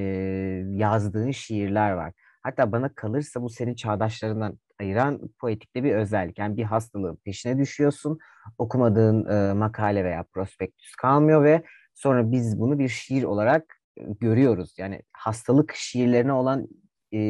yazdığın 0.79 1.31
şiirler 1.31 1.91
var. 1.91 2.13
Hatta 2.43 2.73
bana 2.73 2.95
kalırsa 2.95 3.43
bu 3.43 3.51
senin 3.51 3.75
çağdaşlarından 3.75 4.59
ayıran 4.81 5.21
poetikte 5.39 5.85
bir 5.85 5.95
özellik. 5.95 6.39
Yani 6.39 6.57
bir 6.57 6.65
hastalığın 6.65 7.17
peşine 7.17 7.59
düşüyorsun, 7.59 8.19
okumadığın 8.59 9.27
e, 9.31 9.53
makale 9.53 10.05
veya 10.05 10.25
prospektüs 10.33 10.95
kalmıyor 10.95 11.45
ve 11.45 11.63
sonra 11.95 12.33
biz 12.33 12.61
bunu 12.61 12.79
bir 12.79 12.89
şiir 12.89 13.23
olarak 13.23 13.81
görüyoruz. 13.97 14.75
Yani 14.79 15.03
hastalık 15.13 15.75
şiirlerine 15.75 16.33
olan 16.33 16.69
e, 17.13 17.21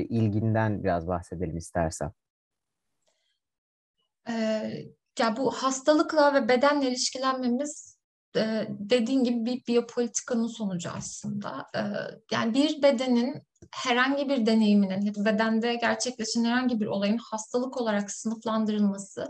ilginden 0.00 0.84
biraz 0.84 1.08
bahsedelim 1.08 1.56
istersen. 1.56 2.12
Ee, 4.28 4.84
ya 5.18 5.36
bu 5.36 5.50
hastalıkla 5.50 6.34
ve 6.34 6.48
bedenle 6.48 6.88
ilişkilenmemiz 6.88 7.95
e, 8.36 8.68
dediğin 8.70 9.24
gibi 9.24 9.44
bir 9.44 9.66
biyopolitikanın 9.66 10.46
sonucu 10.46 10.90
aslında. 10.90 11.66
E, 11.74 11.80
yani 12.32 12.54
bir 12.54 12.82
bedenin 12.82 13.42
herhangi 13.70 14.28
bir 14.28 14.46
deneyiminin 14.46 15.24
bedende 15.24 15.74
gerçekleşen 15.74 16.44
herhangi 16.44 16.80
bir 16.80 16.86
olayın 16.86 17.18
hastalık 17.18 17.80
olarak 17.80 18.10
sınıflandırılması 18.10 19.26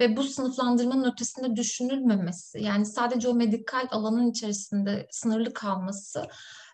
ve 0.00 0.16
bu 0.16 0.22
sınıflandırmanın 0.22 1.12
ötesinde 1.12 1.56
düşünülmemesi 1.56 2.62
yani 2.62 2.86
sadece 2.86 3.28
o 3.28 3.34
medikal 3.34 3.88
alanın 3.90 4.30
içerisinde 4.30 5.06
sınırlı 5.10 5.52
kalması 5.52 6.26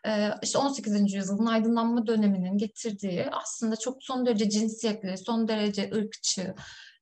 e, 0.06 0.30
işte 0.42 0.58
18. 0.58 1.14
yüzyılın 1.14 1.46
aydınlanma 1.46 2.06
döneminin 2.06 2.58
getirdiği 2.58 3.26
aslında 3.32 3.76
çok 3.76 4.04
son 4.04 4.26
derece 4.26 4.50
cinsiyetli, 4.50 5.18
son 5.18 5.48
derece 5.48 5.90
ırkçı, 5.94 6.54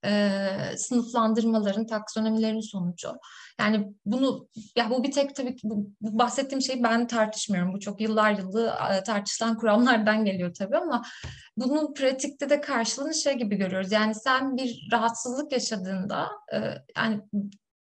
e, 0.05 0.49
sınıflandırmaların, 0.77 1.85
taksonomilerin 1.85 2.71
sonucu. 2.71 3.11
Yani 3.59 3.93
bunu, 4.05 4.47
ya 4.75 4.89
bu 4.89 5.03
bir 5.03 5.11
tek 5.11 5.35
tabii 5.35 5.55
ki 5.55 5.69
bu, 5.69 5.89
bu 6.01 6.17
bahsettiğim 6.19 6.61
şeyi 6.61 6.83
ben 6.83 7.07
tartışmıyorum. 7.07 7.73
Bu 7.73 7.79
çok 7.79 8.01
yıllar 8.01 8.31
yılı 8.31 8.73
tartışılan 9.05 9.57
kuramlardan 9.57 10.25
geliyor 10.25 10.53
tabii 10.53 10.77
ama 10.77 11.03
bunun 11.57 11.93
pratikte 11.93 12.49
de 12.49 12.61
karşılığını 12.61 13.13
şey 13.13 13.33
gibi 13.33 13.55
görüyoruz. 13.55 13.91
Yani 13.91 14.15
sen 14.15 14.57
bir 14.57 14.87
rahatsızlık 14.91 15.51
yaşadığında, 15.51 16.27
e, 16.53 16.57
yani 16.97 17.21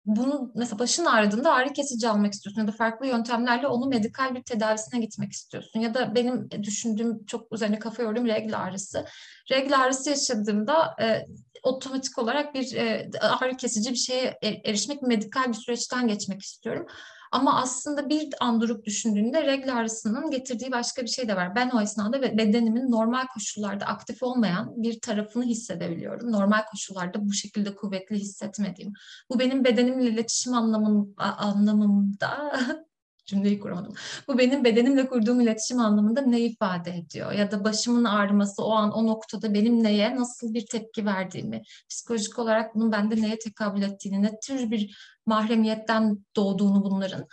bunu 0.06 0.52
mesela 0.54 0.78
başın 0.78 1.04
ağrıdığında 1.04 1.52
ağrı 1.52 1.72
kesici 1.72 2.08
almak 2.08 2.32
istiyorsun 2.32 2.60
ya 2.60 2.68
da 2.68 2.72
farklı 2.72 3.06
yöntemlerle 3.06 3.66
onu 3.66 3.86
medikal 3.86 4.34
bir 4.34 4.42
tedavisine 4.42 5.00
gitmek 5.00 5.32
istiyorsun. 5.32 5.80
Ya 5.80 5.94
da 5.94 6.14
benim 6.14 6.50
düşündüğüm 6.50 7.24
çok 7.24 7.52
üzerine 7.52 7.78
kafa 7.78 8.02
yorduğum 8.02 8.26
regl 8.26 8.58
ağrısı. 8.58 9.04
Regl 9.50 9.78
ağrısı 9.78 10.10
yaşadığımda 10.10 10.96
e, 11.02 11.26
otomatik 11.62 12.18
olarak 12.18 12.54
bir 12.54 12.76
e, 12.76 13.10
ağrı 13.20 13.56
kesici 13.56 13.90
bir 13.90 13.96
şeye 13.96 14.38
erişmek, 14.42 15.02
medikal 15.02 15.48
bir 15.48 15.54
süreçten 15.54 16.08
geçmek 16.08 16.42
istiyorum. 16.42 16.86
Ama 17.32 17.60
aslında 17.62 18.08
bir 18.08 18.28
an 18.40 18.60
durup 18.60 18.84
düşündüğünde 18.84 19.42
regl 19.46 19.76
ağrısının 19.76 20.30
getirdiği 20.30 20.72
başka 20.72 21.02
bir 21.02 21.08
şey 21.08 21.28
de 21.28 21.36
var. 21.36 21.54
Ben 21.56 21.70
o 21.70 21.80
esnada 21.80 22.22
bedenimin 22.22 22.90
normal 22.90 23.26
koşullarda 23.34 23.86
aktif 23.86 24.22
olmayan 24.22 24.82
bir 24.82 25.00
tarafını 25.00 25.44
hissedebiliyorum. 25.44 26.32
Normal 26.32 26.64
koşullarda 26.70 27.28
bu 27.28 27.32
şekilde 27.32 27.74
kuvvetli 27.74 28.16
hissetmediğim. 28.16 28.92
Bu 29.30 29.38
benim 29.38 29.64
bedenimle 29.64 30.04
iletişim 30.04 30.54
anlamım, 30.54 31.14
anlamımda 31.16 32.52
cümleyi 33.32 33.60
kuramadım. 33.60 33.94
Bu 34.28 34.38
benim 34.38 34.64
bedenimle 34.64 35.08
kurduğum 35.08 35.40
iletişim 35.40 35.80
anlamında 35.80 36.20
ne 36.20 36.40
ifade 36.40 36.90
ediyor? 36.90 37.32
Ya 37.32 37.50
da 37.50 37.64
başımın 37.64 38.04
ağrıması 38.04 38.64
o 38.64 38.72
an 38.72 38.92
o 38.92 39.06
noktada 39.06 39.54
benim 39.54 39.82
neye 39.82 40.16
nasıl 40.16 40.54
bir 40.54 40.66
tepki 40.66 41.06
verdiğimi, 41.06 41.62
psikolojik 41.90 42.38
olarak 42.38 42.74
bunun 42.74 42.92
bende 42.92 43.22
neye 43.22 43.38
tekabül 43.38 43.82
ettiğini, 43.82 44.22
ne 44.22 44.30
tür 44.46 44.70
bir 44.70 44.96
mahremiyetten 45.26 46.18
doğduğunu 46.36 46.84
bunların. 46.84 47.26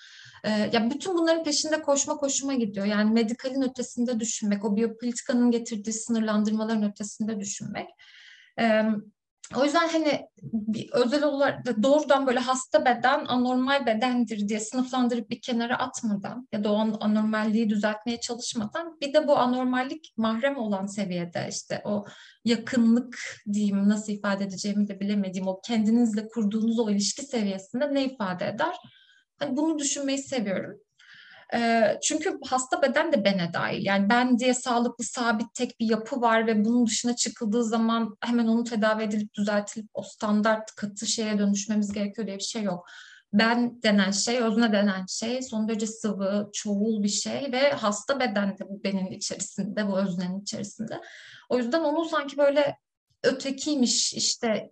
Ee, 0.44 0.50
ya 0.50 0.90
bütün 0.90 1.18
bunların 1.18 1.44
peşinde 1.44 1.82
koşma 1.82 2.18
koşuma 2.18 2.54
gidiyor. 2.54 2.86
Yani 2.86 3.12
medikalin 3.12 3.62
ötesinde 3.62 4.20
düşünmek, 4.20 4.66
o 4.66 4.76
biyopolitikanın 4.76 5.52
getirdiği 5.52 5.94
sınırlandırmaların 5.94 6.92
ötesinde 6.92 7.40
düşünmek. 7.40 7.90
O 9.56 9.64
yüzden 9.64 9.88
hani 9.88 10.28
bir 10.44 10.90
özel 10.92 11.24
olarak 11.24 11.84
doğrudan 11.84 12.28
böyle 12.28 12.40
hasta 12.40 12.86
beden 12.86 13.26
anormal 13.26 13.86
bedendir 13.86 14.48
diye 14.48 14.60
sınıflandırıp 14.60 15.30
bir 15.30 15.42
kenara 15.42 15.80
atmadan 15.80 16.48
ya 16.52 16.64
da 16.64 16.72
o 16.72 16.98
anormalliği 17.00 17.70
düzeltmeye 17.70 18.20
çalışmadan 18.20 18.98
bir 19.02 19.14
de 19.14 19.28
bu 19.28 19.38
anormallik 19.38 20.14
mahrem 20.18 20.58
olan 20.58 20.86
seviyede 20.86 21.48
işte 21.50 21.82
o 21.86 22.06
yakınlık 22.46 23.20
diyeyim 23.54 23.90
nasıl 23.90 24.14
ifade 24.14 24.44
edeceğimi 24.44 24.88
de 24.88 25.00
bilemediğim 25.00 25.48
o 25.48 25.62
kendinizle 25.62 26.28
kurduğunuz 26.28 26.80
o 26.80 26.90
ilişki 26.90 27.26
seviyesinde 27.26 27.94
ne 27.94 28.06
ifade 28.06 28.48
eder? 28.48 28.76
Hani 29.40 29.58
bunu 29.58 29.80
düşünmeyi 29.80 30.18
seviyorum. 30.18 30.80
Çünkü 32.04 32.40
hasta 32.46 32.82
beden 32.82 33.14
de 33.14 33.24
bene 33.26 33.54
dahil. 33.54 33.86
Yani 33.86 34.10
ben 34.10 34.40
diye 34.40 34.54
sağlıklı, 34.54 35.04
sabit 35.04 35.54
tek 35.56 35.80
bir 35.80 35.90
yapı 35.90 36.22
var 36.22 36.48
ve 36.48 36.66
bunun 36.66 36.88
dışına 36.88 37.16
çıkıldığı 37.16 37.64
zaman 37.64 38.18
hemen 38.22 38.48
onu 38.48 38.64
tedavi 38.64 39.04
edilip 39.04 39.34
düzeltilip 39.34 39.90
o 39.94 40.04
standart 40.04 40.76
katı 40.76 41.08
şeye 41.08 41.40
dönüşmemiz 41.40 41.92
gerekiyor 41.92 42.28
diye 42.28 42.38
bir 42.38 42.44
şey 42.44 42.64
yok. 42.64 42.88
Ben 43.34 43.84
denen 43.84 44.12
şey, 44.12 44.40
özne 44.40 44.72
denen 44.72 45.06
şey 45.10 45.42
son 45.42 45.68
derece 45.68 45.88
sıvı, 45.88 46.50
çoğul 46.54 47.04
bir 47.04 47.10
şey 47.10 47.52
ve 47.52 47.72
hasta 47.72 48.20
beden 48.20 48.58
de 48.58 48.70
bu 48.70 48.84
benim 48.84 49.12
içerisinde, 49.12 49.88
bu 49.88 50.00
öznenin 50.00 50.42
içerisinde. 50.42 51.02
O 51.50 51.58
yüzden 51.58 51.82
onu 51.82 52.06
sanki 52.06 52.38
böyle 52.38 52.78
ötekiymiş 53.24 54.14
işte 54.14 54.70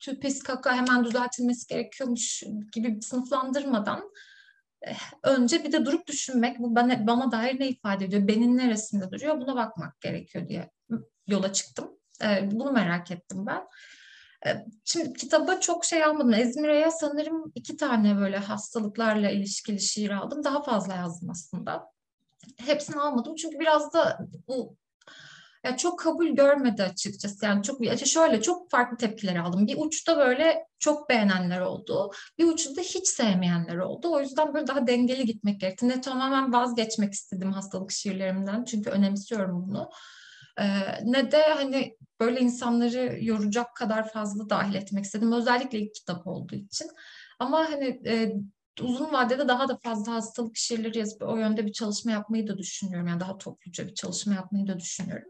tüpis 0.00 0.42
kaka 0.42 0.76
hemen 0.76 1.04
düzeltilmesi 1.04 1.66
gerekiyormuş 1.66 2.42
gibi 2.72 2.98
sınıflandırmadan 3.02 4.10
önce 5.22 5.64
bir 5.64 5.72
de 5.72 5.84
durup 5.84 6.06
düşünmek 6.06 6.58
bu 6.58 6.74
bana, 6.74 7.06
bana 7.06 7.32
dair 7.32 7.60
ne 7.60 7.68
ifade 7.68 8.04
ediyor, 8.04 8.28
benim 8.28 8.56
neresinde 8.56 9.10
duruyor 9.10 9.40
buna 9.40 9.56
bakmak 9.56 10.00
gerekiyor 10.00 10.48
diye 10.48 10.70
yola 11.26 11.52
çıktım. 11.52 11.90
Bunu 12.42 12.72
merak 12.72 13.10
ettim 13.10 13.46
ben. 13.46 13.66
Şimdi 14.84 15.12
kitaba 15.12 15.60
çok 15.60 15.84
şey 15.84 16.04
almadım. 16.04 16.34
Ezmir'e 16.34 16.90
sanırım 16.90 17.52
iki 17.54 17.76
tane 17.76 18.16
böyle 18.16 18.36
hastalıklarla 18.36 19.30
ilişkili 19.30 19.80
şiir 19.80 20.10
aldım. 20.10 20.44
Daha 20.44 20.62
fazla 20.62 20.94
yazdım 20.94 21.30
aslında. 21.30 21.86
Hepsini 22.56 23.00
almadım 23.00 23.34
çünkü 23.34 23.58
biraz 23.58 23.92
da 23.92 24.18
bu 24.48 24.76
ya 25.64 25.76
çok 25.76 25.98
kabul 25.98 26.26
görmedi 26.28 26.82
açıkçası. 26.82 27.44
Yani 27.44 27.62
çok 27.62 27.80
şöyle 28.06 28.42
çok 28.42 28.70
farklı 28.70 28.96
tepkiler 28.96 29.36
aldım. 29.36 29.66
Bir 29.66 29.76
uçta 29.78 30.16
böyle 30.16 30.66
çok 30.78 31.08
beğenenler 31.08 31.60
oldu. 31.60 32.10
Bir 32.38 32.44
uçta 32.44 32.82
hiç 32.82 33.08
sevmeyenler 33.08 33.76
oldu. 33.76 34.12
O 34.12 34.20
yüzden 34.20 34.54
böyle 34.54 34.66
daha 34.66 34.86
dengeli 34.86 35.24
gitmek 35.24 35.60
gerekti. 35.60 35.88
Ne 35.88 36.00
tamamen 36.00 36.52
vazgeçmek 36.52 37.12
istedim 37.12 37.52
hastalık 37.52 37.90
şiirlerimden. 37.90 38.64
Çünkü 38.64 38.90
önemsiyorum 38.90 39.68
bunu. 39.68 39.90
Ee, 40.60 40.64
ne 41.04 41.32
de 41.32 41.42
hani 41.42 41.96
böyle 42.20 42.40
insanları 42.40 43.18
yoracak 43.20 43.76
kadar 43.76 44.12
fazla 44.12 44.50
dahil 44.50 44.74
etmek 44.74 45.04
istedim. 45.04 45.32
Özellikle 45.32 45.78
ilk 45.78 45.94
kitap 45.94 46.26
olduğu 46.26 46.54
için. 46.54 46.88
Ama 47.38 47.58
hani 47.58 48.00
e, 48.06 48.32
uzun 48.82 49.12
vadede 49.12 49.48
daha 49.48 49.68
da 49.68 49.78
fazla 49.82 50.14
hastalık 50.14 50.56
şiirleri 50.56 50.98
yazıp 50.98 51.22
o 51.22 51.36
yönde 51.36 51.66
bir 51.66 51.72
çalışma 51.72 52.12
yapmayı 52.12 52.48
da 52.48 52.58
düşünüyorum. 52.58 53.08
Yani 53.08 53.20
daha 53.20 53.38
topluca 53.38 53.86
bir 53.86 53.94
çalışma 53.94 54.34
yapmayı 54.34 54.66
da 54.66 54.78
düşünüyorum. 54.78 55.28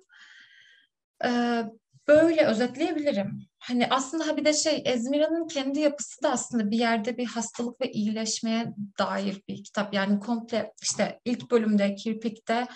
Ee, 1.25 1.65
böyle 2.09 2.47
özetleyebilirim. 2.47 3.49
Hani 3.59 3.87
aslında 3.91 4.37
bir 4.37 4.45
de 4.45 4.53
şey 4.53 4.83
Ezmira'nın 4.85 5.49
kendi 5.49 5.81
yapısı 5.81 6.23
da 6.23 6.31
aslında 6.33 6.71
bir 6.71 6.79
yerde 6.79 7.17
bir 7.17 7.27
hastalık 7.27 7.81
ve 7.81 7.93
iyileşmeye 7.93 8.73
dair 8.99 9.43
bir 9.49 9.65
kitap. 9.65 9.95
Yani 9.95 10.21
komple 10.21 10.73
işte 10.83 11.21
ilk 11.25 11.51
bölümde 11.51 11.95
Kirpik'te 11.95 12.67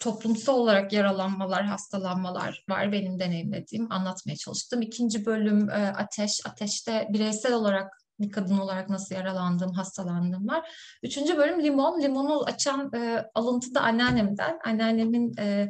toplumsal 0.00 0.54
olarak 0.54 0.92
yaralanmalar, 0.92 1.64
hastalanmalar 1.64 2.64
var 2.68 2.92
benim 2.92 3.20
deneyimlediğim, 3.20 3.92
anlatmaya 3.92 4.36
çalıştım. 4.36 4.82
İkinci 4.82 5.26
bölüm 5.26 5.70
e, 5.70 5.92
Ateş, 5.96 6.40
Ateş'te 6.46 7.08
bireysel 7.10 7.52
olarak 7.52 7.92
bir 8.20 8.30
kadın 8.30 8.58
olarak 8.58 8.88
nasıl 8.88 9.14
yaralandığım, 9.14 9.72
hastalandığım 9.72 10.48
var. 10.48 10.70
Üçüncü 11.02 11.36
bölüm 11.36 11.62
Limon. 11.62 12.02
Limonu 12.02 12.44
açan 12.44 12.90
e, 12.94 13.30
alıntı 13.34 13.74
da 13.74 13.80
anneannemden. 13.80 14.58
Anneannemin 14.64 15.32
e, 15.38 15.68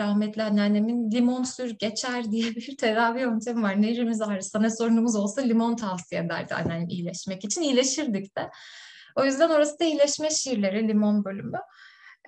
rahmetli 0.00 0.42
anneannemin 0.42 1.10
limon 1.10 1.42
sür 1.42 1.70
geçer 1.70 2.24
diye 2.30 2.54
bir 2.54 2.76
tedavi 2.76 3.20
yöntemi 3.20 3.62
var. 3.62 3.82
Nerimiz 3.82 4.22
ağrısa 4.22 4.60
ne 4.60 4.70
sorunumuz 4.70 5.16
olsa 5.16 5.40
limon 5.40 5.76
tavsiye 5.76 6.20
ederdi 6.20 6.54
anneannem 6.54 6.88
iyileşmek 6.88 7.44
için. 7.44 7.62
İyileşirdik 7.62 8.36
de. 8.36 8.50
O 9.16 9.24
yüzden 9.24 9.50
orası 9.50 9.78
da 9.80 9.84
iyileşme 9.84 10.30
şiirleri, 10.30 10.88
limon 10.88 11.24
bölümü. 11.24 11.58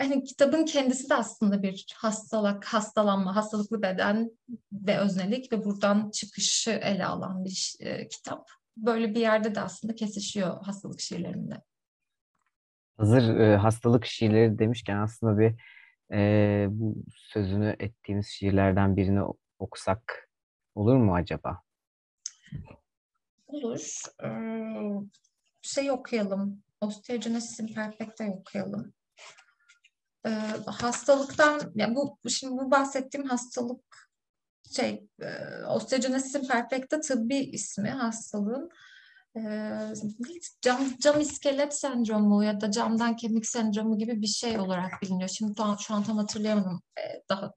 Yani 0.01 0.25
kitabın 0.25 0.65
kendisi 0.65 1.11
de 1.11 1.15
aslında 1.15 1.63
bir 1.63 1.87
hastalık, 1.97 2.65
hastalanma, 2.65 3.37
hastalıklı 3.37 3.83
beden 3.83 4.31
ve 4.73 4.99
öznelik 4.99 5.53
ve 5.53 5.65
buradan 5.65 6.11
çıkışı 6.11 6.71
ele 6.71 7.07
alan 7.07 7.45
bir 7.45 7.75
e, 7.81 8.09
kitap. 8.09 8.49
Böyle 8.77 9.15
bir 9.15 9.21
yerde 9.21 9.55
de 9.55 9.61
aslında 9.61 9.95
kesişiyor 9.95 10.65
hastalık 10.65 11.01
şiirlerinde. 11.01 11.63
Hazır 12.97 13.37
e, 13.39 13.57
hastalık 13.57 14.07
şiirleri 14.07 14.59
demişken 14.59 14.97
aslında 14.97 15.39
bir 15.39 15.55
e, 16.13 16.67
bu 16.71 16.95
sözünü 17.17 17.77
ettiğimiz 17.79 18.27
şiirlerden 18.27 18.97
birini 18.97 19.23
okusak 19.59 20.31
olur 20.75 20.97
mu 20.97 21.15
acaba? 21.15 21.63
Olur. 23.47 24.03
Ee, 24.25 24.29
şey 25.63 25.91
okuyalım. 25.91 26.63
Osteogenesis 26.81 27.61
imperfecta'yı 27.61 28.31
okuyalım. 28.31 28.95
Ee, 30.27 30.31
hastalıktan, 30.67 31.73
yani 31.75 31.95
bu 31.95 32.19
şimdi 32.29 32.53
bu 32.53 32.71
bahsettiğim 32.71 33.27
hastalık 33.27 34.11
şey, 34.77 35.09
e, 35.23 35.29
osteogenesis 35.65 36.35
imperfecta 36.35 37.01
tıbbi 37.01 37.37
ismi 37.37 37.91
hastalığın 37.91 38.71
cam, 40.63 40.81
cam 41.01 41.21
iskelet 41.21 41.75
sendromu 41.75 42.45
ya 42.45 42.61
da 42.61 42.71
camdan 42.71 43.17
kemik 43.17 43.47
sendromu 43.47 43.99
gibi 43.99 44.23
bir 44.23 44.27
şey 44.27 44.59
olarak 44.59 45.03
biliniyor. 45.03 45.29
Şimdi 45.29 45.55
tam, 45.55 45.79
şu 45.79 45.95
an 45.95 46.03
tam 46.03 46.17
hatırlayamadım 46.17 46.83
daha 47.29 47.53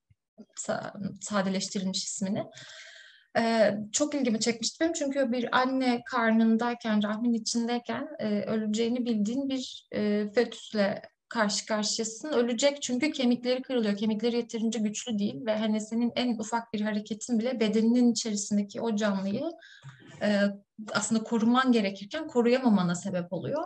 sadeleştirilmiş 1.22 2.06
ismini. 2.06 2.44
Ee, 3.38 3.74
çok 3.92 4.16
ilgimi 4.16 4.40
çekmişti 4.40 4.80
benim 4.82 4.94
çünkü 4.94 5.32
bir 5.32 5.58
anne 5.58 6.02
karnındayken, 6.06 7.04
rahmin 7.04 7.34
içindeyken 7.34 8.08
e, 8.20 8.42
öleceğini 8.42 9.06
bildiğin 9.06 9.50
bir 9.50 9.88
e, 9.92 10.32
fetüsle 10.36 11.02
karşı 11.30 11.66
karşıyasın. 11.66 12.30
Ölecek 12.30 12.82
çünkü 12.82 13.12
kemikleri 13.12 13.62
kırılıyor. 13.62 13.98
Kemikleri 13.98 14.36
yeterince 14.36 14.80
güçlü 14.80 15.20
değil 15.20 15.46
ve 15.46 15.58
hani 15.58 15.82
senin 15.82 16.12
en 16.16 16.38
ufak 16.38 16.74
bir 16.74 16.82
hareketin 16.82 17.40
bile 17.40 17.60
bedeninin 17.60 18.12
içerisindeki 18.12 18.82
o 18.82 18.96
canlıyı 18.96 19.44
e, 20.22 20.42
aslında 20.92 21.24
koruman 21.24 21.72
gerekirken 21.72 22.28
koruyamamana 22.28 22.96
sebep 22.96 23.34
oluyor. 23.34 23.64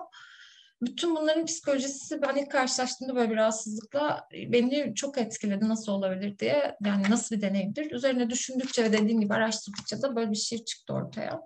Bütün 0.81 1.15
bunların 1.15 1.45
psikolojisi 1.45 2.21
ben 2.21 2.35
ilk 2.35 2.51
karşılaştığımda 2.51 3.15
böyle 3.15 3.31
bir 3.31 3.35
rahatsızlıkla 3.35 4.27
beni 4.33 4.95
çok 4.95 5.17
etkiledi 5.17 5.69
nasıl 5.69 5.91
olabilir 5.91 6.39
diye. 6.39 6.77
Yani 6.85 7.03
nasıl 7.09 7.35
bir 7.35 7.41
deneyimdir? 7.41 7.91
Üzerine 7.91 8.29
düşündükçe 8.29 8.83
ve 8.83 8.93
dediğim 8.93 9.21
gibi 9.21 9.33
araştırdıkça 9.33 10.01
da 10.01 10.15
böyle 10.15 10.31
bir 10.31 10.35
şiir 10.35 10.65
çıktı 10.65 10.93
ortaya. 10.93 11.41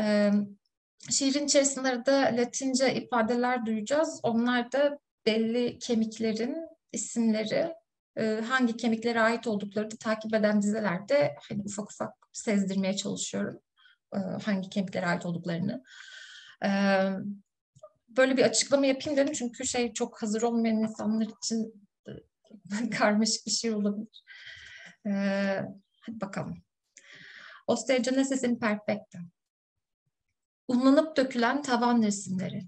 Ee, 0.00 0.30
şiirin 1.10 1.44
içerisinde 1.44 2.06
de 2.06 2.36
Latince 2.36 2.94
ifadeler 2.94 3.66
duyacağız. 3.66 4.20
Onlar 4.22 4.72
da 4.72 4.98
belli 5.26 5.78
kemiklerin 5.78 6.56
isimleri, 6.92 7.74
hangi 8.48 8.76
kemiklere 8.76 9.20
ait 9.20 9.46
oldukları 9.46 9.90
da 9.90 9.96
takip 9.96 10.34
eden 10.34 10.62
dizelerde 10.62 11.34
hani 11.48 11.62
ufak 11.62 11.90
ufak 11.90 12.14
sezdirmeye 12.32 12.96
çalışıyorum. 12.96 13.60
E, 14.14 14.18
hangi 14.18 14.70
kemiklere 14.70 15.06
ait 15.06 15.26
olduklarını. 15.26 15.84
E, 16.64 16.70
böyle 18.08 18.36
bir 18.36 18.42
açıklama 18.42 18.86
yapayım 18.86 19.18
dedim 19.18 19.34
çünkü 19.34 19.66
şey 19.66 19.92
çok 19.92 20.22
hazır 20.22 20.42
olmayan 20.42 20.76
insanlar 20.76 21.26
için 21.26 21.88
karmaşık 22.98 23.46
bir 23.46 23.50
şey 23.50 23.74
olabilir. 23.74 24.24
E, 25.06 25.10
hadi 26.00 26.20
bakalım. 26.20 26.62
Osteogenesis 27.66 28.44
imperfecta. 28.44 29.18
Unlanıp 30.68 31.16
dökülen 31.16 31.62
tavan 31.62 32.02
resimleri, 32.02 32.62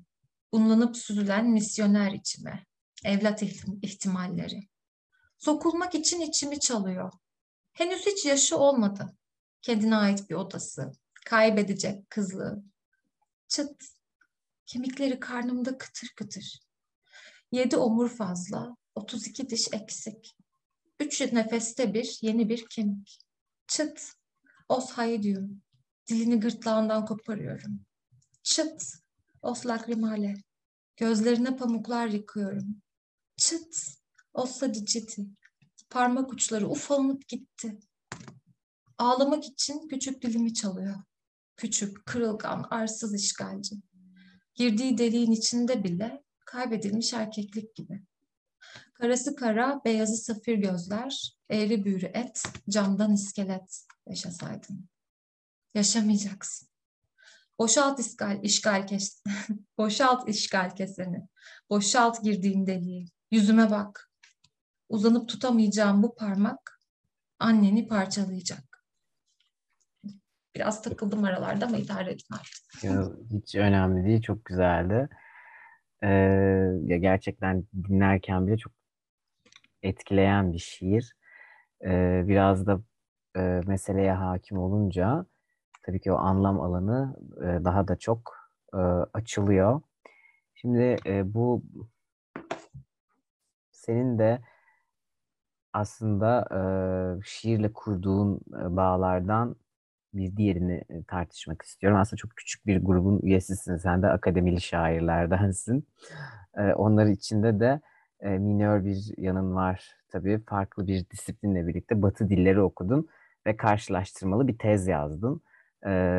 unlanıp 0.52 0.96
süzülen 0.96 1.50
misyoner 1.50 2.12
içime, 2.12 2.66
evlat 3.04 3.42
ihtimalleri. 3.82 4.68
Sokulmak 5.38 5.94
için 5.94 6.20
içimi 6.20 6.60
çalıyor. 6.60 7.12
Henüz 7.72 8.06
hiç 8.06 8.24
yaşı 8.24 8.56
olmadı. 8.56 9.16
Kendine 9.62 9.96
ait 9.96 10.30
bir 10.30 10.34
odası, 10.34 10.92
kaybedecek 11.26 12.10
kızlığı. 12.10 12.62
Çıt, 13.48 13.84
kemikleri 14.66 15.20
karnımda 15.20 15.78
kıtır 15.78 16.08
kıtır. 16.16 16.60
Yedi 17.52 17.76
omur 17.76 18.08
fazla, 18.08 18.76
otuz 18.94 19.26
iki 19.26 19.50
diş 19.50 19.68
eksik. 19.72 20.36
Üç 21.00 21.20
nefeste 21.20 21.94
bir, 21.94 22.18
yeni 22.22 22.48
bir 22.48 22.66
kemik. 22.70 23.18
Çıt, 23.66 24.12
os 24.68 24.90
haydium, 24.90 25.62
dilini 26.06 26.40
gırtlağından 26.40 27.04
koparıyorum. 27.04 27.80
Çıt, 28.42 28.82
os 29.42 29.66
lacrimale, 29.66 30.34
gözlerine 30.96 31.56
pamuklar 31.56 32.06
yıkıyorum. 32.06 32.82
Çıt, 33.36 33.76
os 34.34 34.50
sadiciti, 34.50 35.26
parmak 35.90 36.32
uçları 36.32 36.68
ufalanıp 36.68 37.28
gitti. 37.28 37.78
ağlamak 38.98 39.44
için 39.44 39.88
küçük 39.88 40.22
dilimi 40.22 40.54
çalıyor. 40.54 40.96
Küçük, 41.60 42.06
kırılgan, 42.06 42.66
arsız 42.70 43.14
işgalci. 43.14 43.76
Girdiği 44.54 44.98
deliğin 44.98 45.30
içinde 45.30 45.84
bile 45.84 46.22
kaybedilmiş 46.46 47.12
erkeklik 47.12 47.74
gibi. 47.74 48.02
Karası 48.94 49.36
kara, 49.36 49.80
beyazı 49.84 50.16
safir 50.16 50.54
gözler, 50.54 51.36
eğri 51.50 51.84
büğrü 51.84 52.06
et, 52.06 52.42
camdan 52.70 53.12
iskelet 53.12 53.84
yaşasaydın. 54.06 54.88
Yaşamayacaksın. 55.74 56.68
Boşalt 57.58 58.00
işgal, 58.00 58.44
işgal 58.44 58.86
kes, 58.86 59.22
boşalt 59.78 60.28
işgal 60.28 60.74
keseni. 60.74 61.28
Boşalt 61.70 62.24
girdiğin 62.24 62.66
deliği. 62.66 63.06
Yüzüme 63.30 63.70
bak. 63.70 64.10
Uzanıp 64.88 65.28
tutamayacağım 65.28 66.02
bu 66.02 66.14
parmak 66.14 66.80
anneni 67.38 67.88
parçalayacak. 67.88 68.69
Biraz 70.54 70.82
takıldım 70.82 71.24
aralarda 71.24 71.66
ama 71.66 71.76
idare 71.76 72.10
edin 72.10 72.26
artık. 72.32 72.84
Hiç 73.30 73.54
önemli 73.54 74.04
değil. 74.04 74.22
Çok 74.22 74.44
güzeldi. 74.44 75.08
Ee, 76.02 76.08
ya 76.84 76.96
gerçekten 76.96 77.64
dinlerken 77.88 78.46
bile 78.46 78.56
çok 78.56 78.72
etkileyen 79.82 80.52
bir 80.52 80.58
şiir. 80.58 81.16
Ee, 81.84 82.24
biraz 82.28 82.66
da 82.66 82.80
e, 83.36 83.40
meseleye 83.66 84.12
hakim 84.12 84.58
olunca 84.58 85.26
tabii 85.82 86.00
ki 86.00 86.12
o 86.12 86.16
anlam 86.16 86.60
alanı 86.60 87.16
e, 87.36 87.64
daha 87.64 87.88
da 87.88 87.96
çok 87.96 88.36
e, 88.74 88.76
açılıyor. 89.12 89.80
Şimdi 90.54 90.96
e, 91.06 91.34
bu 91.34 91.62
senin 93.70 94.18
de 94.18 94.40
aslında 95.72 96.48
e, 96.52 96.60
şiirle 97.24 97.72
kurduğun 97.72 98.36
e, 98.36 98.76
bağlardan 98.76 99.56
bir 100.14 100.36
diğerini 100.36 100.84
e, 100.90 101.02
tartışmak 101.02 101.62
istiyorum. 101.62 101.98
Aslında 101.98 102.16
çok 102.16 102.36
küçük 102.36 102.66
bir 102.66 102.84
grubun 102.84 103.20
üyesisin. 103.22 103.76
Sen 103.76 104.02
de 104.02 104.06
akademili 104.06 104.60
şairlerdensin. 104.60 105.88
E, 106.56 106.62
onlar 106.62 107.06
içinde 107.06 107.60
de 107.60 107.80
e, 108.20 108.28
minör 108.28 108.84
bir 108.84 109.14
yanın 109.18 109.54
var. 109.54 109.96
Tabii 110.08 110.40
farklı 110.44 110.86
bir 110.86 111.10
disiplinle 111.10 111.66
birlikte 111.66 112.02
Batı 112.02 112.28
dilleri 112.28 112.60
okudun 112.60 113.08
ve 113.46 113.56
karşılaştırmalı 113.56 114.48
bir 114.48 114.58
tez 114.58 114.86
yazdın. 114.88 115.42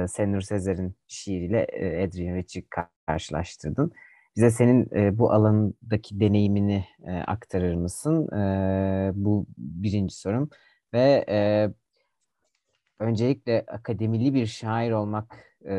Senur 0.07 0.41
Sezer'in 0.41 0.95
şiiriyle 1.07 1.67
Adrian 2.07 2.35
Rich'i 2.35 2.65
karşılaştırdın. 3.07 3.91
Bize 4.35 4.51
senin 4.51 4.89
e, 4.95 5.17
bu 5.17 5.31
alandaki 5.31 6.19
deneyimini 6.19 6.85
e, 7.07 7.11
aktarır 7.11 7.75
mısın? 7.75 8.27
E, 8.37 9.11
bu 9.15 9.45
birinci 9.57 10.15
sorum. 10.15 10.49
Ve 10.93 11.25
e, 11.29 11.69
öncelikle 13.01 13.65
akademili 13.67 14.33
bir 14.33 14.45
şair 14.45 14.91
olmak 14.91 15.37
e, 15.67 15.73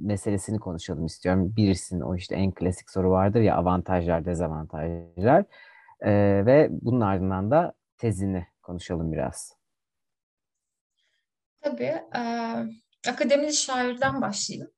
meselesini 0.00 0.58
konuşalım 0.58 1.06
istiyorum. 1.06 1.56
Birisinin 1.56 2.00
o 2.00 2.16
işte 2.16 2.34
en 2.34 2.52
klasik 2.52 2.90
soru 2.90 3.10
vardır 3.10 3.40
ya 3.40 3.56
avantajlar, 3.56 4.24
dezavantajlar. 4.24 5.44
E, 6.00 6.12
ve 6.46 6.68
bunun 6.70 7.00
ardından 7.00 7.50
da 7.50 7.74
tezini 7.98 8.46
konuşalım 8.62 9.12
biraz. 9.12 9.56
Tabii. 11.60 12.02
E, 12.16 12.20
akademili 13.08 13.52
şairden 13.52 14.20
başlayayım. 14.20 14.70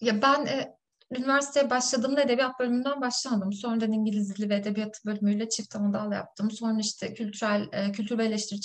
Ya 0.00 0.22
ben 0.22 0.46
e, 0.46 0.75
üniversiteye 1.10 1.70
başladığımda 1.70 2.22
edebiyat 2.22 2.60
bölümünden 2.60 3.00
başlamadım. 3.00 3.52
Sonradan 3.52 3.92
İngiliz 3.92 4.36
Dili 4.36 4.48
ve 4.48 4.56
Edebiyatı 4.56 5.04
bölümüyle 5.06 5.48
çift 5.48 5.76
anadal 5.76 6.12
yaptım. 6.12 6.50
Sonra 6.50 6.80
işte 6.80 7.14
kültürel, 7.14 7.68
e, 7.72 7.92
kültür 7.92 8.18
ve 8.18 8.24
eleştiri 8.24 8.60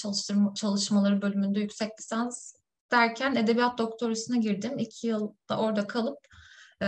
çalışmaları 0.56 1.22
bölümünde 1.22 1.60
yüksek 1.60 2.00
lisans 2.00 2.54
derken 2.92 3.36
edebiyat 3.36 3.78
doktorasına 3.78 4.38
girdim. 4.38 4.80
İki 4.80 5.08
yıl 5.08 5.34
da 5.50 5.60
orada 5.60 5.88
kalıp 5.88 6.18
e, 6.82 6.88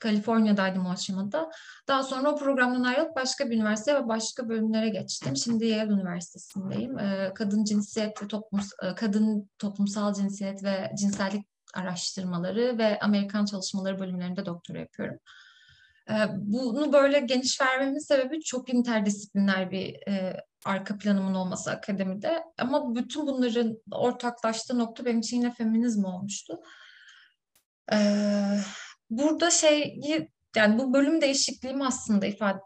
Kaliforniya'daydım 0.00 0.86
o 0.86 0.90
aşamada. 0.90 1.50
Daha 1.88 2.02
sonra 2.02 2.30
o 2.30 2.36
programdan 2.36 2.84
ayrılıp 2.84 3.16
başka 3.16 3.50
bir 3.50 3.56
üniversite 3.56 3.94
ve 3.94 4.08
başka 4.08 4.48
bölümlere 4.48 4.88
geçtim. 4.88 5.36
Şimdi 5.36 5.66
Yale 5.66 5.92
Üniversitesi'ndeyim. 5.92 6.98
E, 6.98 7.32
kadın 7.34 7.64
cinsiyet 7.64 8.22
ve 8.22 8.28
toplum, 8.28 8.60
e, 8.82 8.94
kadın 8.94 9.50
toplumsal 9.58 10.14
cinsiyet 10.14 10.64
ve 10.64 10.92
cinsellik 10.98 11.51
araştırmaları 11.74 12.78
ve 12.78 12.98
Amerikan 13.00 13.44
çalışmaları 13.44 14.00
bölümlerinde 14.00 14.46
doktora 14.46 14.78
yapıyorum. 14.78 15.18
Ee, 16.10 16.14
bunu 16.36 16.92
böyle 16.92 17.20
geniş 17.20 17.60
vermemin 17.60 17.98
sebebi 17.98 18.40
çok 18.40 18.74
interdisipliner 18.74 19.70
bir 19.70 20.08
e, 20.08 20.36
arka 20.64 20.98
planımın 20.98 21.34
olması 21.34 21.70
akademide. 21.70 22.42
Ama 22.58 22.94
bütün 22.94 23.26
bunların 23.26 23.78
ortaklaştığı 23.92 24.78
nokta 24.78 25.04
benim 25.04 25.20
için 25.20 25.36
yine 25.36 25.54
feminizm 25.54 26.04
olmuştu. 26.04 26.60
Ee, 27.92 28.58
burada 29.10 29.50
şeyi 29.50 30.28
yani 30.56 30.78
bu 30.78 30.92
bölüm 30.92 31.20
değişikliğimi 31.20 31.86
aslında 31.86 32.26
ifade 32.26 32.60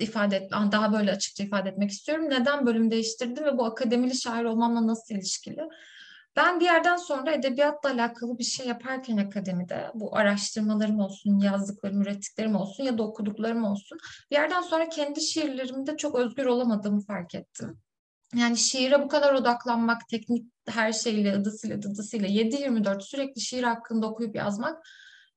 ifade 0.00 0.36
et, 0.36 0.50
daha 0.52 0.92
böyle 0.92 1.12
açıkça 1.12 1.44
ifade 1.44 1.68
etmek 1.68 1.90
istiyorum. 1.90 2.30
Neden 2.30 2.66
bölüm 2.66 2.90
değiştirdim 2.90 3.44
ve 3.44 3.58
bu 3.58 3.64
akademili 3.64 4.14
şair 4.14 4.44
olmamla 4.44 4.86
nasıl 4.86 5.14
ilişkili? 5.14 5.68
Ben 6.36 6.60
bir 6.60 6.64
yerden 6.64 6.96
sonra 6.96 7.32
edebiyatla 7.32 7.90
alakalı 7.90 8.38
bir 8.38 8.44
şey 8.44 8.66
yaparken 8.66 9.16
akademide, 9.16 9.90
bu 9.94 10.16
araştırmalarım 10.16 11.00
olsun, 11.00 11.38
yazdıklarım, 11.38 12.02
ürettiklerim 12.02 12.56
olsun 12.56 12.84
ya 12.84 12.98
da 12.98 13.02
okuduklarım 13.02 13.64
olsun, 13.64 13.98
bir 14.30 14.36
yerden 14.36 14.62
sonra 14.62 14.88
kendi 14.88 15.20
şiirlerimde 15.20 15.96
çok 15.96 16.14
özgür 16.14 16.46
olamadığımı 16.46 17.00
fark 17.00 17.34
ettim. 17.34 17.80
Yani 18.34 18.56
şiire 18.56 19.02
bu 19.02 19.08
kadar 19.08 19.34
odaklanmak, 19.34 20.08
teknik 20.08 20.46
her 20.68 20.92
şeyle, 20.92 21.34
ıdısıyla, 21.34 21.82
dıdısıyla 21.82 22.28
7-24 22.28 23.00
sürekli 23.00 23.40
şiir 23.40 23.62
hakkında 23.62 24.06
okuyup 24.06 24.36
yazmak, 24.36 24.86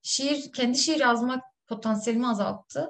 şiir, 0.02 0.52
kendi 0.52 0.78
şiir 0.78 1.00
yazmak 1.00 1.44
potansiyelimi 1.68 2.28
azalttı. 2.28 2.90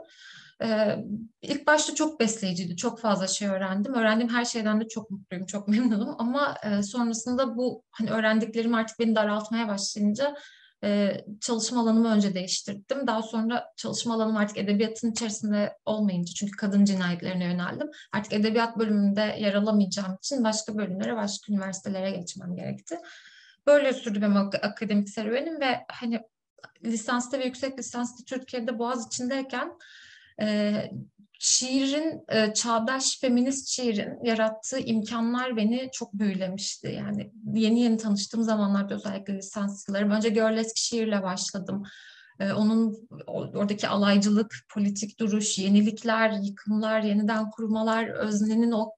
Ee, 0.63 0.95
ilk 1.41 1.67
başta 1.67 1.95
çok 1.95 2.19
besleyiciydi. 2.19 2.75
Çok 2.75 2.99
fazla 2.99 3.27
şey 3.27 3.47
öğrendim. 3.47 3.93
Öğrendiğim 3.93 4.33
her 4.33 4.45
şeyden 4.45 4.81
de 4.81 4.87
çok 4.87 5.11
mutluyum, 5.11 5.45
çok 5.45 5.67
memnunum. 5.67 6.15
Ama 6.17 6.55
e, 6.63 6.83
sonrasında 6.83 7.57
bu 7.57 7.83
hani 7.91 8.11
öğrendiklerim 8.11 8.73
artık 8.73 8.99
beni 8.99 9.15
daraltmaya 9.15 9.67
başlayınca 9.67 10.35
e, 10.83 11.17
çalışma 11.41 11.81
alanımı 11.81 12.07
önce 12.07 12.35
değiştirdim. 12.35 13.07
Daha 13.07 13.21
sonra 13.21 13.65
çalışma 13.77 14.13
alanım 14.13 14.37
artık 14.37 14.57
edebiyatın 14.57 15.11
içerisinde 15.11 15.77
olmayınca 15.85 16.33
çünkü 16.33 16.51
kadın 16.51 16.85
cinayetlerine 16.85 17.45
yöneldim. 17.45 17.87
Artık 18.13 18.33
edebiyat 18.33 18.77
bölümünde 18.77 19.35
yer 19.39 19.53
alamayacağım 19.53 20.15
için 20.15 20.43
başka 20.43 20.77
bölümlere, 20.77 21.15
başka 21.15 21.53
üniversitelere 21.53 22.11
geçmem 22.11 22.55
gerekti. 22.55 22.97
Böyle 23.67 23.93
sürdü 23.93 24.21
benim 24.21 24.37
akademik 24.37 25.09
serüvenim 25.09 25.59
ve 25.59 25.85
hani 25.91 26.21
lisansta 26.85 27.39
ve 27.39 27.45
yüksek 27.45 27.79
lisansta 27.79 28.23
Türkiye'de 28.23 28.79
Boğaz 28.79 29.07
içindeyken 29.07 29.71
e, 30.41 30.73
şiirin, 31.39 32.23
e, 32.29 32.53
çağdaş 32.53 33.19
feminist 33.19 33.69
şiirin 33.69 34.23
yarattığı 34.23 34.79
imkanlar 34.79 35.57
beni 35.57 35.89
çok 35.93 36.13
büyülemişti. 36.13 36.87
Yani 36.87 37.31
yeni 37.53 37.81
yeni 37.81 37.97
tanıştığım 37.97 38.43
zamanlarda 38.43 38.95
özellikle 38.95 39.37
lisans 39.37 39.87
yıllarım. 39.87 40.11
Önce 40.11 40.29
Görlesk 40.29 40.77
şiirle 40.77 41.23
başladım. 41.23 41.83
E, 42.39 42.51
onun 42.51 43.07
oradaki 43.27 43.87
alaycılık, 43.87 44.55
politik 44.69 45.19
duruş, 45.19 45.57
yenilikler, 45.57 46.31
yıkımlar, 46.31 47.01
yeniden 47.01 47.49
kurmalar, 47.49 48.07
öznenin 48.07 48.71
o 48.71 48.91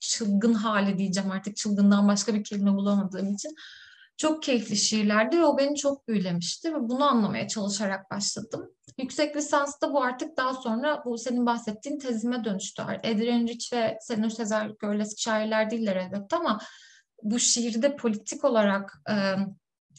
çılgın 0.00 0.54
hali 0.54 0.98
diyeceğim 0.98 1.30
artık 1.30 1.56
çılgından 1.56 2.08
başka 2.08 2.34
bir 2.34 2.44
kelime 2.44 2.74
bulamadığım 2.74 3.34
için 3.34 3.54
çok 4.22 4.42
keyifli 4.42 4.76
şiirlerdi 4.76 5.38
ve 5.38 5.44
o 5.44 5.58
beni 5.58 5.76
çok 5.76 6.08
büyülemişti 6.08 6.74
ve 6.74 6.88
bunu 6.88 7.04
anlamaya 7.04 7.48
çalışarak 7.48 8.10
başladım. 8.10 8.70
Yüksek 8.98 9.36
lisansta 9.36 9.92
bu 9.92 10.02
artık 10.02 10.36
daha 10.36 10.54
sonra 10.54 11.02
bu 11.04 11.18
senin 11.18 11.46
bahsettiğin 11.46 11.98
tezime 11.98 12.44
dönüştü. 12.44 12.82
Adrian 12.82 13.46
Rich 13.46 13.72
ve 13.72 13.98
Senur 14.00 14.30
Sezer 14.30 14.70
Görlesk 14.78 15.18
şairler 15.18 15.70
değiller 15.70 15.96
elbette 15.96 16.36
ama 16.36 16.60
bu 17.22 17.38
şiirde 17.38 17.96
politik 17.96 18.44
olarak 18.44 19.02
e, 19.10 19.14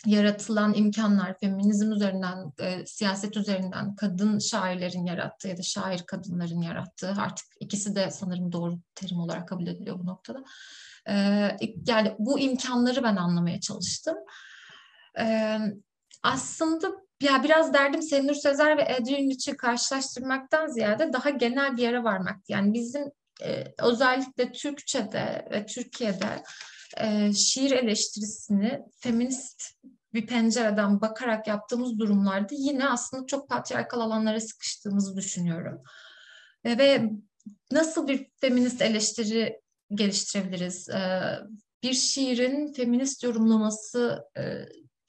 yaratılan 0.05 0.73
imkanlar, 0.73 1.39
feminizm 1.39 1.91
üzerinden, 1.91 2.53
e, 2.59 2.85
siyaset 2.85 3.37
üzerinden 3.37 3.95
kadın 3.95 4.39
şairlerin 4.39 5.05
yarattığı 5.05 5.47
ya 5.47 5.57
da 5.57 5.61
şair 5.61 6.03
kadınların 6.07 6.61
yarattığı 6.61 7.13
artık 7.17 7.45
ikisi 7.59 7.95
de 7.95 8.11
sanırım 8.11 8.51
doğru 8.51 8.79
terim 8.95 9.19
olarak 9.19 9.47
kabul 9.47 9.67
ediliyor 9.67 9.99
bu 9.99 10.05
noktada 10.05 10.43
e, 11.09 11.15
yani 11.87 12.15
bu 12.19 12.39
imkanları 12.39 13.03
ben 13.03 13.15
anlamaya 13.15 13.59
çalıştım. 13.59 14.17
E, 15.19 15.57
aslında 16.23 16.87
ya 17.21 17.43
biraz 17.43 17.73
derdim 17.73 18.01
Senur 18.01 18.33
Sezer 18.33 18.77
ve 18.77 18.95
Adrian 18.95 19.29
Rich'i 19.29 19.57
karşılaştırmaktan 19.57 20.67
ziyade 20.67 21.13
daha 21.13 21.29
genel 21.29 21.77
bir 21.77 21.81
yere 21.81 22.03
varmak. 22.03 22.49
Yani 22.49 22.73
bizim 22.73 23.03
e, 23.43 23.73
özellikle 23.79 24.51
Türkçe'de 24.51 25.47
ve 25.51 25.65
Türkiye'de 25.65 26.43
e, 26.97 27.33
şiir 27.33 27.71
eleştirisini 27.71 28.81
feminist 28.99 29.63
bir 30.13 30.27
pencereden 30.27 31.01
bakarak 31.01 31.47
yaptığımız 31.47 31.99
durumlarda 31.99 32.55
yine 32.55 32.89
aslında 32.89 33.25
çok 33.25 33.49
patriarkal 33.49 33.99
alanlara 33.99 34.39
sıkıştığımızı 34.39 35.17
düşünüyorum. 35.17 35.81
E, 36.63 36.77
ve 36.77 37.09
nasıl 37.71 38.07
bir 38.07 38.27
feminist 38.41 38.81
eleştiri 38.81 39.61
geliştirebiliriz? 39.93 40.89
bir 41.83 41.93
şiirin 41.93 42.73
feminist 42.73 43.23
yorumlaması 43.23 44.23
e, 44.37 44.41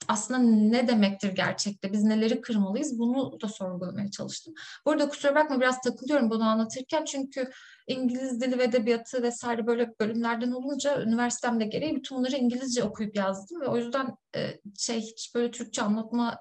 aslında 0.07 0.39
ne 0.39 0.87
demektir 0.87 1.31
gerçekte? 1.31 1.93
Biz 1.93 2.03
neleri 2.03 2.41
kırmalıyız? 2.41 2.99
Bunu 2.99 3.41
da 3.41 3.47
sorgulamaya 3.47 4.11
çalıştım. 4.11 4.53
Bu 4.85 4.91
arada 4.91 5.09
kusura 5.09 5.35
bakma 5.35 5.61
biraz 5.61 5.81
takılıyorum 5.81 6.29
bunu 6.29 6.43
anlatırken 6.43 7.05
çünkü 7.05 7.49
İngiliz 7.87 8.41
dili 8.41 8.59
ve 8.59 8.63
edebiyatı 8.63 9.23
vesaire 9.23 9.67
böyle 9.67 9.93
bölümlerden 9.99 10.51
olunca 10.51 11.03
üniversitemde 11.03 11.65
gereği 11.65 11.95
bütün 11.95 12.17
bunları 12.17 12.35
İngilizce 12.35 12.83
okuyup 12.83 13.15
yazdım 13.15 13.61
ve 13.61 13.67
o 13.67 13.77
yüzden 13.77 14.07
e, 14.35 14.59
şey 14.77 15.01
hiç 15.01 15.35
böyle 15.35 15.51
Türkçe 15.51 15.81
anlatma 15.81 16.37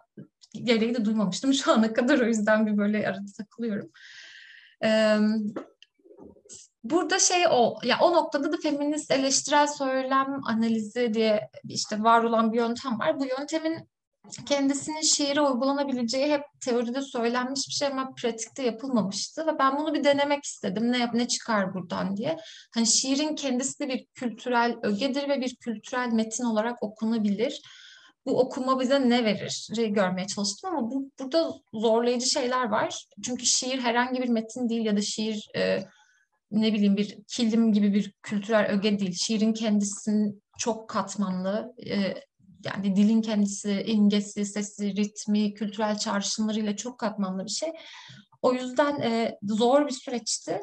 gereği 0.53 0.95
de 0.95 1.05
duymamıştım 1.05 1.55
şu 1.55 1.73
ana 1.73 1.93
kadar 1.93 2.19
o 2.19 2.27
yüzden 2.27 2.67
bir 2.67 2.77
böyle 2.77 3.09
arada 3.09 3.27
takılıyorum. 3.39 3.91
Burada 6.85 7.19
şey 7.19 7.47
o 7.51 7.79
ya 7.85 7.99
o 8.01 8.13
noktada 8.13 8.53
da 8.53 8.57
feminist 8.57 9.11
eleştirel 9.11 9.67
söylem 9.67 10.41
analizi 10.47 11.15
diye 11.15 11.51
işte 11.69 12.03
var 12.03 12.23
olan 12.23 12.53
bir 12.53 12.59
yöntem 12.59 12.99
var. 12.99 13.21
Bu 13.21 13.25
yöntemin 13.25 13.89
kendisinin 14.47 15.01
şiire 15.01 15.41
uygulanabileceği 15.41 16.33
hep 16.33 16.43
teoride 16.61 17.03
söylenmiş 17.03 17.69
bir 17.69 17.73
şey 17.73 17.89
ama 17.89 18.15
pratikte 18.15 18.63
yapılmamıştı 18.63 19.47
ve 19.47 19.59
ben 19.59 19.79
bunu 19.79 19.95
bir 19.95 20.05
denemek 20.05 20.45
istedim. 20.45 20.93
Ne 20.93 20.99
yap 20.99 21.15
ne 21.15 21.29
çıkar 21.29 21.75
buradan 21.75 22.17
diye. 22.17 22.37
Hani 22.75 22.87
şiirin 22.87 23.35
kendisi 23.35 23.79
de 23.81 23.89
bir 23.89 24.07
kültürel 24.15 24.77
ögedir 24.83 25.29
ve 25.29 25.41
bir 25.41 25.57
kültürel 25.57 26.09
metin 26.09 26.45
olarak 26.45 26.83
okunabilir. 26.83 27.63
Bu 28.27 28.41
okuma 28.41 28.81
bize 28.81 29.09
ne 29.09 29.25
verir 29.25 29.69
görmeye 29.89 30.27
çalıştım 30.27 30.71
ama 30.71 30.91
bu, 30.91 31.11
burada 31.21 31.53
zorlayıcı 31.75 32.27
şeyler 32.27 32.69
var. 32.69 33.07
Çünkü 33.25 33.47
şiir 33.47 33.79
herhangi 33.79 34.23
bir 34.23 34.29
metin 34.29 34.69
değil 34.69 34.85
ya 34.85 34.97
da 34.97 35.01
şiir 35.01 35.49
e, 35.57 35.85
ne 36.61 36.73
bileyim 36.73 36.97
bir 36.97 37.19
kilim 37.29 37.73
gibi 37.73 37.95
bir 37.95 38.13
kültürel 38.23 38.67
öge 38.67 38.99
değil. 38.99 39.15
Şiirin 39.15 39.53
kendisinin 39.53 40.43
çok 40.59 40.91
katmanlı, 40.91 41.75
e, 41.87 42.15
yani 42.65 42.97
dilin 42.97 43.23
kendisi, 43.23 43.83
imgesi, 43.87 44.45
sesi, 44.45 44.97
ritmi, 44.97 45.55
kültürel 45.55 45.99
çağrışımlarıyla 45.99 46.77
çok 46.77 46.99
katmanlı 46.99 47.45
bir 47.45 47.51
şey. 47.51 47.69
O 48.43 48.53
yüzden 48.53 49.01
e, 49.01 49.39
zor 49.43 49.87
bir 49.87 49.93
süreçti. 49.93 50.61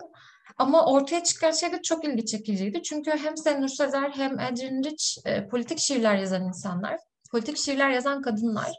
Ama 0.57 0.85
ortaya 0.85 1.23
çıkan 1.23 1.51
şey 1.51 1.71
de 1.71 1.81
çok 1.81 2.05
ilgi 2.05 2.25
çekiciydi. 2.25 2.83
Çünkü 2.83 3.11
hem 3.11 3.37
Senur 3.37 3.67
Sezer 3.67 4.11
hem 4.11 4.39
Adrian 4.39 4.83
Rich 4.83 5.17
e, 5.25 5.47
politik 5.47 5.79
şiirler 5.79 6.17
yazan 6.17 6.43
insanlar. 6.43 6.97
Politik 7.31 7.57
şiirler 7.57 7.89
yazan 7.89 8.21
kadınlar. 8.21 8.71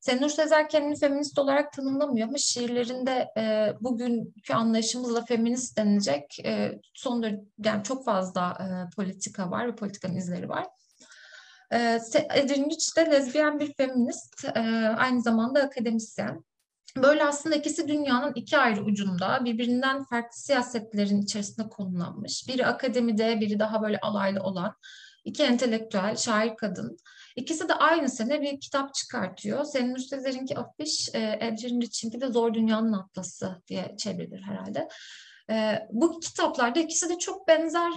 Senur 0.00 0.28
Sezer 0.28 0.68
kendini 0.68 0.96
feminist 0.98 1.38
olarak 1.38 1.72
tanımlamıyor 1.72 2.28
ama 2.28 2.38
şiirlerinde 2.38 3.28
e, 3.36 3.72
bugünkü 3.80 4.54
anlayışımızla 4.54 5.24
feminist 5.24 5.78
denilecek 5.78 6.38
e, 6.44 6.80
son 6.94 7.48
yani 7.64 7.84
çok 7.84 8.04
fazla 8.04 8.58
e, 8.60 8.94
politika 8.96 9.50
var 9.50 9.68
ve 9.68 9.74
politikanın 9.74 10.16
izleri 10.16 10.48
var. 10.48 10.66
E, 11.72 12.00
Edrinç 12.34 12.96
de 12.96 13.10
lezbiyen 13.10 13.60
bir 13.60 13.74
feminist, 13.74 14.44
e, 14.44 14.60
aynı 14.98 15.22
zamanda 15.22 15.60
akademisyen. 15.60 16.44
Böyle 16.96 17.24
aslında 17.24 17.56
ikisi 17.56 17.88
dünyanın 17.88 18.32
iki 18.34 18.58
ayrı 18.58 18.84
ucunda 18.84 19.44
birbirinden 19.44 20.04
farklı 20.04 20.38
siyasetlerin 20.38 21.22
içerisinde 21.22 21.68
konumlanmış. 21.68 22.48
Biri 22.48 22.66
akademide, 22.66 23.40
biri 23.40 23.58
daha 23.58 23.82
böyle 23.82 23.98
alaylı 24.00 24.40
olan 24.40 24.74
iki 25.24 25.42
entelektüel, 25.42 26.16
şair 26.16 26.56
kadın. 26.56 26.96
İkisi 27.38 27.68
de 27.68 27.74
aynı 27.74 28.08
sene 28.08 28.42
bir 28.42 28.60
kitap 28.60 28.94
çıkartıyor. 28.94 29.64
Senin 29.64 29.94
Üstezer'inki 29.94 30.58
afiş, 30.58 31.08
e, 31.14 31.38
Edrin 31.40 31.80
Rich'inki 31.80 32.20
de 32.20 32.26
Zor 32.26 32.54
Dünyanın 32.54 32.92
Atlası 32.92 33.62
diye 33.68 33.94
çevrilir 33.98 34.42
herhalde. 34.42 34.88
E, 35.50 35.86
bu 35.90 36.20
kitaplarda 36.20 36.80
ikisi 36.80 37.08
de 37.08 37.18
çok 37.18 37.48
benzer 37.48 37.92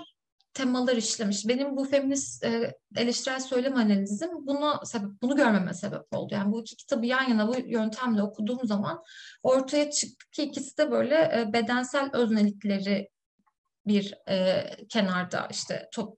temalar 0.54 0.96
işlemiş. 0.96 1.48
Benim 1.48 1.78
bu 1.78 1.86
feminist 1.86 2.44
e, 2.46 2.76
eleştirel 2.96 3.40
söylem 3.40 3.78
analizim 3.78 4.30
bunu 4.48 4.80
sebep, 4.84 5.22
bunu 5.22 5.36
görmeme 5.36 5.74
sebep 5.74 6.14
oldu. 6.14 6.34
Yani 6.34 6.52
bu 6.52 6.62
iki 6.62 6.76
kitabı 6.76 7.06
yan 7.06 7.30
yana 7.30 7.48
bu 7.48 7.56
yöntemle 7.66 8.24
okuduğum 8.24 8.68
zaman 8.68 9.04
ortaya 9.44 9.92
çıktı 9.92 10.26
ki 10.32 10.44
ikisi 10.44 10.78
de 10.78 10.92
böyle 10.92 11.16
e, 11.16 11.54
bedensel 11.54 12.10
öznelikleri 12.14 13.10
bir 13.88 14.14
e, 14.30 14.66
kenarda 14.90 15.48
işte 15.52 15.90
top 15.94 16.18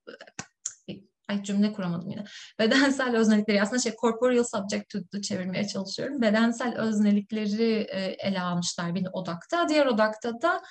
ay 1.29 1.43
cümle 1.43 1.73
kuramadım 1.73 2.09
yine. 2.09 2.23
Bedensel 2.59 3.15
öznelikleri 3.15 3.61
aslında 3.61 3.81
şey 3.81 3.95
corporeal 4.01 4.43
subject 4.43 4.95
to 5.11 5.21
çevirmeye 5.21 5.67
çalışıyorum. 5.67 6.21
Bedensel 6.21 6.77
öznelikleri 6.77 7.87
e, 7.91 8.01
ele 8.01 8.41
almışlar 8.41 8.95
bir 8.95 9.07
odakta. 9.13 9.69
Diğer 9.69 9.85
odakta 9.85 10.41
da 10.41 10.61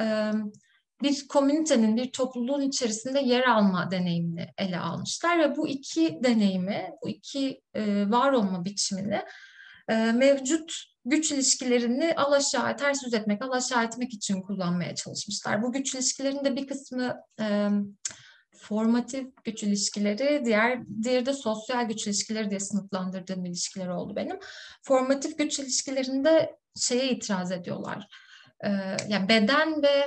e, 0.00 0.32
bir 1.02 1.28
komünitenin, 1.28 1.96
bir 1.96 2.12
topluluğun 2.12 2.60
içerisinde 2.60 3.20
yer 3.20 3.42
alma 3.42 3.90
deneyimini 3.90 4.46
ele 4.58 4.78
almışlar 4.78 5.38
ve 5.38 5.56
bu 5.56 5.68
iki 5.68 6.18
deneyimi, 6.24 6.90
bu 7.02 7.08
iki 7.08 7.60
e, 7.74 8.10
var 8.10 8.32
olma 8.32 8.64
biçimini 8.64 9.22
e, 9.88 9.94
mevcut 10.12 10.94
güç 11.04 11.32
ilişkilerini 11.32 12.14
alaşağı, 12.16 12.76
ters 12.76 13.04
yüz 13.04 13.14
etmek, 13.14 13.42
alaşağı 13.42 13.84
etmek 13.84 14.14
için 14.14 14.42
kullanmaya 14.42 14.94
çalışmışlar. 14.94 15.62
Bu 15.62 15.72
güç 15.72 15.94
ilişkilerinin 15.94 16.56
bir 16.56 16.66
kısmı 16.66 17.16
e, 17.40 17.68
formatif 18.56 19.26
güç 19.44 19.62
ilişkileri, 19.62 20.42
diğer 20.44 20.86
diğeri 21.02 21.26
de 21.26 21.32
sosyal 21.32 21.88
güç 21.88 22.06
ilişkileri 22.06 22.50
diye 22.50 22.60
sınıflandırdığım 22.60 23.44
ilişkiler 23.44 23.88
oldu 23.88 24.16
benim. 24.16 24.38
Formatif 24.82 25.38
güç 25.38 25.58
ilişkilerinde 25.58 26.56
şeye 26.76 27.10
itiraz 27.10 27.52
ediyorlar. 27.52 28.08
Ee, 28.64 28.70
yani 29.08 29.28
beden 29.28 29.82
ve 29.82 30.06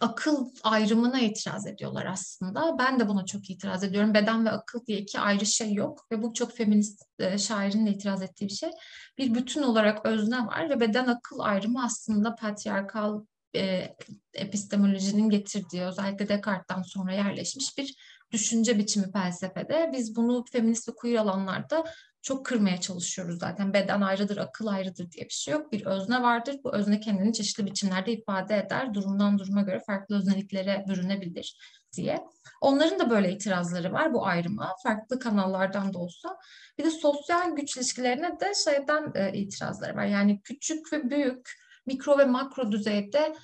akıl 0.00 0.50
ayrımına 0.62 1.20
itiraz 1.20 1.66
ediyorlar 1.66 2.06
aslında. 2.06 2.78
Ben 2.78 3.00
de 3.00 3.08
buna 3.08 3.24
çok 3.26 3.50
itiraz 3.50 3.84
ediyorum. 3.84 4.14
Beden 4.14 4.46
ve 4.46 4.50
akıl 4.50 4.86
diye 4.86 4.98
iki 4.98 5.20
ayrı 5.20 5.46
şey 5.46 5.72
yok 5.72 6.06
ve 6.12 6.22
bu 6.22 6.34
çok 6.34 6.56
feminist 6.56 7.02
e, 7.18 7.38
şairin 7.38 7.86
de 7.86 7.90
itiraz 7.90 8.22
ettiği 8.22 8.46
bir 8.46 8.54
şey. 8.54 8.70
Bir 9.18 9.34
bütün 9.34 9.62
olarak 9.62 10.06
özne 10.06 10.46
var 10.46 10.70
ve 10.70 10.80
beden 10.80 11.06
akıl 11.06 11.38
ayrımı 11.38 11.84
aslında 11.84 12.34
patriarkal 12.34 13.24
e, 13.56 13.96
epistemolojinin 14.34 15.30
getirdiği 15.30 15.82
özellikle 15.82 16.28
Descartes'ten 16.28 16.82
sonra 16.82 17.12
yerleşmiş 17.12 17.78
bir 17.78 17.96
düşünce 18.32 18.78
biçimi 18.78 19.12
felsefede. 19.12 19.90
Biz 19.92 20.16
bunu 20.16 20.44
feminist 20.52 20.88
ve 20.88 20.92
queer 20.94 21.16
alanlarda 21.16 21.84
çok 22.22 22.46
kırmaya 22.46 22.80
çalışıyoruz 22.80 23.38
zaten. 23.38 23.72
Beden 23.72 24.00
ayrıdır, 24.00 24.36
akıl 24.36 24.66
ayrıdır 24.66 25.10
diye 25.10 25.24
bir 25.24 25.34
şey 25.34 25.52
yok. 25.52 25.72
Bir 25.72 25.86
özne 25.86 26.22
vardır. 26.22 26.56
Bu 26.64 26.74
özne 26.74 27.00
kendini 27.00 27.32
çeşitli 27.32 27.66
biçimlerde 27.66 28.12
ifade 28.12 28.56
eder. 28.56 28.94
Durumdan 28.94 29.38
duruma 29.38 29.62
göre 29.62 29.80
farklı 29.86 30.16
özneliklere 30.16 30.84
bürünebilir 30.88 31.58
diye. 31.96 32.24
Onların 32.60 32.98
da 32.98 33.10
böyle 33.10 33.32
itirazları 33.32 33.92
var 33.92 34.14
bu 34.14 34.26
ayrıma. 34.26 34.74
Farklı 34.82 35.18
kanallardan 35.18 35.94
da 35.94 35.98
olsa. 35.98 36.36
Bir 36.78 36.84
de 36.84 36.90
sosyal 36.90 37.56
güç 37.56 37.76
ilişkilerine 37.76 38.40
de 38.40 38.52
şeyden 38.64 39.12
e, 39.14 39.38
itirazları 39.38 39.96
var. 39.96 40.04
Yani 40.04 40.40
küçük 40.42 40.92
ve 40.92 41.10
büyük, 41.10 41.50
mikro 41.86 42.18
ve 42.18 42.24
makro 42.24 42.72
düzeyde 42.72 43.34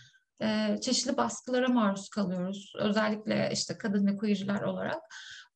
e, 0.42 0.76
çeşitli 0.80 1.16
baskılara 1.16 1.68
maruz 1.68 2.08
kalıyoruz. 2.08 2.72
Özellikle 2.78 3.50
işte 3.52 3.78
kadın 3.78 4.06
ve 4.06 4.16
queerler 4.16 4.62
olarak. 4.62 5.02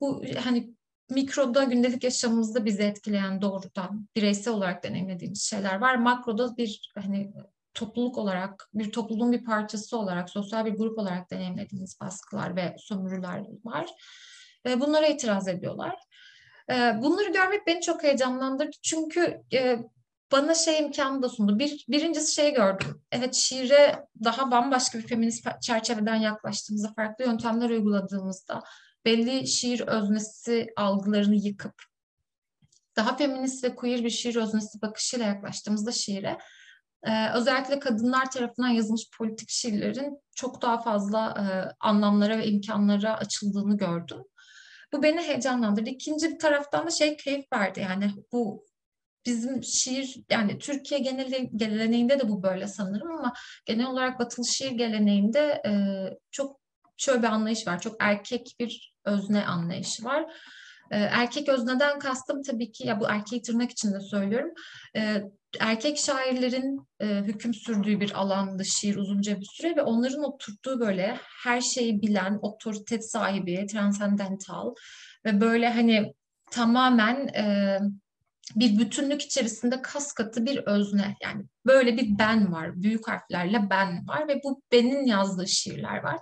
Bu 0.01 0.25
hani 0.45 0.75
mikroda 1.11 1.65
gündelik 1.65 2.05
yaşamımızda 2.05 2.65
bizi 2.65 2.83
etkileyen 2.83 3.43
doğrudan 3.43 4.09
bireysel 4.17 4.55
olarak 4.55 4.85
deneyimlediğimiz 4.85 5.43
şeyler 5.43 5.81
var. 5.81 5.95
Makroda 5.95 6.57
bir 6.57 6.93
hani 6.95 7.33
topluluk 7.75 8.19
olarak, 8.19 8.69
bir 8.75 8.93
topluluğun 8.93 9.33
bir 9.33 9.45
parçası 9.45 9.99
olarak, 9.99 10.31
sosyal 10.31 10.65
bir 10.65 10.75
grup 10.75 10.99
olarak 10.99 11.31
deneyimlediğimiz 11.31 12.01
baskılar 12.01 12.57
ve 12.57 12.77
sömürüler 12.79 13.45
var. 13.65 13.87
E, 14.67 14.81
bunlara 14.81 15.07
itiraz 15.07 15.49
ediyorlar. 15.49 15.99
E, 16.71 16.75
bunları 17.03 17.33
görmek 17.33 17.67
beni 17.67 17.81
çok 17.81 18.03
heyecanlandırdı. 18.03 18.77
Çünkü 18.83 19.43
e, 19.53 19.79
bana 20.33 20.55
şey 20.55 20.79
imkanı 20.79 21.23
da 21.23 21.29
sundu. 21.29 21.59
Bir, 21.59 21.85
birincisi 21.89 22.35
şey 22.35 22.55
gördüm. 22.55 23.03
Evet 23.13 23.35
şiire 23.35 24.07
daha 24.25 24.51
bambaşka 24.51 24.99
bir 24.99 25.07
feminist 25.07 25.49
çerçeveden 25.63 26.17
yaklaştığımızda, 26.17 26.93
farklı 26.97 27.25
yöntemler 27.25 27.71
uyguladığımızda 27.71 28.63
belli 29.05 29.47
şiir 29.47 29.81
öznesi 29.81 30.67
algılarını 30.77 31.35
yıkıp 31.35 31.75
daha 32.97 33.17
feminist 33.17 33.65
ve 33.65 33.75
queer 33.75 34.05
bir 34.05 34.11
şiir 34.11 34.37
öznesi 34.37 34.83
bakışıyla 34.83 35.27
yaklaştığımızda 35.27 35.93
şiire 35.93 36.39
e, 37.03 37.31
özellikle 37.35 37.79
kadınlar 37.79 38.31
tarafından 38.31 38.69
yazılmış 38.69 39.11
politik 39.19 39.51
şiirlerin 39.51 40.19
çok 40.35 40.63
daha 40.63 40.81
fazla 40.81 41.29
e, 41.29 41.45
anlamlara 41.81 42.39
ve 42.39 42.47
imkanlara 42.47 43.17
açıldığını 43.17 43.77
gördüm. 43.77 44.19
Bu 44.93 45.03
beni 45.03 45.23
heyecanlandırdı. 45.23 45.91
İkinci 45.91 46.31
bir 46.31 46.39
taraftan 46.39 46.87
da 46.87 46.91
şey 46.91 47.17
keyif 47.17 47.53
verdi. 47.53 47.81
Yani 47.81 48.11
bu 48.33 48.65
bizim 49.27 49.63
şiir 49.63 50.17
yani 50.31 50.59
Türkiye 50.59 51.01
genel 51.01 51.49
geleneğinde 51.57 52.21
de 52.21 52.29
bu 52.29 52.43
böyle 52.43 52.67
sanırım 52.67 53.13
ama 53.13 53.33
genel 53.67 53.87
olarak 53.87 54.19
batılı 54.19 54.47
şiir 54.47 54.71
geleneğinde 54.71 55.63
e, 55.67 55.73
çok 56.31 56.61
şöyle 56.97 57.23
bir 57.23 57.27
anlayış 57.27 57.67
var. 57.67 57.81
Çok 57.81 57.97
erkek 58.01 58.57
bir 58.61 58.95
özne 59.05 59.47
anlayışı 59.47 60.05
var. 60.05 60.25
E, 60.91 60.97
erkek 60.97 61.49
özneden 61.49 61.99
kastım 61.99 62.43
tabii 62.43 62.73
ki 62.73 62.87
ya 62.87 63.01
bu 63.01 63.07
erkeği 63.09 63.43
tırnak 63.43 63.71
içinde 63.71 64.01
söylüyorum. 64.01 64.51
E, 64.97 65.23
erkek 65.61 65.99
şairlerin 65.99 66.89
e, 67.01 67.07
hüküm 67.07 67.55
sürdüğü 67.55 68.01
bir 68.01 68.21
alandı 68.21 68.65
şiir 68.65 68.97
uzunca 68.97 69.41
bir 69.41 69.49
süre 69.53 69.77
ve 69.77 69.83
onların 69.83 70.25
oturttuğu 70.25 70.81
böyle 70.81 71.19
her 71.45 71.61
şeyi 71.61 72.03
bilen, 72.03 72.39
otorite 72.43 73.03
sahibi, 73.03 73.67
transcendental 73.67 74.75
ve 75.25 75.41
böyle 75.41 75.69
hani 75.73 76.15
tamamen 76.51 77.29
e, 77.29 77.79
bir 78.57 78.79
bütünlük 78.79 79.23
içerisinde 79.23 79.83
kas 79.83 80.13
katı 80.13 80.47
bir 80.47 80.59
özne. 80.59 81.17
Yani 81.23 81.45
böyle 81.67 81.97
bir 81.97 82.19
ben 82.19 82.53
var, 82.53 82.83
büyük 82.83 83.09
harflerle 83.09 83.71
ben 83.71 84.09
var 84.09 84.29
ve 84.29 84.41
bu 84.45 84.63
benin 84.73 85.07
yazdığı 85.07 85.49
şiirler 85.49 86.03
var. 86.03 86.19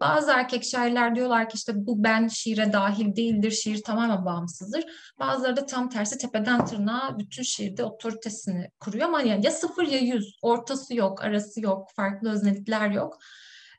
Bazı 0.00 0.30
erkek 0.30 0.64
şairler 0.64 1.14
diyorlar 1.14 1.48
ki 1.48 1.54
işte 1.54 1.72
bu 1.76 2.04
ben 2.04 2.28
şiire 2.28 2.72
dahil 2.72 3.16
değildir, 3.16 3.50
şiir 3.50 3.82
tamamen 3.82 4.24
bağımsızdır. 4.24 4.84
Bazıları 5.18 5.56
da 5.56 5.66
tam 5.66 5.88
tersi 5.88 6.18
tepeden 6.18 6.64
tırnağa 6.64 7.18
bütün 7.18 7.42
şiirde 7.42 7.84
otoritesini 7.84 8.70
kuruyor 8.80 9.08
ama 9.08 9.22
yani 9.22 9.44
ya 9.44 9.50
sıfır 9.50 9.86
ya 9.86 9.98
yüz, 9.98 10.38
ortası 10.42 10.94
yok, 10.94 11.24
arası 11.24 11.60
yok, 11.60 11.88
farklı 11.96 12.32
öznelikler 12.32 12.90
yok. 12.90 13.18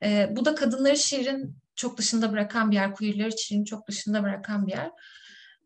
Ee, 0.04 0.30
bu 0.32 0.46
da 0.46 0.56
kadınları 0.56 0.98
şiirin 0.98 1.56
çok 1.76 1.98
dışında 1.98 2.32
bırakan 2.32 2.72
bir 2.72 2.76
yer, 2.76 2.96
queerleri 2.96 3.42
şiirin 3.42 3.64
çok 3.64 3.88
dışında 3.88 4.24
bırakan 4.24 4.68
bir 4.68 4.72
yer 4.72 4.92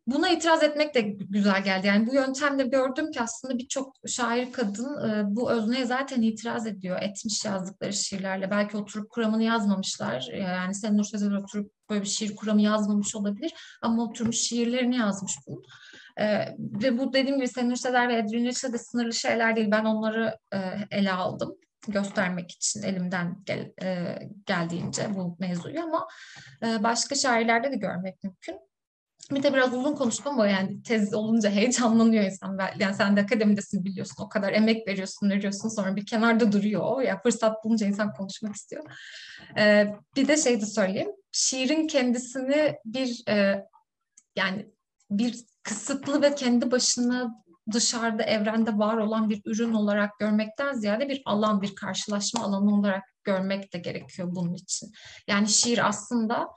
buna 0.07 0.29
itiraz 0.29 0.63
etmek 0.63 0.95
de 0.95 1.01
güzel 1.29 1.63
geldi. 1.63 1.87
Yani 1.87 2.07
bu 2.07 2.13
yöntemle 2.13 2.63
gördüm 2.63 3.11
ki 3.11 3.21
aslında 3.21 3.57
birçok 3.57 3.93
şair 4.07 4.51
kadın 4.51 5.09
e, 5.09 5.35
bu 5.35 5.51
özneye 5.51 5.85
zaten 5.85 6.21
itiraz 6.21 6.67
ediyor. 6.67 7.01
Etmiş 7.01 7.45
yazdıkları 7.45 7.93
şiirlerle. 7.93 8.51
Belki 8.51 8.77
oturup 8.77 9.09
kuramını 9.09 9.43
yazmamışlar. 9.43 10.27
E, 10.31 10.37
yani 10.37 10.75
sen 10.75 10.97
Nur 10.97 11.03
Sezer 11.03 11.31
oturup 11.31 11.71
böyle 11.89 12.01
bir 12.01 12.07
şiir 12.07 12.35
kuramı 12.35 12.61
yazmamış 12.61 13.15
olabilir. 13.15 13.53
Ama 13.81 14.03
oturmuş 14.03 14.37
şiirlerini 14.37 14.97
yazmış 14.97 15.33
bu. 15.47 15.63
E, 16.17 16.25
ve 16.59 16.97
bu 16.97 17.13
dediğim 17.13 17.37
gibi 17.37 17.47
Senur 17.47 17.75
Sezer 17.75 18.09
ve 18.09 18.17
Edwin 18.17 18.45
Rich'le 18.45 18.73
de 18.73 18.77
sınırlı 18.77 19.13
şeyler 19.13 19.55
değil. 19.55 19.71
Ben 19.71 19.85
onları 19.85 20.37
e, 20.53 20.57
ele 20.91 21.11
aldım 21.11 21.57
göstermek 21.87 22.51
için 22.51 22.83
elimden 22.83 23.37
gel, 23.45 23.71
e, 23.83 24.19
geldiğince 24.45 25.15
bu 25.15 25.37
mevzuyu 25.39 25.81
ama 25.81 26.07
e, 26.63 26.83
başka 26.83 27.15
şairlerde 27.15 27.71
de 27.71 27.75
görmek 27.75 28.23
mümkün. 28.23 28.66
De 29.31 29.53
biraz 29.53 29.73
uzun 29.73 29.95
konuştum 29.95 30.33
ama 30.33 30.47
yani 30.47 30.83
tez 30.83 31.13
olunca 31.13 31.49
heyecanlanıyor 31.49 32.23
insan. 32.23 32.59
Yani 32.79 32.95
sen 32.95 33.17
de 33.17 33.21
akademidesin 33.21 33.85
biliyorsun. 33.85 34.23
O 34.23 34.29
kadar 34.29 34.53
emek 34.53 34.87
veriyorsun, 34.87 35.29
veriyorsun. 35.29 35.69
Sonra 35.69 35.95
bir 35.95 36.05
kenarda 36.05 36.51
duruyor. 36.51 37.01
Ya 37.01 37.21
fırsat 37.21 37.63
bulunca 37.63 37.87
insan 37.87 38.13
konuşmak 38.13 38.55
istiyor. 38.55 38.83
Ee, 39.57 39.93
bir 40.15 40.27
de 40.27 40.37
şey 40.37 40.61
de 40.61 40.65
söyleyeyim. 40.65 41.11
Şiirin 41.31 41.87
kendisini 41.87 42.75
bir 42.85 43.23
e, 43.29 43.65
yani 44.35 44.67
bir 45.11 45.35
kısıtlı 45.63 46.21
ve 46.21 46.35
kendi 46.35 46.71
başına 46.71 47.43
dışarıda 47.71 48.23
evrende 48.23 48.77
var 48.77 48.97
olan 48.97 49.29
bir 49.29 49.41
ürün 49.45 49.73
olarak 49.73 50.19
görmekten 50.19 50.73
ziyade 50.73 51.09
bir 51.09 51.21
alan, 51.25 51.61
bir 51.61 51.75
karşılaşma 51.75 52.43
alanı 52.43 52.79
olarak 52.79 53.03
görmek 53.23 53.73
de 53.73 53.77
gerekiyor 53.77 54.27
bunun 54.31 54.53
için. 54.53 54.91
Yani 55.27 55.49
şiir 55.49 55.87
aslında 55.87 56.47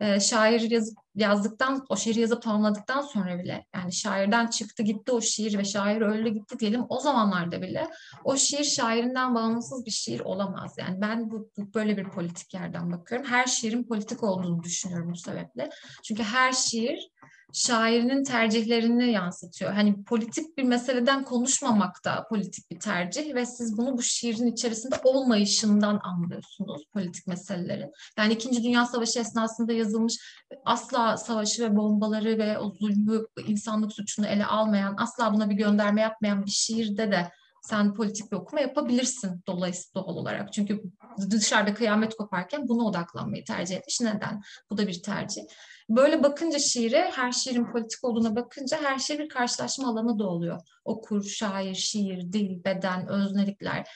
e, 0.00 0.20
şair 0.20 0.70
yazıp 0.70 0.98
yazdıktan, 1.14 1.86
o 1.88 1.96
şiiri 1.96 2.20
yazıp 2.20 2.42
tamamladıktan 2.42 3.00
sonra 3.00 3.38
bile 3.38 3.66
yani 3.74 3.92
şairden 3.92 4.46
çıktı 4.46 4.82
gitti 4.82 5.12
o 5.12 5.20
şiir 5.20 5.58
ve 5.58 5.64
şair 5.64 6.00
öldü 6.00 6.28
gitti 6.28 6.58
diyelim 6.58 6.84
o 6.88 7.00
zamanlarda 7.00 7.62
bile 7.62 7.90
o 8.24 8.36
şiir 8.36 8.64
şairinden 8.64 9.34
bağımsız 9.34 9.86
bir 9.86 9.90
şiir 9.90 10.20
olamaz. 10.20 10.74
Yani 10.78 11.00
ben 11.00 11.30
bu, 11.30 11.50
bu 11.56 11.74
böyle 11.74 11.96
bir 11.96 12.04
politik 12.04 12.54
yerden 12.54 12.92
bakıyorum. 12.92 13.26
Her 13.26 13.46
şiirin 13.46 13.84
politik 13.84 14.22
olduğunu 14.22 14.62
düşünüyorum 14.62 15.10
bu 15.10 15.16
sebeple. 15.16 15.70
Çünkü 16.02 16.22
her 16.22 16.52
şiir 16.52 17.10
şairinin 17.52 18.24
tercihlerini 18.24 19.12
yansıtıyor. 19.12 19.72
Hani 19.72 20.04
politik 20.04 20.58
bir 20.58 20.62
meseleden 20.62 21.24
konuşmamak 21.24 22.04
da 22.04 22.26
politik 22.28 22.70
bir 22.70 22.80
tercih 22.80 23.34
ve 23.34 23.46
siz 23.46 23.78
bunu 23.78 23.98
bu 23.98 24.02
şiirin 24.02 24.46
içerisinde 24.46 24.94
olmayışından 25.04 26.00
anlıyorsunuz 26.02 26.82
politik 26.92 27.26
meselelerin. 27.26 27.92
Yani 28.18 28.32
İkinci 28.32 28.62
Dünya 28.62 28.86
Savaşı 28.86 29.18
esnasında 29.20 29.72
yazılmış 29.72 30.18
asla 30.64 31.16
savaşı 31.16 31.62
ve 31.62 31.76
bombaları 31.76 32.38
ve 32.38 32.58
o 32.58 32.70
zulmü, 32.70 33.22
insanlık 33.46 33.92
suçunu 33.92 34.26
ele 34.26 34.46
almayan, 34.46 34.94
asla 34.98 35.34
buna 35.34 35.50
bir 35.50 35.54
gönderme 35.54 36.00
yapmayan 36.00 36.46
bir 36.46 36.50
şiirde 36.50 37.12
de 37.12 37.30
sen 37.62 37.94
politik 37.94 38.32
bir 38.32 38.36
okuma 38.36 38.60
yapabilirsin 38.60 39.42
dolayısıyla 39.46 40.04
doğal 40.04 40.16
olarak. 40.16 40.52
Çünkü 40.52 40.82
dışarıda 41.30 41.74
kıyamet 41.74 42.14
koparken 42.14 42.68
buna 42.68 42.84
odaklanmayı 42.84 43.44
tercih 43.44 43.76
etmiş. 43.76 44.00
Neden? 44.00 44.42
Bu 44.70 44.78
da 44.78 44.86
bir 44.86 45.02
tercih. 45.02 45.42
Böyle 45.88 46.22
bakınca 46.22 46.58
şiire, 46.58 47.10
her 47.14 47.32
şiirin 47.32 47.72
politik 47.72 48.04
olduğuna 48.04 48.36
bakınca 48.36 48.82
her 48.82 48.98
şey 48.98 49.18
bir 49.18 49.28
karşılaşma 49.28 49.88
alanı 49.88 50.18
da 50.18 50.28
oluyor. 50.28 50.60
Okur, 50.84 51.24
şair, 51.24 51.74
şiir, 51.74 52.32
dil, 52.32 52.64
beden, 52.64 53.08
öznelikler. 53.08 53.88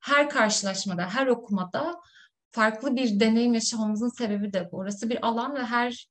Her 0.00 0.30
karşılaşmada, 0.30 1.02
her 1.02 1.26
okumada 1.26 2.00
farklı 2.50 2.96
bir 2.96 3.20
deneyim 3.20 3.54
yaşamamızın 3.54 4.08
sebebi 4.08 4.52
de 4.52 4.68
bu. 4.72 4.76
Orası 4.76 5.10
bir 5.10 5.26
alan 5.26 5.54
ve 5.54 5.62
her 5.62 6.08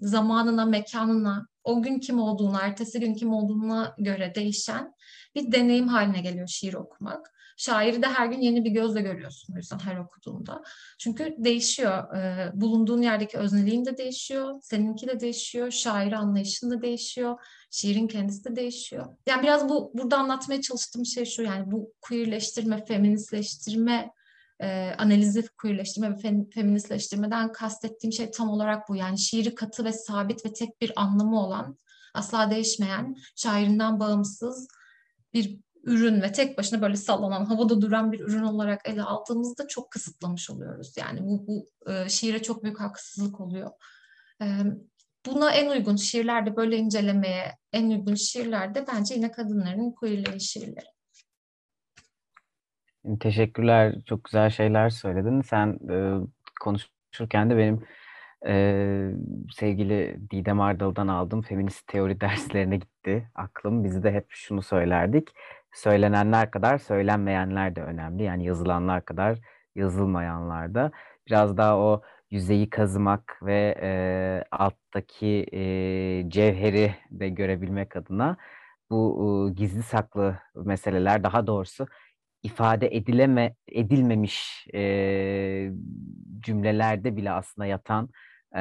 zamanına, 0.00 0.64
mekanına, 0.64 1.46
o 1.64 1.82
gün 1.82 1.98
kim 1.98 2.18
olduğuna, 2.18 2.60
ertesi 2.60 3.00
gün 3.00 3.14
kim 3.14 3.32
olduğuna 3.32 3.94
göre 3.98 4.34
değişen 4.34 4.94
bir 5.34 5.52
deneyim 5.52 5.88
haline 5.88 6.20
geliyor 6.20 6.48
şiir 6.48 6.74
okumak. 6.74 7.34
Şairi 7.56 8.02
de 8.02 8.06
her 8.06 8.26
gün 8.26 8.40
yeni 8.40 8.64
bir 8.64 8.70
gözle 8.70 9.00
görüyorsun 9.00 9.54
o 9.54 9.56
yüzden 9.56 9.78
her 9.78 9.96
okuduğunda. 9.96 10.62
Çünkü 10.98 11.34
değişiyor. 11.38 12.16
E, 12.16 12.50
bulunduğun 12.54 13.02
yerdeki 13.02 13.38
özneliğin 13.38 13.84
de 13.84 13.96
değişiyor. 13.96 14.60
Seninki 14.62 15.06
de 15.06 15.20
değişiyor. 15.20 15.70
Şair 15.70 16.12
anlayışın 16.12 16.70
da 16.70 16.82
değişiyor. 16.82 17.38
Şiirin 17.70 18.06
kendisi 18.06 18.44
de 18.44 18.56
değişiyor. 18.56 19.06
Yani 19.26 19.42
biraz 19.42 19.68
bu 19.68 19.90
burada 19.94 20.18
anlatmaya 20.18 20.60
çalıştığım 20.60 21.06
şey 21.06 21.24
şu 21.24 21.42
yani 21.42 21.70
bu 21.70 21.92
queerleştirme, 22.00 22.84
feministleştirme 22.84 24.10
e, 24.60 24.94
analizi 24.98 25.48
queerleştirme 25.62 26.10
ve 26.10 26.16
fem, 26.16 26.50
feministleştirmeden 26.50 27.52
kastettiğim 27.52 28.12
şey 28.12 28.30
tam 28.30 28.50
olarak 28.50 28.88
bu. 28.88 28.96
Yani 28.96 29.18
şiiri 29.18 29.54
katı 29.54 29.84
ve 29.84 29.92
sabit 29.92 30.46
ve 30.46 30.52
tek 30.52 30.80
bir 30.80 30.92
anlamı 30.96 31.40
olan, 31.40 31.78
asla 32.14 32.50
değişmeyen, 32.50 33.16
şairinden 33.36 34.00
bağımsız 34.00 34.68
bir 35.34 35.58
ürün 35.84 36.22
ve 36.22 36.32
tek 36.32 36.58
başına 36.58 36.82
böyle 36.82 36.96
sallanan, 36.96 37.44
havada 37.44 37.80
duran 37.80 38.12
bir 38.12 38.20
ürün 38.20 38.42
olarak 38.42 38.88
ele 38.88 39.02
aldığımızda 39.02 39.68
çok 39.68 39.90
kısıtlamış 39.90 40.50
oluyoruz. 40.50 40.96
Yani 40.96 41.20
bu, 41.22 41.46
bu 41.46 41.70
e, 41.92 42.08
şiire 42.08 42.42
çok 42.42 42.64
büyük 42.64 42.80
haksızlık 42.80 43.40
oluyor. 43.40 43.70
E, 44.42 44.46
buna 45.26 45.50
en 45.50 45.70
uygun 45.70 45.96
şiirlerde 45.96 46.56
böyle 46.56 46.76
incelemeye 46.76 47.56
en 47.72 47.90
uygun 47.90 48.14
şiirlerde 48.14 48.84
bence 48.92 49.14
yine 49.14 49.30
kadınların 49.30 49.92
queerlerin 49.92 50.38
şiirleri. 50.38 50.94
Teşekkürler. 53.20 53.94
Çok 54.06 54.24
güzel 54.24 54.50
şeyler 54.50 54.90
söyledin. 54.90 55.42
Sen 55.42 55.78
e, 55.90 55.96
konuşurken 56.60 57.50
de 57.50 57.56
benim 57.56 57.86
e, 58.46 59.10
sevgili 59.52 60.16
Didem 60.30 60.60
Ardal'dan 60.60 61.08
aldığım 61.08 61.42
feminist 61.42 61.86
teori 61.86 62.20
derslerine 62.20 62.76
gitti 62.76 63.30
aklım. 63.34 63.84
Biz 63.84 64.04
de 64.04 64.12
hep 64.12 64.26
şunu 64.28 64.62
söylerdik. 64.62 65.28
Söylenenler 65.72 66.50
kadar 66.50 66.78
söylenmeyenler 66.78 67.76
de 67.76 67.82
önemli. 67.82 68.22
Yani 68.22 68.46
yazılanlar 68.46 69.04
kadar 69.04 69.38
yazılmayanlar 69.74 70.74
da. 70.74 70.90
Biraz 71.26 71.56
daha 71.56 71.78
o 71.78 72.02
yüzeyi 72.30 72.70
kazımak 72.70 73.38
ve 73.42 73.74
e, 73.82 73.90
alttaki 74.50 75.46
e, 75.52 75.60
cevheri 76.28 76.94
de 77.10 77.28
görebilmek 77.28 77.96
adına 77.96 78.36
bu 78.90 79.50
e, 79.50 79.54
gizli 79.54 79.82
saklı 79.82 80.38
meseleler 80.64 81.24
daha 81.24 81.46
doğrusu 81.46 81.86
ifade 82.42 82.96
edileme 82.96 83.54
edilmemiş 83.68 84.66
e, 84.74 84.80
cümlelerde 86.40 87.16
bile 87.16 87.30
aslında 87.30 87.66
yatan 87.66 88.08
e, 88.56 88.60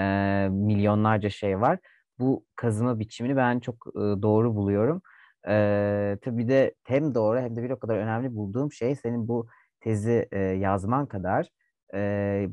milyonlarca 0.51 1.29
şey 1.29 1.61
var. 1.61 1.79
Bu 2.19 2.45
kazıma 2.55 2.99
biçimini 2.99 3.35
ben 3.35 3.59
çok 3.59 3.87
e, 3.95 3.99
doğru 3.99 4.55
buluyorum. 4.55 5.01
E, 5.47 6.17
tabii 6.21 6.47
de 6.47 6.73
hem 6.83 7.15
doğru 7.15 7.39
hem 7.39 7.55
de 7.55 7.63
bir 7.63 7.69
o 7.69 7.79
kadar 7.79 7.97
önemli 7.97 8.35
bulduğum 8.35 8.71
şey 8.71 8.95
senin 8.95 9.27
bu 9.27 9.47
tezi 9.81 10.27
e, 10.31 10.39
yazman 10.39 11.05
kadar 11.05 11.47
e, 11.93 12.47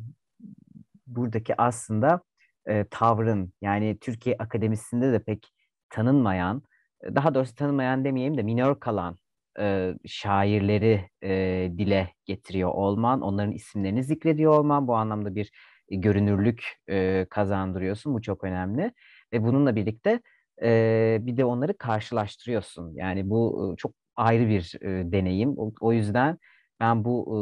buradaki 1.06 1.60
aslında 1.60 2.20
e, 2.66 2.84
tavrın 2.90 3.52
yani 3.62 3.98
Türkiye 4.00 4.36
Akademisi'nde 4.38 5.12
de 5.12 5.18
pek 5.22 5.46
tanınmayan, 5.90 6.62
daha 7.04 7.34
doğrusu 7.34 7.54
tanınmayan 7.54 8.04
demeyeyim 8.04 8.36
de 8.38 8.42
minor 8.42 8.80
kalan 8.80 9.18
e, 9.60 9.94
şairleri 10.06 11.10
e, 11.22 11.28
dile 11.78 12.14
getiriyor 12.24 12.70
olman, 12.70 13.20
onların 13.20 13.52
isimlerini 13.52 14.04
zikrediyor 14.04 14.58
olman 14.58 14.88
bu 14.88 14.96
anlamda 14.96 15.34
bir 15.34 15.50
görünürlük 15.90 16.64
e, 16.88 17.26
kazandırıyorsun. 17.30 18.14
Bu 18.14 18.22
çok 18.22 18.44
önemli. 18.44 18.92
Ve 19.32 19.42
bununla 19.42 19.76
birlikte 19.76 20.20
e, 20.62 21.18
bir 21.20 21.36
de 21.36 21.44
onları 21.44 21.78
karşılaştırıyorsun. 21.78 22.94
Yani 22.94 23.30
bu 23.30 23.74
çok 23.78 23.92
ayrı 24.16 24.48
bir 24.48 24.74
e, 24.80 25.12
deneyim. 25.12 25.54
O, 25.58 25.72
o 25.80 25.92
yüzden 25.92 26.38
ben 26.80 27.04
bu 27.04 27.24
e, 27.26 27.38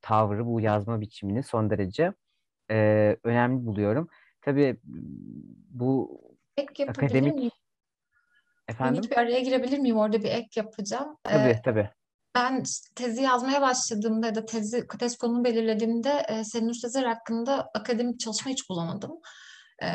tavrı, 0.00 0.46
bu 0.46 0.60
yazma 0.60 1.00
biçimini 1.00 1.42
son 1.42 1.70
derece 1.70 2.12
e, 2.70 3.16
önemli 3.24 3.66
buluyorum. 3.66 4.08
Tabii 4.42 4.76
bu 5.70 6.20
ek 6.56 6.82
yapabilir 6.82 7.06
akademik... 7.06 7.52
Efendim? 8.68 8.94
Minik 8.94 9.10
bir 9.10 9.16
araya 9.16 9.40
girebilir 9.40 9.78
miyim? 9.78 9.96
Orada 9.96 10.18
bir 10.18 10.28
ek 10.28 10.48
yapacağım. 10.56 11.16
Tabii 11.24 11.48
ee, 11.48 11.62
tabii. 11.64 11.90
Ben 12.34 12.62
tezi 12.94 13.22
yazmaya 13.22 13.62
başladığımda 13.62 14.26
ya 14.26 14.34
da 14.34 14.44
tezi, 14.44 14.86
tez 14.98 15.16
konunu 15.18 15.44
belirlediğimde 15.44 16.22
e, 16.28 16.44
Senur 16.44 16.74
Sezer 16.74 17.04
hakkında 17.04 17.70
akademik 17.74 18.20
çalışma 18.20 18.50
hiç 18.50 18.68
bulamadım. 18.68 19.12
E, 19.82 19.86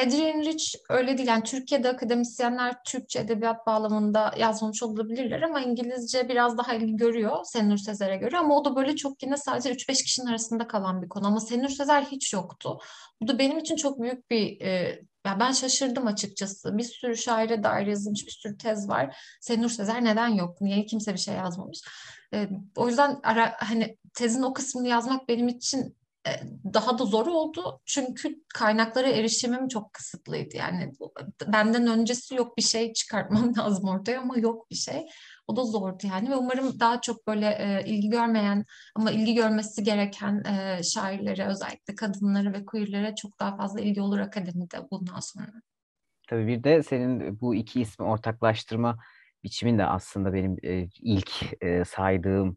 Adrian 0.00 0.40
Rich 0.44 0.74
öyle 0.90 1.18
değil. 1.18 1.28
Yani 1.28 1.42
Türkiye'de 1.42 1.88
akademisyenler 1.88 2.76
Türkçe 2.84 3.18
edebiyat 3.18 3.66
bağlamında 3.66 4.34
yazmamış 4.38 4.82
olabilirler 4.82 5.42
ama 5.42 5.60
İngilizce 5.60 6.28
biraz 6.28 6.58
daha 6.58 6.74
ilgi 6.74 6.96
görüyor 6.96 7.44
Senur 7.44 7.76
Sezer'e 7.76 8.16
göre. 8.16 8.38
Ama 8.38 8.58
o 8.58 8.64
da 8.64 8.76
böyle 8.76 8.96
çok 8.96 9.22
yine 9.22 9.36
sadece 9.36 9.70
3-5 9.72 10.02
kişinin 10.04 10.26
arasında 10.26 10.66
kalan 10.66 11.02
bir 11.02 11.08
konu. 11.08 11.26
Ama 11.26 11.40
Senur 11.40 11.68
Sezer 11.68 12.02
hiç 12.02 12.32
yoktu. 12.32 12.78
Bu 13.20 13.28
da 13.28 13.38
benim 13.38 13.58
için 13.58 13.76
çok 13.76 14.00
büyük 14.00 14.30
bir 14.30 14.60
e, 14.60 15.00
ya 15.26 15.40
ben 15.40 15.52
şaşırdım 15.52 16.06
açıkçası. 16.06 16.78
Bir 16.78 16.84
sürü 16.84 17.16
şaire 17.16 17.62
dair 17.62 17.86
yazılmış 17.86 18.26
bir 18.26 18.32
sürü 18.32 18.58
tez 18.58 18.88
var. 18.88 19.16
Senur 19.40 19.68
Sezer 19.68 20.04
neden 20.04 20.28
yok? 20.28 20.60
Niye 20.60 20.86
kimse 20.86 21.12
bir 21.14 21.18
şey 21.18 21.34
yazmamış? 21.34 21.80
E, 22.34 22.48
o 22.76 22.88
yüzden 22.88 23.20
ara, 23.22 23.54
hani 23.58 23.96
tezin 24.14 24.42
o 24.42 24.52
kısmını 24.52 24.88
yazmak 24.88 25.28
benim 25.28 25.48
için 25.48 25.96
e, 26.26 26.30
daha 26.74 26.98
da 26.98 27.04
zor 27.04 27.26
oldu. 27.26 27.80
Çünkü 27.86 28.44
kaynaklara 28.54 29.08
erişimim 29.08 29.68
çok 29.68 29.92
kısıtlıydı. 29.92 30.56
Yani 30.56 30.92
benden 31.46 31.86
öncesi 31.86 32.34
yok 32.34 32.56
bir 32.56 32.62
şey 32.62 32.92
çıkartmam 32.92 33.56
lazım 33.58 33.88
ortaya 33.88 34.20
ama 34.20 34.38
yok 34.38 34.70
bir 34.70 34.76
şey. 34.76 35.06
O 35.48 35.56
da 35.56 35.64
zordu 35.64 36.06
yani 36.12 36.30
ve 36.30 36.36
umarım 36.36 36.80
daha 36.80 37.00
çok 37.00 37.26
böyle 37.26 37.46
e, 37.46 37.84
ilgi 37.86 38.08
görmeyen 38.08 38.64
ama 38.94 39.10
ilgi 39.10 39.34
görmesi 39.34 39.84
gereken 39.84 40.42
e, 40.44 40.82
şairlere 40.82 41.46
özellikle 41.46 41.94
kadınlara 41.94 42.52
ve 42.52 42.64
queerlere 42.64 43.14
çok 43.14 43.40
daha 43.40 43.56
fazla 43.56 43.80
ilgi 43.80 44.00
olur 44.00 44.18
akademide 44.18 44.76
bundan 44.90 45.20
sonra. 45.20 45.52
Tabii 46.28 46.46
bir 46.46 46.64
de 46.64 46.82
senin 46.82 47.40
bu 47.40 47.54
iki 47.54 47.80
ismi 47.80 48.04
ortaklaştırma 48.04 48.98
biçimin 49.44 49.78
de 49.78 49.84
aslında 49.84 50.32
benim 50.32 50.56
e, 50.62 50.88
ilk 51.00 51.30
e, 51.60 51.84
saydığım, 51.84 52.56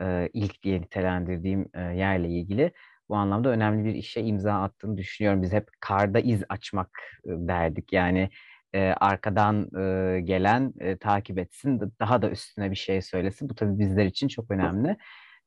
e, 0.00 0.28
ilk 0.32 0.62
diye 0.62 0.80
nitelendirdiğim 0.80 1.68
e, 1.74 1.80
yerle 1.80 2.28
ilgili 2.28 2.72
bu 3.08 3.16
anlamda 3.16 3.48
önemli 3.48 3.84
bir 3.84 3.94
işe 3.94 4.20
imza 4.20 4.62
attığını 4.62 4.96
düşünüyorum. 4.96 5.42
Biz 5.42 5.52
hep 5.52 5.68
karda 5.80 6.20
iz 6.20 6.42
açmak 6.48 6.90
e, 7.24 7.30
derdik. 7.30 7.92
Yani 7.92 8.30
e, 8.74 8.94
arkadan 9.00 9.68
e, 10.16 10.20
gelen 10.20 10.72
e, 10.80 10.96
takip 10.96 11.38
etsin, 11.38 11.80
daha 12.00 12.22
da 12.22 12.30
üstüne 12.30 12.70
bir 12.70 12.76
şey 12.76 13.02
söylesin. 13.02 13.48
Bu 13.48 13.54
tabii 13.54 13.78
bizler 13.78 14.04
için 14.06 14.28
çok 14.28 14.50
önemli. 14.50 14.96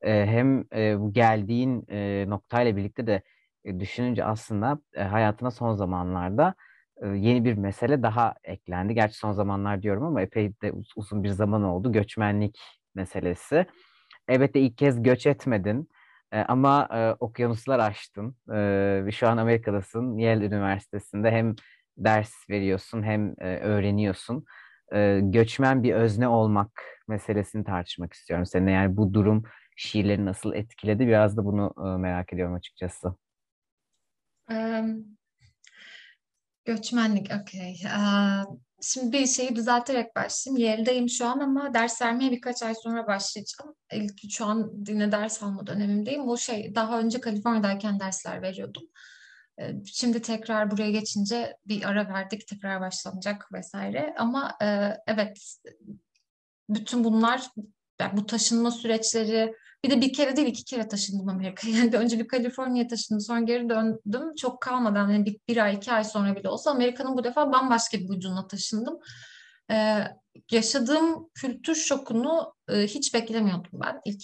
E, 0.01 0.25
hem 0.25 0.63
e, 0.75 0.99
bu 0.99 1.13
geldiğin 1.13 1.85
e, 1.89 2.25
noktayla 2.29 2.75
birlikte 2.77 3.07
de 3.07 3.21
e, 3.65 3.79
düşününce 3.79 4.25
aslında 4.25 4.79
e, 4.95 5.03
hayatına 5.03 5.51
son 5.51 5.73
zamanlarda 5.75 6.55
e, 7.01 7.07
yeni 7.07 7.45
bir 7.45 7.53
mesele 7.53 8.03
daha 8.03 8.35
eklendi. 8.43 8.93
Gerçi 8.93 9.17
son 9.17 9.31
zamanlar 9.31 9.81
diyorum 9.81 10.03
ama 10.03 10.21
epey 10.21 10.53
de 10.61 10.71
uz- 10.71 10.93
uzun 10.95 11.23
bir 11.23 11.29
zaman 11.29 11.63
oldu. 11.63 11.91
Göçmenlik 11.91 12.59
meselesi. 12.95 13.65
Elbette 14.27 14.59
ilk 14.59 14.77
kez 14.77 15.03
göç 15.03 15.25
etmedin. 15.27 15.89
E, 16.31 16.39
ama 16.39 16.87
e, 16.93 17.11
okyanuslar 17.19 17.79
aştın. 17.79 18.35
E, 18.53 19.11
şu 19.11 19.27
an 19.27 19.37
Amerika'dasın. 19.37 20.17
Yale 20.17 20.45
Üniversitesi'nde 20.45 21.31
hem 21.31 21.55
ders 21.97 22.49
veriyorsun 22.49 23.03
hem 23.03 23.35
e, 23.39 23.59
öğreniyorsun. 23.59 24.45
E, 24.93 25.19
göçmen 25.23 25.83
bir 25.83 25.93
özne 25.93 26.27
olmak 26.27 26.71
meselesini 27.07 27.63
tartışmak 27.63 28.13
istiyorum 28.13 28.45
seninle. 28.45 28.71
Yani 28.71 28.97
bu 28.97 29.13
durum 29.13 29.43
şiirleri 29.75 30.25
nasıl 30.25 30.53
etkiledi? 30.53 31.07
Biraz 31.07 31.37
da 31.37 31.45
bunu 31.45 31.73
e, 31.77 31.97
merak 31.97 32.33
ediyorum 32.33 32.55
açıkçası. 32.55 33.15
Um, 34.49 35.17
göçmenlik, 36.65 37.31
okey. 37.41 37.79
Uh, 37.85 38.57
Şimdi 38.81 39.17
bir 39.17 39.27
şeyi 39.27 39.55
düzelterek 39.55 40.15
başlayayım. 40.15 40.65
Yale'deyim 40.65 41.09
şu 41.09 41.25
an 41.25 41.39
ama 41.39 41.73
ders 41.73 42.01
vermeye 42.01 42.31
birkaç 42.31 42.63
ay 42.63 42.75
sonra 42.75 43.07
başlayacağım. 43.07 43.75
İlk 43.93 44.31
şu 44.31 44.45
an 44.45 44.71
yine 44.87 45.11
ders 45.11 45.43
alma 45.43 45.67
dönemimdeyim. 45.67 46.27
O 46.27 46.37
şey 46.37 46.75
daha 46.75 46.99
önce 46.99 47.21
Kaliforniya'dayken 47.21 47.99
dersler 47.99 48.41
veriyordum. 48.41 48.83
Şimdi 49.85 50.21
tekrar 50.21 50.71
buraya 50.71 50.91
geçince 50.91 51.57
bir 51.65 51.83
ara 51.83 52.09
verdik, 52.09 52.47
tekrar 52.47 52.81
başlanacak 52.81 53.53
vesaire. 53.53 54.15
Ama 54.17 54.57
evet, 55.07 55.57
bütün 56.69 57.03
bunlar, 57.03 57.49
yani 58.01 58.17
bu 58.17 58.25
taşınma 58.25 58.71
süreçleri, 58.71 59.55
bir 59.83 59.89
de 59.89 60.01
bir 60.01 60.13
kere 60.13 60.35
değil 60.35 60.47
iki 60.47 60.65
kere 60.65 60.87
taşındım 60.87 61.29
Amerika'ya. 61.29 61.77
Yani 61.77 61.97
önce 61.97 62.19
bir 62.19 62.27
Kaliforniya 62.27 62.87
taşındım 62.87 63.21
sonra 63.21 63.39
geri 63.39 63.69
döndüm. 63.69 64.35
Çok 64.35 64.61
kalmadan 64.61 65.09
yani 65.09 65.25
bir, 65.25 65.39
bir 65.47 65.57
ay 65.57 65.75
iki 65.75 65.91
ay 65.91 66.03
sonra 66.03 66.35
bile 66.35 66.49
olsa 66.49 66.71
Amerika'nın 66.71 67.17
bu 67.17 67.23
defa 67.23 67.51
bambaşka 67.51 67.97
bir 67.97 68.09
ucuna 68.09 68.47
taşındım. 68.47 68.99
Ee, 69.71 70.03
yaşadığım 70.51 71.29
kültür 71.33 71.75
şokunu 71.75 72.53
e, 72.69 72.83
hiç 72.83 73.13
beklemiyordum 73.13 73.71
ben 73.73 74.01
ilk 74.05 74.23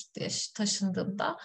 taşındığımda. 0.55 1.37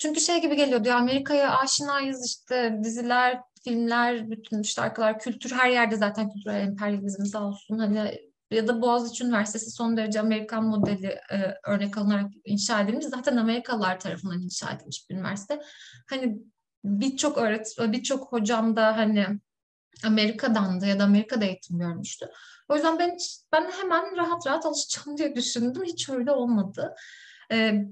Çünkü 0.00 0.20
şey 0.20 0.40
gibi 0.40 0.56
geliyordu 0.56 0.88
ya 0.88 0.96
Amerika'ya 0.96 1.58
aşinayız 1.58 2.26
işte 2.26 2.78
diziler, 2.84 3.40
filmler, 3.64 4.30
bütün 4.30 4.62
şarkılar, 4.62 5.18
kültür 5.18 5.50
her 5.50 5.70
yerde 5.70 5.96
zaten 5.96 6.30
kültürel 6.30 6.60
emperyalizm 6.60 7.24
sağ 7.24 7.44
olsun. 7.44 7.78
Hani 7.78 8.18
ya 8.50 8.68
da 8.68 8.82
Boğaziçi 8.82 9.24
Üniversitesi 9.24 9.70
son 9.70 9.96
derece 9.96 10.20
Amerikan 10.20 10.64
modeli 10.64 11.06
e, 11.06 11.54
örnek 11.66 11.98
alınarak 11.98 12.30
inşa 12.44 12.80
edilmiş. 12.80 13.06
Zaten 13.06 13.36
Amerikalılar 13.36 14.00
tarafından 14.00 14.42
inşa 14.42 14.70
edilmiş 14.70 15.10
bir 15.10 15.14
üniversite. 15.14 15.60
Hani 16.10 16.38
birçok 16.84 17.38
öğret 17.38 17.76
birçok 17.78 18.32
hocam 18.32 18.76
da 18.76 18.96
hani 18.96 19.26
Amerika'dan 20.04 20.80
da 20.80 20.86
ya 20.86 20.98
da 20.98 21.04
Amerika'da 21.04 21.44
eğitim 21.44 21.78
görmüştü. 21.78 22.26
O 22.68 22.74
yüzden 22.74 22.98
ben 22.98 23.16
ben 23.52 23.70
hemen 23.70 24.16
rahat 24.16 24.46
rahat 24.46 24.66
alışacağım 24.66 25.18
diye 25.18 25.36
düşündüm. 25.36 25.82
Hiç 25.84 26.08
öyle 26.08 26.32
olmadı. 26.32 26.94
Ee, 27.52 27.84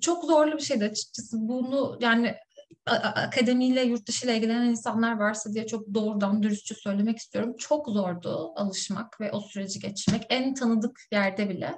çok 0.00 0.24
zorlu 0.24 0.56
bir 0.56 0.62
şeydi 0.62 0.84
açıkçası. 0.84 1.36
Bunu 1.40 1.98
yani 2.00 2.34
akademiyle, 2.86 3.82
yurt 3.82 4.08
dışı 4.08 4.26
ile 4.26 4.36
ilgilenen 4.36 4.70
insanlar 4.70 5.18
varsa 5.18 5.52
diye 5.52 5.66
çok 5.66 5.94
doğrudan 5.94 6.42
dürüstçe 6.42 6.74
söylemek 6.74 7.18
istiyorum. 7.18 7.54
Çok 7.58 7.88
zordu 7.88 8.52
alışmak 8.56 9.20
ve 9.20 9.32
o 9.32 9.40
süreci 9.40 9.80
geçirmek. 9.80 10.26
En 10.30 10.54
tanıdık 10.54 11.00
yerde 11.12 11.48
bile. 11.48 11.74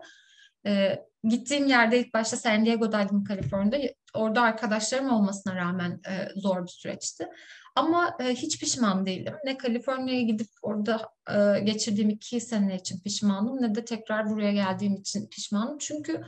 E, 0.66 1.02
gittiğim 1.24 1.66
yerde 1.66 2.00
ilk 2.00 2.14
başta 2.14 2.36
San 2.36 2.64
Diego'daydım 2.64 3.24
Kaliforniya'da. 3.24 3.94
Orada 4.14 4.42
arkadaşlarım 4.42 5.12
olmasına 5.12 5.56
rağmen 5.56 6.00
e, 6.08 6.40
zor 6.40 6.62
bir 6.62 6.70
süreçti. 6.70 7.28
Ama 7.76 8.16
e, 8.20 8.34
hiç 8.34 8.60
pişman 8.60 9.06
değilim. 9.06 9.34
Ne 9.44 9.58
Kaliforniya'ya 9.58 10.22
gidip 10.22 10.48
orada 10.62 11.08
e, 11.30 11.60
geçirdiğim 11.60 12.10
iki 12.10 12.40
sene 12.40 12.76
için 12.76 13.00
pişmanım 13.00 13.62
ne 13.62 13.74
de 13.74 13.84
tekrar 13.84 14.30
buraya 14.30 14.52
geldiğim 14.52 14.94
için 14.94 15.28
pişmanım. 15.28 15.78
Çünkü 15.78 16.22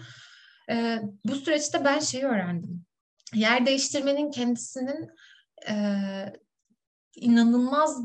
e, 0.71 1.03
bu 1.25 1.35
süreçte 1.35 1.85
ben 1.85 1.99
şeyi 1.99 2.25
öğrendim 2.25 2.89
yer 3.35 3.67
değiştirmenin 3.67 4.31
kendisinin 4.31 5.11
e, 5.69 5.75
inanılmaz 7.17 8.03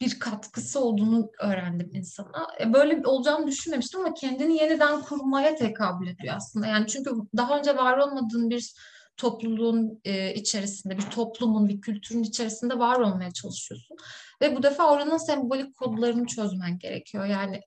bir 0.00 0.18
katkısı 0.18 0.80
olduğunu 0.80 1.30
öğrendim 1.40 1.90
insana. 1.94 2.46
E, 2.60 2.72
böyle 2.72 3.06
olacağını 3.06 3.46
düşünmemiştim 3.46 4.00
ama 4.00 4.14
kendini 4.14 4.56
yeniden 4.56 5.02
kurmaya 5.02 5.54
tekabül 5.54 6.08
ediyor 6.08 6.36
aslında. 6.36 6.66
Yani 6.66 6.86
çünkü 6.86 7.10
daha 7.36 7.58
önce 7.58 7.76
var 7.76 7.98
olmadığın 7.98 8.50
bir 8.50 8.74
topluluğun 9.16 10.00
e, 10.04 10.34
içerisinde, 10.34 10.98
bir 10.98 11.10
toplumun, 11.10 11.68
bir 11.68 11.80
kültürün 11.80 12.22
içerisinde 12.22 12.78
var 12.78 13.00
olmaya 13.00 13.30
çalışıyorsun. 13.30 13.96
Ve 14.42 14.56
bu 14.56 14.62
defa 14.62 14.92
oranın 14.92 15.26
sembolik 15.26 15.76
kodlarını 15.76 16.26
çözmen 16.26 16.78
gerekiyor. 16.78 17.24
Yani 17.26 17.60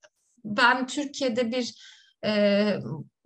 ben 0.45 0.87
Türkiye'de 0.87 1.51
bir 1.51 1.75
e, 2.25 2.79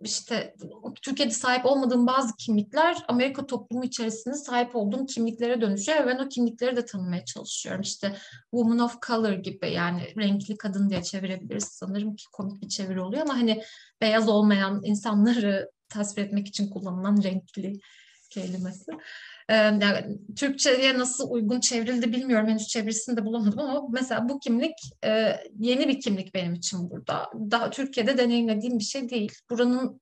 işte 0.04 0.54
Türkiye'de 1.02 1.32
sahip 1.32 1.66
olmadığım 1.66 2.06
bazı 2.06 2.36
kimlikler 2.36 3.04
Amerika 3.08 3.46
toplumu 3.46 3.84
içerisinde 3.84 4.34
sahip 4.34 4.76
olduğum 4.76 5.06
kimliklere 5.06 5.60
dönüşüyor 5.60 6.02
ve 6.02 6.06
ben 6.06 6.18
o 6.18 6.28
kimlikleri 6.28 6.76
de 6.76 6.84
tanımaya 6.84 7.24
çalışıyorum. 7.24 7.80
İşte 7.80 8.16
woman 8.50 8.78
of 8.78 9.02
color 9.06 9.32
gibi 9.32 9.72
yani 9.72 10.14
renkli 10.18 10.56
kadın 10.56 10.90
diye 10.90 11.02
çevirebiliriz 11.02 11.64
sanırım 11.64 12.16
ki 12.16 12.24
komik 12.32 12.62
bir 12.62 12.68
çeviri 12.68 13.00
oluyor 13.00 13.22
ama 13.22 13.34
hani 13.34 13.62
beyaz 14.00 14.28
olmayan 14.28 14.80
insanları 14.84 15.70
tasvir 15.88 16.22
etmek 16.22 16.48
için 16.48 16.70
kullanılan 16.70 17.22
renkli 17.22 17.80
kelimesi. 18.30 18.92
Türkçe'ye 20.36 20.98
nasıl 20.98 21.30
uygun 21.30 21.60
çevrildi 21.60 22.12
bilmiyorum. 22.12 22.48
Henüz 22.48 22.66
çevirisini 22.68 23.16
de 23.16 23.24
bulamadım 23.24 23.58
ama 23.58 23.88
mesela 23.92 24.28
bu 24.28 24.38
kimlik 24.38 24.76
yeni 25.58 25.88
bir 25.88 26.00
kimlik 26.00 26.34
benim 26.34 26.54
için 26.54 26.90
burada. 26.90 27.30
Daha 27.50 27.70
Türkiye'de 27.70 28.18
deneyimlediğim 28.18 28.78
bir 28.78 28.84
şey 28.84 29.08
değil. 29.08 29.32
Buranın 29.50 30.00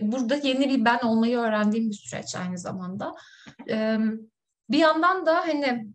burada 0.00 0.34
yeni 0.34 0.68
bir 0.68 0.84
ben 0.84 0.98
olmayı 0.98 1.38
öğrendiğim 1.38 1.90
bir 1.90 1.94
süreç 1.94 2.34
aynı 2.36 2.58
zamanda. 2.58 3.14
Bir 4.70 4.78
yandan 4.78 5.26
da 5.26 5.36
hani 5.36 5.86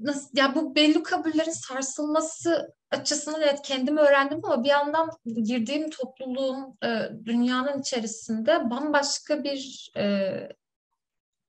nasıl 0.00 0.28
ya 0.34 0.54
bu 0.54 0.74
belli 0.74 1.02
kabullerin 1.02 1.50
sarsılması 1.50 2.77
açısından 2.90 3.42
evet 3.42 3.60
kendimi 3.64 4.00
öğrendim 4.00 4.40
ama 4.44 4.64
bir 4.64 4.68
yandan 4.68 5.10
girdiğim 5.24 5.90
topluluğun 5.90 6.78
e, 6.84 7.10
dünyanın 7.24 7.80
içerisinde 7.80 8.70
bambaşka 8.70 9.44
bir 9.44 9.92
e, 9.96 10.32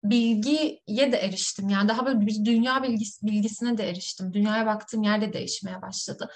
bilgiye 0.03 1.11
de 1.11 1.17
eriştim. 1.17 1.69
Yani 1.69 1.89
daha 1.89 2.05
böyle 2.05 2.21
bir 2.21 2.45
dünya 2.45 2.83
bilgisi, 2.83 3.27
bilgisine 3.27 3.77
de 3.77 3.89
eriştim. 3.89 4.33
Dünyaya 4.33 4.65
baktığım 4.65 5.03
yerde 5.03 5.33
değişmeye 5.33 5.81
başladı. 5.81 6.29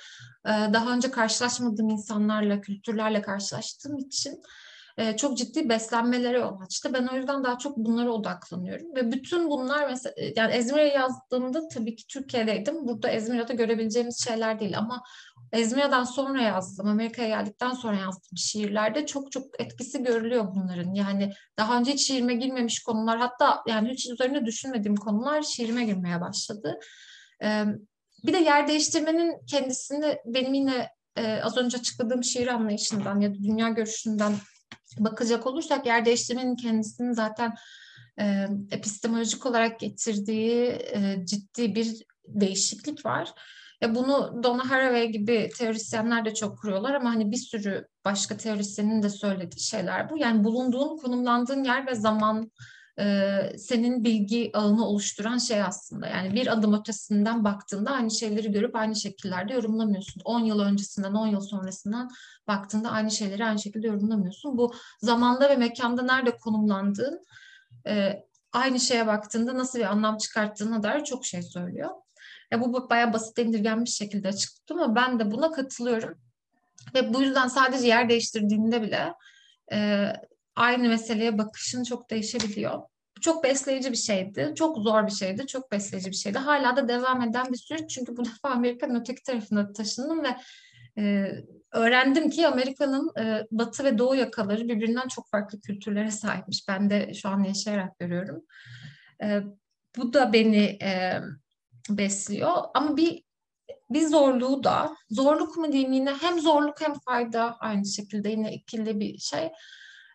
Ee, 0.46 0.50
daha 0.50 0.94
önce 0.94 1.12
karşılaşmadığım 1.12 1.90
insanlarla, 1.90 2.62
kültürlerle 2.62 3.22
karşılaştığım 3.22 3.98
için 3.98 4.42
e, 4.98 5.18
çok 5.18 5.38
ciddi 5.38 5.70
beslenmelere 5.70 6.38
yol 6.38 6.62
açtı. 6.62 6.94
Ben 6.94 7.08
o 7.08 7.16
yüzden 7.16 7.44
daha 7.44 7.58
çok 7.58 7.78
bunlara 7.78 8.12
odaklanıyorum. 8.12 8.96
Ve 8.96 9.12
bütün 9.12 9.50
bunlar 9.50 9.90
mesela 9.90 10.16
yani 10.36 10.54
Ezmir'e 10.54 10.88
yazdığımda 10.88 11.68
tabii 11.68 11.96
ki 11.96 12.08
Türkiye'deydim. 12.08 12.88
Burada 12.88 13.10
Ezmir'de 13.10 13.54
görebileceğimiz 13.54 14.24
şeyler 14.24 14.60
değil 14.60 14.78
ama 14.78 15.04
Ezmir'den 15.52 16.04
sonra 16.04 16.42
yazdım, 16.42 16.88
Amerika'ya 16.88 17.28
geldikten 17.28 17.72
sonra 17.72 17.96
yazdım 17.96 18.38
şiirlerde 18.38 19.06
çok 19.06 19.32
çok 19.32 19.62
etkisi 19.62 20.04
görülüyor 20.04 20.48
bunların. 20.56 20.94
Yani 20.94 21.34
daha 21.58 21.78
önce 21.78 21.92
hiç 21.92 22.08
şiirime 22.08 22.34
girmemiş 22.34 22.84
konular 22.84 23.18
hatta 23.18 23.64
yani 23.68 23.90
hiç 23.90 24.10
üzerine 24.10 24.46
düşünmediğim 24.46 24.96
konular 24.96 25.42
şiirime 25.42 25.86
girmeye 25.86 26.22
başladı. 26.22 26.80
Ee, 27.44 27.64
bir 28.24 28.34
de 28.34 28.38
yer 28.38 28.68
değiştirmenin 28.68 29.46
kendisini 29.46 30.18
benim 30.26 30.54
yine 30.54 30.90
e, 31.16 31.42
az 31.42 31.58
önce 31.58 31.78
açıkladığım 31.78 32.24
şiir 32.24 32.48
anlayışından 32.48 33.20
ya 33.20 33.30
da 33.32 33.44
dünya 33.44 33.70
görüşünden 33.70 34.34
bakacak 35.00 35.48
olursak 35.48 35.86
yer 35.86 36.06
değiştirmenin 36.06 36.56
kendisinin 36.56 37.14
zaten 37.14 37.54
e, 38.20 38.48
epistemolojik 38.72 39.46
olarak 39.46 39.80
getirdiği 39.80 40.64
e, 40.70 41.26
ciddi 41.26 41.76
bir 41.76 42.04
değişiklik 42.28 43.06
var. 43.06 43.34
Ya 43.82 43.96
bunu 43.96 44.44
Donna 44.44 44.70
Haraway 44.70 45.12
gibi 45.12 45.50
teorisyenler 45.58 46.26
de 46.26 46.34
çok 46.34 46.60
kuruyorlar 46.60 46.94
ama 46.94 47.10
hani 47.10 47.32
bir 47.32 47.38
sürü 47.38 47.88
başka 48.06 48.38
teorisyenin 48.38 49.04
de 49.04 49.10
söylediği 49.10 49.62
şeyler 49.62 50.10
bu. 50.10 50.18
Yani 50.18 50.44
bulunduğun, 50.44 50.98
konumlandığın 50.98 51.64
yer 51.64 51.88
ve 51.88 51.96
zaman 51.96 52.52
e, 53.00 53.40
senin 53.58 54.04
bilgi 54.04 54.52
ağını 54.54 54.88
oluşturan 54.88 55.38
şey 55.38 55.64
aslında. 55.64 56.08
Yani 56.08 56.34
bir 56.34 56.48
adım 56.48 56.74
ötesinden 56.74 57.44
baktığında 57.44 57.92
aynı 57.92 58.12
şeyleri 58.12 58.52
görüp 58.52 58.76
aynı 58.76 58.96
şekillerde 58.96 59.54
yorumlamıyorsun. 59.54 60.22
10 60.26 60.40
yıl 60.40 60.60
öncesinden, 60.60 61.14
10 61.14 61.28
yıl 61.28 61.42
sonrasından 61.42 62.12
baktığında 62.48 62.90
aynı 62.90 63.12
şeyleri 63.12 63.46
aynı 63.46 63.60
şekilde 63.60 63.88
yorumlamıyorsun. 63.88 64.58
Bu 64.58 64.74
zamanda 65.02 65.50
ve 65.50 65.56
mekanda 65.56 66.02
nerede 66.02 66.38
konumlandığın, 66.38 67.26
e, 67.88 68.24
aynı 68.52 68.80
şeye 68.80 69.08
baktığında 69.08 69.58
nasıl 69.58 69.80
bir 69.80 69.92
anlam 69.92 70.18
çıkarttığına 70.18 70.84
dair 70.84 71.04
çok 71.04 71.26
şey 71.26 71.42
söylüyor. 71.42 71.90
Ya 72.52 72.62
bu 72.62 72.90
bayağı 72.90 73.14
basit 73.14 73.38
indirgenmiş 73.38 73.96
şekilde 73.96 74.28
açıkladım 74.28 74.84
ama 74.84 74.96
ben 74.96 75.20
de 75.20 75.32
buna 75.32 75.52
katılıyorum. 75.52 76.18
Ve 76.96 77.14
bu 77.14 77.22
yüzden 77.22 77.48
sadece 77.48 77.88
yer 77.88 78.10
değiştirdiğinde 78.10 78.82
bile 78.82 79.14
e, 79.72 80.08
aynı 80.56 80.90
meseleye 80.90 81.38
bakışın 81.38 81.84
çok 81.84 82.10
değişebiliyor. 82.10 82.82
Çok 83.22 83.44
besleyici 83.44 83.92
bir 83.92 83.98
şeydi. 83.98 84.54
Çok 84.56 84.78
zor 84.78 85.08
bir 85.08 85.12
şeydi. 85.12 85.48
Çok 85.48 85.72
besleyici 85.72 86.12
bir 86.12 86.16
şeydi. 86.16 86.38
Hala 86.38 86.78
da 86.78 86.88
devam 86.88 87.22
eden 87.22 87.46
bir 87.52 87.58
süreç. 87.58 87.90
Çünkü 87.90 88.18
bu 88.18 88.26
defa 88.26 88.50
Amerika'nın 88.50 89.00
öteki 89.00 89.24
tarafına 89.24 89.74
taşındım 89.74 90.24
ve 90.24 90.36
e, 90.98 91.32
öğrendim 91.72 92.30
ki 92.30 92.48
Amerika'nın 92.48 93.12
e, 93.20 93.48
batı 93.52 93.84
ve 93.84 93.98
doğu 93.98 94.16
yakaları 94.16 94.68
birbirinden 94.68 95.08
çok 95.08 95.30
farklı 95.30 95.62
kültürlere 95.62 96.12
sahipmiş. 96.12 96.68
Ben 96.68 96.90
de 96.90 97.14
şu 97.14 97.30
an 97.30 97.44
yaşayarak 97.44 98.00
görüyorum. 98.00 98.44
E, 99.24 99.42
bu 99.98 100.14
da 100.14 100.34
beni 100.34 100.64
e, 100.82 101.22
besliyor. 101.90 102.52
Ama 102.74 102.98
bir 102.98 103.24
bir 103.90 104.08
zorluğu 104.08 104.64
da, 104.64 104.96
zorluk 105.10 105.58
mu 105.58 105.72
diyeyim 105.72 105.92
yine 105.94 106.14
hem 106.14 106.40
zorluk 106.40 106.82
hem 106.82 106.94
fayda 106.94 107.58
aynı 107.60 107.86
şekilde 107.86 108.30
yine 108.30 108.54
ikili 108.54 109.00
bir 109.00 109.18
şey. 109.18 109.52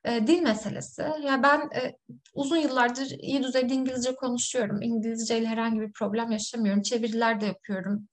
Dil 0.07 0.43
meselesi. 0.43 1.03
Ya 1.03 1.17
yani 1.25 1.43
ben 1.43 1.61
e, 1.61 1.97
uzun 2.35 2.57
yıllardır 2.57 3.11
iyi 3.11 3.43
düzeyde 3.43 3.75
İngilizce 3.75 4.15
konuşuyorum. 4.15 4.83
İngilizce 4.83 5.39
ile 5.39 5.47
herhangi 5.47 5.81
bir 5.81 5.93
problem 5.93 6.31
yaşamıyorum. 6.31 6.83
Çeviriler 6.83 7.41
de 7.41 7.47
yapıyorum. 7.47 8.09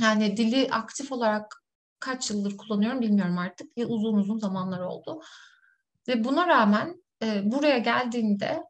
Yani 0.00 0.36
dili 0.36 0.68
aktif 0.70 1.12
olarak 1.12 1.62
kaç 2.00 2.30
yıldır 2.30 2.56
kullanıyorum 2.56 3.00
bilmiyorum 3.00 3.38
artık. 3.38 3.72
Uzun 3.76 4.14
uzun 4.14 4.38
zamanlar 4.38 4.80
oldu. 4.80 5.20
Ve 6.08 6.24
buna 6.24 6.46
rağmen 6.46 7.04
e, 7.22 7.52
buraya 7.52 7.78
geldiğimde 7.78 8.62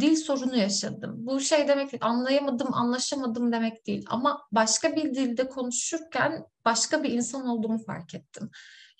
dil 0.00 0.16
sorunu 0.16 0.56
yaşadım. 0.56 1.14
Bu 1.18 1.40
şey 1.40 1.68
demek 1.68 1.92
değil, 1.92 2.04
anlayamadım, 2.04 2.74
anlaşamadım 2.74 3.52
demek 3.52 3.86
değil. 3.86 4.06
Ama 4.08 4.42
başka 4.52 4.96
bir 4.96 5.14
dilde 5.14 5.48
konuşurken 5.48 6.44
başka 6.64 7.02
bir 7.02 7.10
insan 7.10 7.46
olduğumu 7.46 7.84
fark 7.84 8.14
ettim. 8.14 8.50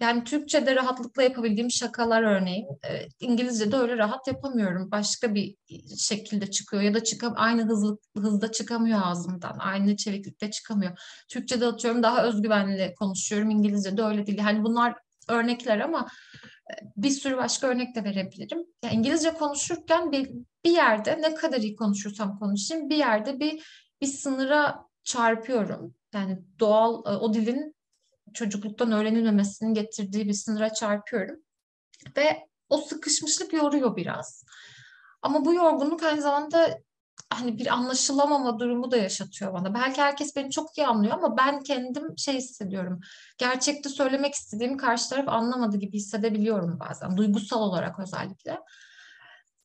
Yani 0.01 0.25
Türkçe'de 0.25 0.77
rahatlıkla 0.77 1.23
yapabildiğim 1.23 1.71
şakalar 1.71 2.23
örneğin 2.23 2.67
e, 2.89 3.09
İngilizce'de 3.21 3.77
öyle 3.77 3.97
rahat 3.97 4.27
yapamıyorum. 4.27 4.91
Başka 4.91 5.35
bir 5.35 5.57
şekilde 5.99 6.51
çıkıyor 6.51 6.83
ya 6.83 6.95
da 6.95 7.05
çıkam 7.05 7.35
aynı 7.37 7.65
hızlı 7.65 7.99
hızda 8.17 8.53
çıkamıyor 8.53 9.01
ağzımdan. 9.03 9.59
Aynı 9.59 9.97
çeviklikte 9.97 10.51
çıkamıyor. 10.51 10.99
Türkçe'de 11.29 11.67
atıyorum 11.67 12.03
daha 12.03 12.25
özgüvenli 12.25 12.95
konuşuyorum. 12.95 13.51
İngilizce'de 13.51 14.03
öyle 14.03 14.27
değil. 14.27 14.39
Yani 14.39 14.65
bunlar 14.65 14.95
örnekler 15.29 15.79
ama 15.79 16.07
e, 16.71 16.75
bir 16.97 17.11
sürü 17.11 17.37
başka 17.37 17.67
örnek 17.67 17.95
de 17.95 18.05
verebilirim. 18.05 18.59
Yani 18.85 18.95
İngilizce 18.95 19.31
konuşurken 19.31 20.13
bir, 20.13 20.31
bir 20.65 20.71
yerde 20.71 21.19
ne 21.23 21.35
kadar 21.35 21.59
iyi 21.59 21.77
konuşursam 21.77 22.39
konuşayım 22.39 22.91
bir 22.91 22.97
yerde 22.97 23.41
bir 23.41 23.63
bir 24.01 24.07
sınıra 24.07 24.87
çarpıyorum. 25.05 25.95
Yani 26.15 26.39
doğal 26.61 27.15
e, 27.15 27.17
o 27.17 27.35
dilin 27.35 27.76
çocukluktan 28.37 28.93
öğrenilmemesinin 28.93 29.75
getirdiği 29.75 30.29
bir 30.29 30.33
sınıra 30.33 30.73
çarpıyorum. 30.73 31.37
Ve 32.17 32.49
o 32.69 32.79
sıkışmışlık 32.79 33.53
yoruyor 33.53 33.97
biraz. 33.97 34.45
Ama 35.23 35.45
bu 35.45 35.55
yorgunluk 35.55 36.03
aynı 36.03 36.23
zamanda 36.23 36.79
hani 37.31 37.59
bir 37.59 37.67
anlaşılamama 37.67 38.59
durumu 38.59 38.91
da 38.91 38.97
yaşatıyor 38.97 39.53
bana. 39.53 39.75
Belki 39.75 40.03
herkes 40.03 40.37
beni 40.37 40.51
çok 40.51 40.79
iyi 40.79 40.87
anlıyor 40.87 41.15
ama 41.15 41.37
ben 41.37 41.63
kendim 41.63 42.19
şey 42.19 42.35
hissediyorum. 42.35 43.01
Gerçekte 43.39 43.89
söylemek 43.89 44.35
istediğimi 44.35 44.77
karşı 44.77 45.11
taraf 45.11 45.29
anlamadı 45.29 45.77
gibi 45.77 45.97
hissedebiliyorum 45.97 46.81
bazen. 46.81 47.17
Duygusal 47.17 47.61
olarak 47.61 47.99
özellikle. 47.99 48.61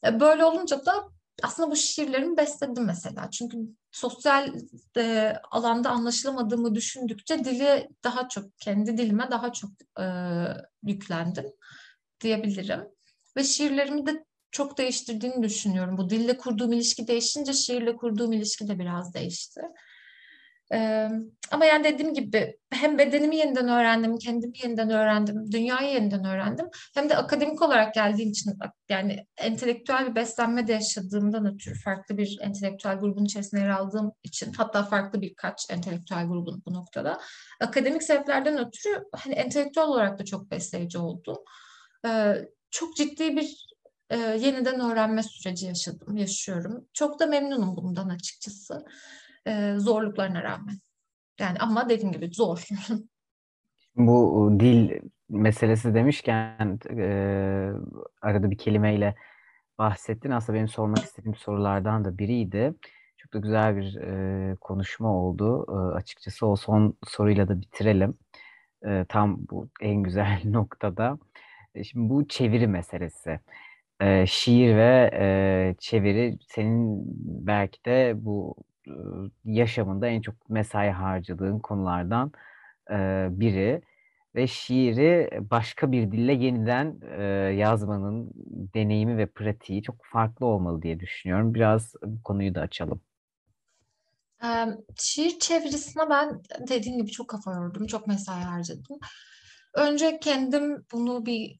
E, 0.06 0.20
böyle 0.20 0.46
olunca 0.46 0.86
da 0.86 1.10
aslında 1.44 1.72
bu 1.72 1.76
şiirlerimi 1.76 2.38
besledim 2.38 2.86
mesela. 2.86 3.30
Çünkü 3.30 3.58
sosyal 3.92 4.54
e, 4.98 5.34
alanda 5.52 5.90
anlaşılamadığımı 5.90 6.76
düşündükçe 6.76 7.46
dili 7.46 7.90
daha 8.04 8.30
çok, 8.30 8.58
kendi 8.58 8.98
dilime 8.98 9.32
daha 9.32 9.54
çok 9.54 9.72
e, 10.00 10.06
yüklendim 10.84 11.46
diyebilirim. 12.22 12.82
Ve 13.38 13.44
şiirlerimi 13.44 14.06
de 14.06 14.26
çok 14.52 14.78
değiştirdiğini 14.78 15.44
düşünüyorum. 15.44 15.98
Bu 15.98 16.10
dille 16.10 16.38
kurduğum 16.38 16.74
ilişki 16.74 17.08
değişince 17.08 17.54
şiirle 17.54 17.96
kurduğum 17.96 18.34
ilişki 18.34 18.68
de 18.68 18.80
biraz 18.80 19.14
değişti. 19.14 19.62
Ee, 20.74 21.10
ama 21.52 21.66
yani 21.66 21.84
dediğim 21.84 22.14
gibi 22.14 22.58
hem 22.72 22.98
bedenimi 22.98 23.36
yeniden 23.36 23.68
öğrendim, 23.68 24.18
kendimi 24.18 24.54
yeniden 24.64 24.90
öğrendim, 24.90 25.52
dünyayı 25.52 25.94
yeniden 25.94 26.26
öğrendim. 26.26 26.66
Hem 26.94 27.10
de 27.10 27.18
akademik 27.18 27.62
olarak 27.62 27.94
geldiğim 27.94 28.30
için 28.30 28.54
yani 28.90 29.26
entelektüel 29.38 30.10
bir 30.10 30.16
beslenme 30.16 30.68
de 30.68 30.74
yaşadığımdan 30.74 31.46
ötürü 31.46 31.76
farklı 31.76 32.18
bir 32.18 32.38
entelektüel 32.42 32.96
grubun 32.96 33.26
içerisinde 33.26 33.62
yer 33.62 33.70
aldığım 33.70 34.12
için 34.24 34.54
hatta 34.54 34.84
farklı 34.84 35.22
birkaç 35.22 35.70
entelektüel 35.70 36.28
grubun 36.28 36.64
bu 36.66 36.74
noktada 36.74 37.20
akademik 37.62 38.04
sebeplerden 38.04 38.68
ötürü 38.68 39.04
hani 39.16 39.34
entelektüel 39.34 39.86
olarak 39.86 40.20
da 40.20 40.26
çok 40.26 40.52
besleyici 40.52 40.98
oldu. 40.98 41.44
Ee, 42.06 42.36
çok 42.72 42.96
ciddi 42.96 43.38
bir 43.38 43.68
e, 44.10 44.18
yeniden 44.18 44.80
öğrenme 44.80 45.24
süreci 45.24 45.66
yaşadım, 45.66 46.18
yaşıyorum. 46.18 46.88
Çok 46.94 47.20
da 47.20 47.26
memnunum 47.26 47.76
bundan 47.76 48.10
açıkçası 48.10 48.86
e, 49.48 49.76
zorluklarına 49.78 50.44
rağmen. 50.44 50.76
Yani 51.40 51.58
ama 51.60 51.90
dediğim 51.90 52.12
gibi 52.12 52.30
zor. 52.34 52.68
Bu 53.96 54.52
dil 54.60 54.92
meselesi 55.30 55.94
demişken 55.94 56.80
e, 56.90 57.06
arada 58.22 58.52
bir 58.52 58.58
kelimeyle 58.58 59.16
bahsettin. 59.78 60.32
Aslında 60.32 60.58
benim 60.58 60.68
sormak 60.68 61.04
istediğim 61.04 61.36
sorulardan 61.36 62.06
da 62.06 62.18
biriydi. 62.18 62.74
Çok 63.18 63.34
da 63.34 63.40
güzel 63.40 63.78
bir 63.78 63.96
e, 63.96 64.56
konuşma 64.56 65.16
oldu. 65.16 65.66
E, 65.70 65.96
açıkçası 65.96 66.48
o 66.48 66.56
son 66.56 66.98
soruyla 67.08 67.48
da 67.48 67.62
bitirelim. 67.62 68.18
E, 68.86 69.06
tam 69.10 69.38
bu 69.52 69.70
en 69.82 70.04
güzel 70.04 70.42
noktada. 70.46 71.18
E, 71.76 71.84
şimdi 71.84 72.10
bu 72.10 72.28
çeviri 72.28 72.68
meselesi. 72.68 73.40
E, 74.02 74.26
şiir 74.26 74.76
ve 74.76 75.12
e, 75.14 75.76
çeviri 75.80 76.38
senin 76.48 77.04
belki 77.48 77.86
de 77.86 78.14
bu 78.16 78.56
yaşamında 79.46 80.08
en 80.08 80.22
çok 80.22 80.50
mesai 80.50 80.90
harcadığın 80.90 81.60
konulardan 81.60 82.32
biri 83.30 83.82
ve 84.36 84.48
şiiri 84.48 85.30
başka 85.52 85.92
bir 85.92 86.12
dille 86.12 86.34
yeniden 86.34 87.00
yazmanın 87.52 88.32
deneyimi 88.74 89.18
ve 89.18 89.26
pratiği 89.26 89.84
çok 89.84 89.96
farklı 90.04 90.46
olmalı 90.46 90.82
diye 90.82 91.00
düşünüyorum. 91.00 91.54
Biraz 91.54 91.94
bu 92.04 92.24
konuyu 92.24 92.56
da 92.56 92.62
açalım. 92.62 93.02
Şiir 94.96 95.40
çevirisine 95.40 96.10
ben 96.10 96.42
dediğim 96.70 96.98
gibi 96.98 97.12
çok 97.12 97.28
kafa 97.28 97.54
yordum, 97.54 97.88
çok 97.88 98.08
mesai 98.08 98.44
harcadım. 98.44 99.00
Önce 99.74 100.20
kendim 100.20 100.86
bunu 100.92 101.26
bir 101.26 101.60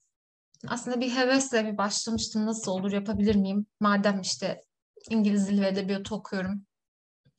aslında 0.68 1.02
bir 1.02 1.16
hevesle 1.16 1.66
bir 1.66 1.78
başlamıştım. 1.78 2.46
Nasıl 2.46 2.72
olur 2.72 2.92
yapabilir 2.92 3.36
miyim? 3.36 3.66
Madem 3.80 4.22
işte 4.22 4.62
İngiliz 5.10 5.50
dili 5.50 5.62
ve 5.62 5.68
edebiyatı 5.68 6.16
okuyorum. 6.16 6.66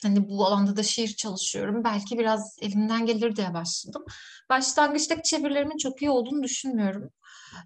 Hani 0.03 0.29
bu 0.29 0.47
alanda 0.47 0.77
da 0.77 0.83
şiir 0.83 1.09
çalışıyorum. 1.09 1.85
Belki 1.85 2.19
biraz 2.19 2.57
elimden 2.63 3.07
gelir 3.07 3.37
diye 3.37 3.55
başladım. 3.55 4.05
Başlangıçtaki 4.51 5.23
çevirilerimin 5.23 5.79
çok 5.79 6.03
iyi 6.03 6.11
olduğunu 6.11 6.43
düşünmüyorum. 6.43 7.11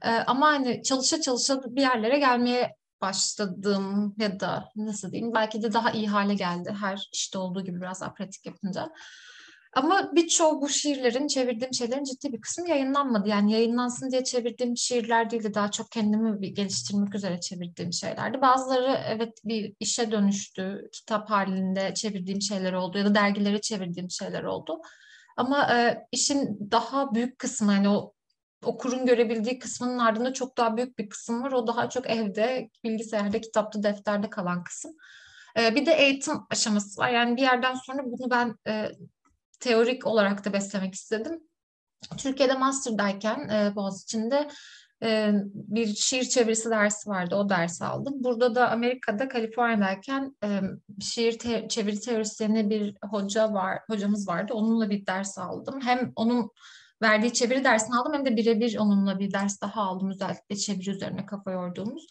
Ee, 0.03 0.11
ama 0.11 0.47
hani 0.47 0.83
çalışa 0.83 1.21
çalışa 1.21 1.63
bir 1.65 1.81
yerlere 1.81 2.19
gelmeye 2.19 2.77
başladım 3.01 4.15
ya 4.19 4.41
da 4.41 4.69
nasıl 4.77 5.13
diyeyim 5.13 5.35
belki 5.35 5.63
de 5.63 5.73
daha 5.73 5.91
iyi 5.91 6.09
hale 6.09 6.35
geldi 6.35 6.77
her 6.81 7.09
işte 7.13 7.39
olduğu 7.39 7.65
gibi 7.65 7.81
biraz 7.81 8.01
daha 8.01 8.15
pratik 8.15 8.47
yapınca. 8.47 8.91
Ama 9.77 10.11
birçoğu 10.15 10.61
bu 10.63 10.69
şiirlerin, 10.69 11.27
çevirdiğim 11.27 11.75
şeylerin 11.75 12.05
ciddi 12.05 12.33
bir 12.33 12.41
kısmı 12.41 12.69
yayınlanmadı. 12.69 13.29
Yani 13.29 13.53
yayınlansın 13.53 14.11
diye 14.11 14.25
çevirdiğim 14.25 14.77
şiirler 14.77 15.31
değil 15.31 15.45
de 15.45 15.55
daha 15.55 15.71
çok 15.71 15.91
kendimi 15.91 16.43
bir 16.43 16.49
geliştirmek 16.49 17.15
üzere 17.15 17.41
çevirdiğim 17.41 17.93
şeylerdi. 17.93 18.41
Bazıları 18.41 19.01
evet 19.07 19.39
bir 19.45 19.75
işe 19.81 20.11
dönüştü, 20.11 20.89
kitap 20.93 21.31
halinde 21.31 21.95
çevirdiğim 21.95 22.43
şeyler 22.43 22.73
oldu 22.73 22.99
ya 22.99 23.05
da 23.05 23.15
dergilere 23.15 23.61
çevirdiğim 23.61 24.11
şeyler 24.11 24.43
oldu. 24.43 24.81
Ama 25.37 25.75
e, 25.75 26.07
işin 26.13 26.71
daha 26.71 27.15
büyük 27.15 27.39
kısmı 27.39 27.73
yani 27.73 27.89
o 27.89 28.13
okurun 28.65 29.07
görebildiği 29.07 29.59
kısmının 29.59 29.99
ardında 29.99 30.33
çok 30.33 30.57
daha 30.57 30.77
büyük 30.77 30.99
bir 30.99 31.09
kısım 31.09 31.43
var. 31.43 31.53
O 31.53 31.67
daha 31.67 31.89
çok 31.91 32.11
evde, 32.11 32.71
bilgisayarda, 32.85 33.41
kitapta, 33.41 33.83
defterde 33.83 34.31
kalan 34.31 34.65
kısım. 34.65 34.93
E, 35.59 35.75
bir 35.75 35.87
de 35.87 35.93
eğitim 35.93 36.35
aşaması 36.51 37.01
var. 37.01 37.11
Yani 37.11 37.37
bir 37.37 37.43
yerden 37.43 37.75
sonra 37.75 38.03
bunu 38.05 38.31
ben 38.31 38.57
e, 38.69 38.91
teorik 39.61 40.07
olarak 40.07 40.45
da 40.45 40.53
beslemek 40.53 40.95
istedim. 40.95 41.41
Türkiye'de 42.19 42.55
master'dayken 42.55 43.49
e, 43.49 43.77
Boğaziçi'nde 43.77 44.49
e, 45.03 45.33
bir 45.55 45.87
şiir 45.87 46.25
çevirisi 46.25 46.71
dersi 46.71 47.11
vardı. 47.11 47.37
O 47.37 47.49
dersi 47.49 47.85
aldım. 47.85 48.15
Burada 48.17 48.55
da 48.55 48.71
Amerika'da 48.71 49.29
Kaliforniya'dayken 49.29 50.37
e, 50.45 50.61
şiir 51.01 51.39
te- 51.39 51.69
çeviri 51.69 52.01
teorisyeni 52.01 52.71
bir 52.71 52.97
hoca 53.11 53.53
var, 53.53 53.79
hocamız 53.91 54.29
vardı. 54.29 54.55
Onunla 54.55 54.91
bir 54.91 55.07
ders 55.07 55.39
aldım. 55.39 55.81
Hem 55.81 56.13
onun 56.17 56.51
verdiği 57.03 57.33
çeviri 57.33 57.65
dersini 57.65 57.97
aldım 57.97 58.13
hem 58.13 58.25
de 58.27 58.37
birebir 58.37 58.77
onunla 58.77 59.19
bir 59.19 59.33
ders 59.33 59.61
daha 59.61 59.83
aldım. 59.83 60.11
Özellikle 60.11 60.57
çeviri 60.57 60.91
üzerine 60.91 61.27
kafa 61.27 61.51
yorduğumuz. 61.51 62.07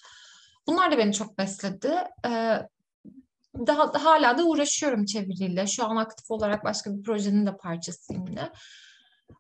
Bunlar 0.68 0.92
da 0.92 0.98
beni 0.98 1.14
çok 1.14 1.38
besledi. 1.38 1.94
Ee, 2.26 2.68
daha 3.68 4.04
hala 4.06 4.38
da 4.38 4.44
uğraşıyorum 4.44 5.06
çeviriyle. 5.06 5.68
Şu 5.68 5.86
an 5.86 5.96
aktif 5.96 6.32
olarak 6.32 6.64
başka 6.64 6.98
bir 6.98 7.04
projenin 7.04 7.46
de 7.46 7.58
parçasıyım 7.58 8.28
yine. 8.28 8.52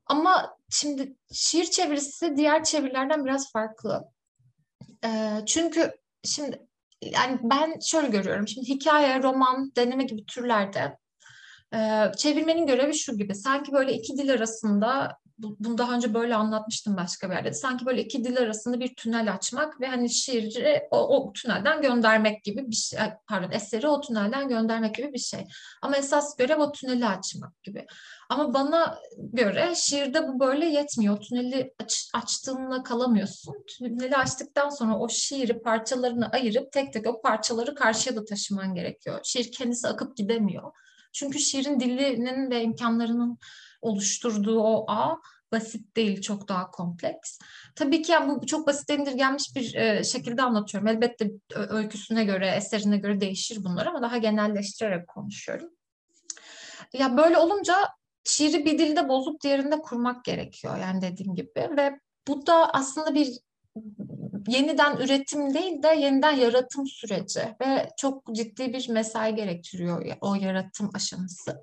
Ama 0.05 0.57
şimdi 0.69 1.15
şiir 1.31 1.65
çevirisi 1.65 2.35
diğer 2.35 2.63
çevirilerden 2.63 3.25
biraz 3.25 3.51
farklı. 3.51 4.03
Ee, 5.05 5.39
çünkü 5.47 5.91
şimdi 6.23 6.67
yani 7.01 7.39
ben 7.43 7.79
şöyle 7.79 8.07
görüyorum. 8.07 8.47
Şimdi 8.47 8.67
hikaye, 8.67 9.23
roman, 9.23 9.71
deneme 9.75 10.03
gibi 10.03 10.25
türlerde 10.25 10.97
e, 11.73 12.11
çevirmenin 12.17 12.67
görevi 12.67 12.93
şu 12.93 13.17
gibi. 13.17 13.35
Sanki 13.35 13.71
böyle 13.71 13.93
iki 13.93 14.17
dil 14.17 14.33
arasında 14.33 15.17
bunu 15.37 15.77
daha 15.77 15.95
önce 15.95 16.13
böyle 16.13 16.35
anlatmıştım 16.35 16.97
başka 16.97 17.29
bir 17.29 17.35
yerde. 17.35 17.53
Sanki 17.53 17.85
böyle 17.85 18.01
iki 18.03 18.23
dil 18.23 18.37
arasında 18.37 18.79
bir 18.79 18.95
tünel 18.95 19.33
açmak 19.33 19.81
ve 19.81 19.87
hani 19.87 20.09
şiiri 20.09 20.87
o, 20.91 20.97
o 20.97 21.33
tünelden 21.33 21.81
göndermek 21.81 22.43
gibi 22.43 22.67
bir 22.67 22.75
şey, 22.75 22.99
pardon 23.27 23.51
eseri 23.51 23.87
o 23.87 24.01
tünelden 24.01 24.49
göndermek 24.49 24.95
gibi 24.95 25.13
bir 25.13 25.19
şey. 25.19 25.47
Ama 25.81 25.97
esas 25.97 26.37
görev 26.37 26.59
o 26.59 26.71
tüneli 26.71 27.05
açmak 27.05 27.63
gibi. 27.63 27.85
Ama 28.29 28.53
bana 28.53 28.99
göre 29.17 29.73
şiirde 29.75 30.27
bu 30.27 30.39
böyle 30.39 30.65
yetmiyor. 30.65 31.17
O 31.17 31.19
tüneli 31.19 31.73
aç, 31.83 32.09
açtığınla 32.13 32.83
kalamıyorsun. 32.83 33.55
Tüneli 33.67 34.17
açtıktan 34.17 34.69
sonra 34.69 34.99
o 34.99 35.09
şiiri 35.09 35.61
parçalarını 35.61 36.29
ayırıp 36.29 36.71
tek 36.71 36.93
tek 36.93 37.07
o 37.07 37.21
parçaları 37.21 37.75
karşıya 37.75 38.15
da 38.15 38.25
taşıman 38.25 38.75
gerekiyor. 38.75 39.19
Şiir 39.23 39.51
kendisi 39.51 39.87
akıp 39.87 40.17
gidemiyor. 40.17 40.71
Çünkü 41.13 41.39
şiirin 41.39 41.79
dilinin 41.79 42.51
ve 42.51 42.61
imkanlarının 42.63 43.37
oluşturduğu 43.81 44.59
o 44.59 44.85
ağ 44.91 45.15
basit 45.51 45.95
değil, 45.95 46.21
çok 46.21 46.47
daha 46.47 46.71
kompleks. 46.71 47.39
Tabii 47.75 48.01
ki 48.01 48.11
yani 48.11 48.41
bu 48.41 48.45
çok 48.45 48.67
basit 48.67 48.89
indirgenmiş 48.89 49.55
bir 49.55 49.75
e, 49.75 50.03
şekilde 50.03 50.41
anlatıyorum. 50.41 50.87
Elbette 50.87 51.31
öyküsüne 51.55 52.25
göre, 52.25 52.47
eserine 52.47 52.97
göre 52.97 53.21
değişir 53.21 53.63
bunlar 53.63 53.85
ama 53.85 54.01
daha 54.01 54.17
genelleştirerek 54.17 55.07
konuşuyorum. 55.07 55.69
Ya 56.93 57.17
böyle 57.17 57.37
olunca 57.37 57.75
şiiri 58.23 58.65
bir 58.65 58.79
dilde 58.79 59.09
bozup 59.09 59.41
diğerinde 59.41 59.79
kurmak 59.79 60.25
gerekiyor 60.25 60.77
yani 60.77 61.01
dediğim 61.01 61.35
gibi 61.35 61.51
ve 61.55 61.99
bu 62.27 62.47
da 62.47 62.69
aslında 62.73 63.15
bir 63.15 63.37
yeniden 64.47 64.97
üretim 64.97 65.53
değil 65.53 65.83
de 65.83 65.87
yeniden 65.87 66.31
yaratım 66.31 66.87
süreci 66.87 67.55
ve 67.61 67.89
çok 67.97 68.35
ciddi 68.35 68.73
bir 68.73 68.89
mesai 68.89 69.35
gerektiriyor 69.35 70.17
o 70.21 70.35
yaratım 70.35 70.89
aşaması. 70.93 71.59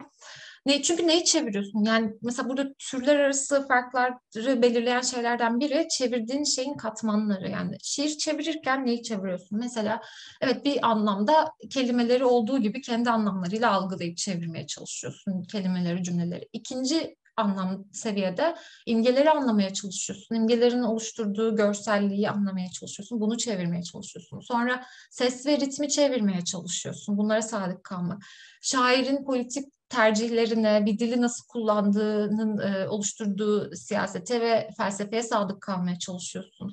Ne, 0.67 0.83
çünkü 0.83 1.07
neyi 1.07 1.25
çeviriyorsun? 1.25 1.85
Yani 1.85 2.13
mesela 2.23 2.49
burada 2.49 2.75
türler 2.79 3.17
arası 3.17 3.69
farkları 3.69 4.63
belirleyen 4.63 5.01
şeylerden 5.01 5.61
biri 5.61 5.87
çevirdiğin 5.91 6.45
şeyin 6.45 6.75
katmanları. 6.75 7.51
Yani 7.51 7.77
şiir 7.83 8.19
çevirirken 8.19 8.87
neyi 8.87 9.03
çeviriyorsun? 9.03 9.59
Mesela 9.59 10.01
evet 10.41 10.65
bir 10.65 10.91
anlamda 10.91 11.53
kelimeleri 11.71 12.25
olduğu 12.25 12.59
gibi 12.59 12.81
kendi 12.81 13.11
anlamlarıyla 13.11 13.73
algılayıp 13.73 14.17
çevirmeye 14.17 14.67
çalışıyorsun 14.67 15.43
kelimeleri, 15.43 16.03
cümleleri. 16.03 16.49
İkinci 16.53 17.17
anlam 17.37 17.85
seviyede 17.93 18.57
imgeleri 18.87 19.31
anlamaya 19.31 19.73
çalışıyorsun. 19.75 20.35
İmgelerin 20.35 20.83
oluşturduğu 20.83 21.57
görselliği 21.57 22.31
anlamaya 22.31 22.71
çalışıyorsun. 22.71 23.21
Bunu 23.21 23.39
çevirmeye 23.39 23.83
çalışıyorsun. 23.83 24.41
Sonra 24.41 24.85
ses 25.11 25.47
ve 25.47 25.57
ritmi 25.57 25.89
çevirmeye 25.89 26.45
çalışıyorsun. 26.45 27.19
Bunlara 27.19 27.43
sadık 27.43 27.85
kalmak. 27.85 28.23
Şairin 28.63 29.25
politik 29.25 29.65
tercihlerine, 29.93 30.87
bir 30.87 30.99
dili 30.99 31.21
nasıl 31.21 31.47
kullandığının 31.47 32.59
e, 32.59 32.89
oluşturduğu 32.89 33.77
siyasete 33.77 34.41
ve 34.41 34.69
felsefeye 34.77 35.23
sadık 35.23 35.63
kalmaya 35.63 35.99
çalışıyorsun. 35.99 36.73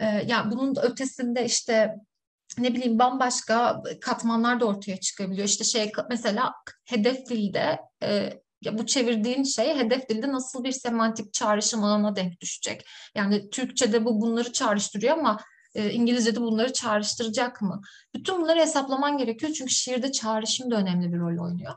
E, 0.00 0.06
yani 0.06 0.52
bunun 0.52 0.74
ötesinde 0.82 1.44
işte 1.44 1.94
ne 2.58 2.74
bileyim 2.74 2.98
bambaşka 2.98 3.82
katmanlar 4.00 4.60
da 4.60 4.64
ortaya 4.64 4.96
çıkabiliyor. 4.96 5.48
İşte 5.48 5.64
şey 5.64 5.92
mesela 6.10 6.52
hedef 6.84 7.26
dilde 7.26 7.78
e, 8.02 8.32
ya 8.62 8.78
bu 8.78 8.86
çevirdiğin 8.86 9.42
şey 9.42 9.76
hedef 9.76 10.08
dilde 10.08 10.32
nasıl 10.32 10.64
bir 10.64 10.72
semantik 10.72 11.32
çağrışım 11.32 11.84
alanına 11.84 12.16
denk 12.16 12.40
düşecek? 12.40 12.86
Yani 13.14 13.50
Türkçe'de 13.50 14.04
bu 14.04 14.20
bunları 14.20 14.52
çağrıştırıyor 14.52 15.18
ama 15.18 15.38
e, 15.74 15.90
İngilizce'de 15.90 16.40
bunları 16.40 16.72
çağrıştıracak 16.72 17.62
mı? 17.62 17.80
Bütün 18.14 18.42
bunları 18.42 18.60
hesaplaman 18.60 19.18
gerekiyor 19.18 19.52
çünkü 19.52 19.74
şiirde 19.74 20.12
çağrışım 20.12 20.70
da 20.70 20.76
önemli 20.76 21.12
bir 21.12 21.18
rol 21.18 21.44
oynuyor. 21.44 21.74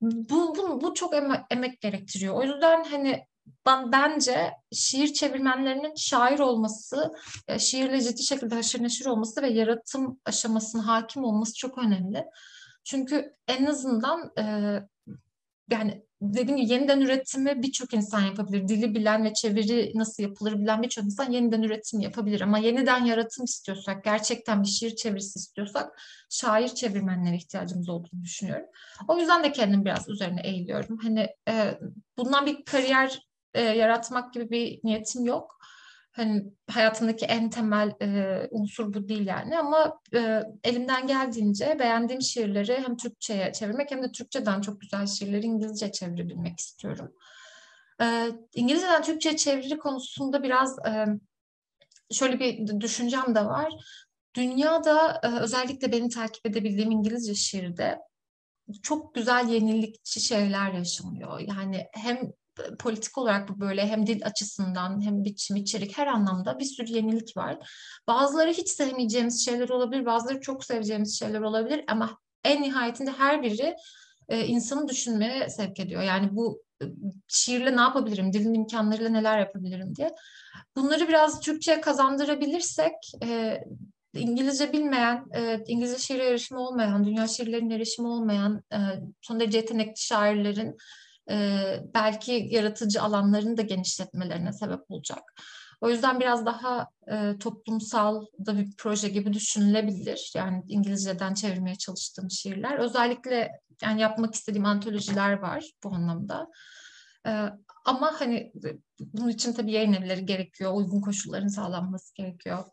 Bu, 0.00 0.56
bu, 0.56 0.80
bu 0.80 0.94
çok 0.94 1.14
emek, 1.14 1.40
emek 1.50 1.80
gerektiriyor. 1.80 2.34
O 2.34 2.42
yüzden 2.42 2.84
hani 2.84 3.26
ben 3.66 3.92
bence 3.92 4.50
şiir 4.72 5.12
çevirmenlerinin 5.12 5.94
şair 5.96 6.38
olması, 6.38 7.12
e, 7.48 7.58
şiirle 7.58 8.00
ciddi 8.00 8.22
şekilde 8.22 8.54
haşır 8.54 8.82
neşir 8.82 9.06
olması 9.06 9.42
ve 9.42 9.48
yaratım 9.48 10.20
aşamasına 10.24 10.86
hakim 10.86 11.24
olması 11.24 11.54
çok 11.54 11.78
önemli. 11.78 12.24
Çünkü 12.84 13.34
en 13.48 13.66
azından 13.66 14.32
e, 14.38 14.44
yani 15.70 16.02
dediğim 16.22 16.56
gibi 16.56 16.72
yeniden 16.72 17.00
üretimi 17.00 17.62
birçok 17.62 17.94
insan 17.94 18.20
yapabilir. 18.20 18.68
Dili 18.68 18.94
bilen 18.94 19.24
ve 19.24 19.34
çeviri 19.34 19.92
nasıl 19.94 20.22
yapılır 20.22 20.58
bilen 20.58 20.82
birçok 20.82 21.04
insan 21.04 21.32
yeniden 21.32 21.62
üretim 21.62 22.00
yapabilir. 22.00 22.40
Ama 22.40 22.58
yeniden 22.58 23.04
yaratım 23.04 23.44
istiyorsak, 23.44 24.04
gerçekten 24.04 24.62
bir 24.62 24.68
şiir 24.68 24.96
çevirisi 24.96 25.38
istiyorsak 25.38 26.00
şair 26.30 26.68
çevirmenlere 26.68 27.36
ihtiyacımız 27.36 27.88
olduğunu 27.88 28.22
düşünüyorum. 28.24 28.66
O 29.08 29.18
yüzden 29.18 29.44
de 29.44 29.52
kendim 29.52 29.84
biraz 29.84 30.08
üzerine 30.08 30.40
eğiliyorum. 30.44 30.98
Hani 31.02 31.28
e, 31.48 31.78
bundan 32.18 32.46
bir 32.46 32.64
kariyer 32.64 33.18
e, 33.54 33.62
yaratmak 33.62 34.32
gibi 34.34 34.50
bir 34.50 34.80
niyetim 34.84 35.24
yok 35.24 35.59
hani 36.12 36.44
hayatımdaki 36.70 37.26
en 37.26 37.50
temel 37.50 37.92
e, 38.02 38.40
unsur 38.50 38.94
bu 38.94 39.08
değil 39.08 39.26
yani 39.26 39.58
ama 39.58 40.00
e, 40.14 40.42
elimden 40.64 41.06
geldiğince 41.06 41.76
beğendiğim 41.78 42.22
şiirleri 42.22 42.78
hem 42.80 42.96
Türkçe'ye 42.96 43.52
çevirmek 43.52 43.90
hem 43.90 44.02
de 44.02 44.12
Türkçeden 44.12 44.60
çok 44.60 44.80
güzel 44.80 45.06
şiirleri 45.06 45.46
İngilizce 45.46 45.92
çevirebilmek 45.92 46.58
istiyorum. 46.58 47.12
E, 48.02 48.30
İngilizceden 48.54 49.02
Türkçe'ye 49.02 49.36
çeviri 49.36 49.78
konusunda 49.78 50.42
biraz 50.42 50.78
e, 50.78 51.06
şöyle 52.10 52.40
bir 52.40 52.80
düşüncem 52.80 53.34
de 53.34 53.44
var. 53.44 53.72
Dünyada 54.34 55.20
e, 55.22 55.40
özellikle 55.40 55.92
beni 55.92 56.08
takip 56.08 56.46
edebildiğim 56.46 56.90
İngilizce 56.90 57.34
şiirde 57.34 57.98
çok 58.82 59.14
güzel 59.14 59.48
yenilikçi 59.48 60.20
şeyler 60.20 60.72
yaşanıyor. 60.72 61.40
Yani 61.40 61.86
hem 61.92 62.32
politik 62.78 63.18
olarak 63.18 63.48
bu 63.48 63.60
böyle 63.60 63.86
hem 63.86 64.06
dil 64.06 64.26
açısından 64.26 65.04
hem 65.04 65.24
biçim 65.24 65.56
içerik 65.56 65.98
her 65.98 66.06
anlamda 66.06 66.58
bir 66.58 66.64
sürü 66.64 66.92
yenilik 66.92 67.36
var. 67.36 67.58
Bazıları 68.06 68.50
hiç 68.50 68.68
sevmeyeceğimiz 68.68 69.44
şeyler 69.44 69.68
olabilir, 69.68 70.06
bazıları 70.06 70.40
çok 70.40 70.64
seveceğimiz 70.64 71.18
şeyler 71.18 71.40
olabilir 71.40 71.84
ama 71.88 72.18
en 72.44 72.62
nihayetinde 72.62 73.10
her 73.10 73.42
biri 73.42 73.76
e, 74.28 74.46
insanı 74.46 74.88
düşünmeye 74.88 75.48
sevk 75.48 75.80
ediyor. 75.80 76.02
Yani 76.02 76.28
bu 76.32 76.62
e, 76.82 76.84
şiirle 77.28 77.76
ne 77.76 77.80
yapabilirim, 77.80 78.32
dilin 78.32 78.54
imkanlarıyla 78.54 79.10
neler 79.10 79.38
yapabilirim 79.38 79.96
diye. 79.96 80.14
Bunları 80.76 81.08
biraz 81.08 81.40
Türkçe 81.40 81.80
kazandırabilirsek 81.80 82.94
e, 83.24 83.60
İngilizce 84.14 84.72
bilmeyen, 84.72 85.24
e, 85.34 85.64
İngilizce 85.66 85.98
şiir 85.98 86.18
erişimi 86.18 86.60
olmayan, 86.60 87.04
dünya 87.04 87.26
şiirlerinin 87.28 87.70
erişimi 87.70 88.08
olmayan, 88.08 88.62
e, 88.72 88.78
son 89.20 89.40
derece 89.40 89.58
yetenekli 89.58 90.00
şairlerin 90.00 90.76
e, 91.30 91.36
belki 91.94 92.48
yaratıcı 92.50 93.02
alanlarını 93.02 93.56
da 93.56 93.62
genişletmelerine 93.62 94.52
sebep 94.52 94.80
olacak. 94.88 95.22
O 95.80 95.90
yüzden 95.90 96.20
biraz 96.20 96.46
daha 96.46 96.88
e, 97.12 97.38
toplumsal 97.38 98.26
da 98.46 98.58
bir 98.58 98.68
proje 98.78 99.08
gibi 99.08 99.32
düşünülebilir. 99.32 100.32
Yani 100.34 100.62
İngilizceden 100.68 101.34
çevirmeye 101.34 101.76
çalıştığım 101.76 102.30
şiirler. 102.30 102.78
Özellikle 102.78 103.50
yani 103.82 104.00
yapmak 104.00 104.34
istediğim 104.34 104.66
antolojiler 104.66 105.32
var 105.32 105.64
bu 105.84 105.94
anlamda. 105.94 106.46
E, 107.26 107.30
ama 107.84 108.20
hani 108.20 108.52
bunun 109.00 109.28
için 109.28 109.52
tabii 109.52 109.72
yayın 109.72 109.92
evleri 109.92 110.26
gerekiyor, 110.26 110.74
uygun 110.74 111.00
koşulların 111.00 111.48
sağlanması 111.48 112.14
gerekiyor. 112.14 112.64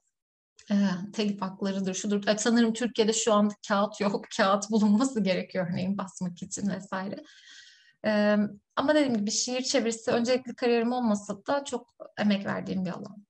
E, 0.71 0.75
telif 1.13 1.41
haklarıdır, 1.41 1.93
şudur. 1.93 2.27
E, 2.27 2.37
sanırım 2.37 2.73
Türkiye'de 2.73 3.13
şu 3.13 3.33
anda 3.33 3.53
kağıt 3.67 4.01
yok, 4.01 4.25
kağıt 4.37 4.71
bulunması 4.71 5.23
gerekiyor 5.23 5.67
örneğin 5.71 5.97
basmak 5.97 6.43
için 6.43 6.69
vesaire. 6.69 7.23
Ee, 8.07 8.37
ama 8.75 8.95
dediğim 8.95 9.17
gibi 9.17 9.31
şiir 9.31 9.61
çevirisi 9.61 10.11
öncelikli 10.11 10.55
kariyerim 10.55 10.91
olmasa 10.91 11.45
da 11.47 11.63
çok 11.63 11.87
emek 12.17 12.45
verdiğim 12.45 12.85
bir 12.85 12.91
alan. 12.91 13.25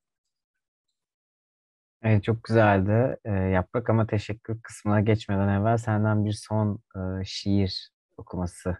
Evet 2.01 2.23
çok 2.23 2.43
güzeldi 2.43 3.17
e, 3.25 3.31
Yaprak 3.31 3.89
ama 3.89 4.07
teşekkür 4.07 4.61
kısmına 4.61 5.01
geçmeden 5.01 5.47
evvel 5.47 5.77
senden 5.77 6.25
bir 6.25 6.33
son 6.33 6.79
e, 6.95 7.25
şiir 7.25 7.91
okuması 8.17 8.77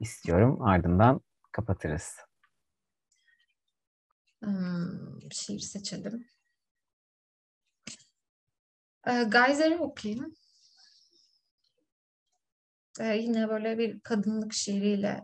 istiyorum. 0.00 0.62
Ardından 0.62 1.20
kapatırız. 1.52 2.16
Hmm, 4.42 5.32
şiir 5.32 5.58
seçelim. 5.58 6.26
E, 9.06 9.24
Geyser'i 9.24 9.78
okuyayım. 9.78 10.34
E, 13.00 13.16
yine 13.16 13.48
böyle 13.48 13.78
bir 13.78 14.00
kadınlık 14.00 14.52
şiiriyle 14.52 15.20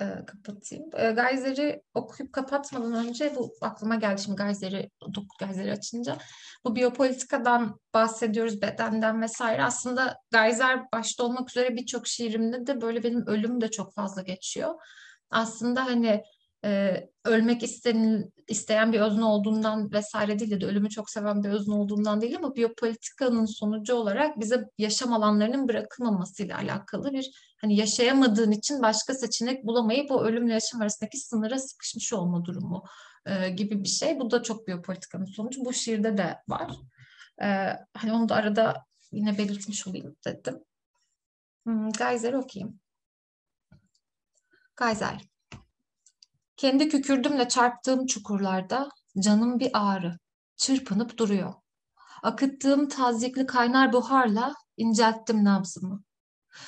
e, 0.00 0.04
kapatayım. 0.26 0.84
E, 0.96 1.10
Geyser'i 1.10 1.82
okuyup 1.94 2.32
kapatmadan 2.32 3.06
önce 3.06 3.36
bu 3.36 3.52
aklıma 3.60 3.94
geldi 3.94 4.22
şimdi 4.22 4.42
Geyser'i 4.42 4.90
Geyser'i 5.40 5.72
açınca. 5.72 6.18
Bu 6.64 6.76
biyopolitikadan 6.76 7.80
bahsediyoruz, 7.94 8.62
bedenden 8.62 9.22
vesaire. 9.22 9.62
Aslında 9.62 10.16
Geyser 10.32 10.80
başta 10.92 11.24
olmak 11.24 11.50
üzere 11.50 11.76
birçok 11.76 12.06
şiirimde 12.06 12.66
de 12.66 12.80
böyle 12.80 13.02
benim 13.02 13.26
ölüm 13.26 13.60
de 13.60 13.70
çok 13.70 13.94
fazla 13.94 14.22
geçiyor. 14.22 14.74
Aslında 15.30 15.86
hani 15.86 16.22
e, 16.64 17.00
ölmek 17.24 17.62
istenil, 17.62 18.24
isteyen 18.48 18.92
bir 18.92 19.00
özne 19.00 19.24
olduğundan 19.24 19.92
vesaire 19.92 20.38
değil 20.38 20.60
de 20.60 20.66
ölümü 20.66 20.90
çok 20.90 21.10
seven 21.10 21.44
bir 21.44 21.48
özne 21.48 21.74
olduğundan 21.74 22.20
değil 22.20 22.36
ama 22.36 22.56
biyopolitikanın 22.56 23.44
sonucu 23.44 23.94
olarak 23.94 24.40
bize 24.40 24.68
yaşam 24.78 25.12
alanlarının 25.12 25.68
bırakılmamasıyla 25.68 26.58
alakalı 26.58 27.12
bir 27.12 27.54
hani 27.60 27.76
yaşayamadığın 27.76 28.50
için 28.50 28.82
başka 28.82 29.14
seçenek 29.14 29.66
bulamayıp 29.66 30.10
o 30.10 30.24
ölümle 30.24 30.52
yaşam 30.52 30.80
arasındaki 30.80 31.18
sınıra 31.18 31.58
sıkışmış 31.58 32.12
olma 32.12 32.44
durumu 32.44 32.84
e, 33.26 33.50
gibi 33.50 33.82
bir 33.82 33.88
şey. 33.88 34.20
Bu 34.20 34.30
da 34.30 34.42
çok 34.42 34.66
biyopolitikanın 34.66 35.24
sonucu. 35.24 35.64
Bu 35.64 35.72
şiirde 35.72 36.18
de 36.18 36.36
var. 36.48 36.70
E, 37.42 37.46
hani 37.96 38.12
onu 38.12 38.28
da 38.28 38.34
arada 38.34 38.84
yine 39.12 39.38
belirtmiş 39.38 39.86
olayım 39.86 40.16
dedim. 40.26 40.64
Hmm, 41.64 41.92
Geyser'i 41.92 42.36
okuyayım. 42.36 42.80
Geyser. 44.78 45.30
Kendi 46.60 46.88
kükürdümle 46.88 47.48
çarptığım 47.48 48.06
çukurlarda 48.06 48.88
canım 49.24 49.58
bir 49.58 49.70
ağrı, 49.72 50.18
çırpınıp 50.56 51.18
duruyor. 51.18 51.54
Akıttığım 52.22 52.88
tazikli 52.88 53.46
kaynar 53.46 53.92
buharla 53.92 54.54
incelttim 54.76 55.44
nabzımı. 55.44 56.02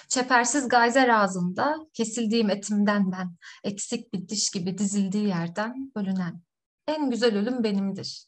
Çepersiz 0.08 0.68
gayzer 0.68 1.08
ağzında 1.08 1.76
kesildiğim 1.94 2.50
etimden 2.50 3.12
ben, 3.12 3.36
eksik 3.64 4.14
bir 4.14 4.28
diş 4.28 4.50
gibi 4.50 4.78
dizildiği 4.78 5.28
yerden 5.28 5.92
bölünen. 5.96 6.42
En 6.86 7.10
güzel 7.10 7.36
ölüm 7.38 7.64
benimdir. 7.64 8.26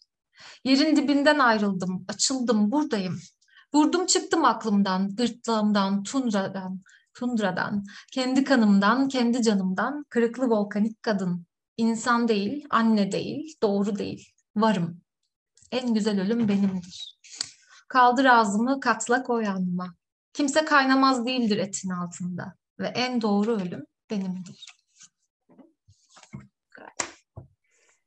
Yerin 0.64 0.96
dibinden 0.96 1.38
ayrıldım, 1.38 2.04
açıldım, 2.08 2.72
buradayım. 2.72 3.18
Vurdum 3.74 4.06
çıktım 4.06 4.44
aklımdan, 4.44 5.16
gırtlağımdan, 5.16 6.02
tundradan, 6.02 6.82
tundradan, 7.14 7.84
kendi 8.12 8.44
kanımdan, 8.44 9.08
kendi 9.08 9.42
canımdan, 9.42 10.04
kırıklı 10.08 10.50
volkanik 10.50 11.02
kadın. 11.02 11.46
İnsan 11.76 12.28
değil, 12.28 12.66
anne 12.70 13.12
değil, 13.12 13.56
doğru 13.62 13.98
değil. 13.98 14.28
Varım. 14.56 15.00
En 15.72 15.94
güzel 15.94 16.20
ölüm 16.20 16.48
benimdir. 16.48 17.18
Kaldır 17.88 18.24
ağzımı, 18.24 18.80
katla 18.80 19.22
koy 19.22 19.48
alnıma. 19.48 19.94
Kimse 20.32 20.64
kaynamaz 20.64 21.26
değildir 21.26 21.58
etin 21.58 21.90
altında. 21.90 22.54
Ve 22.78 22.86
en 22.86 23.22
doğru 23.22 23.52
ölüm 23.60 23.84
benimdir. 24.10 24.66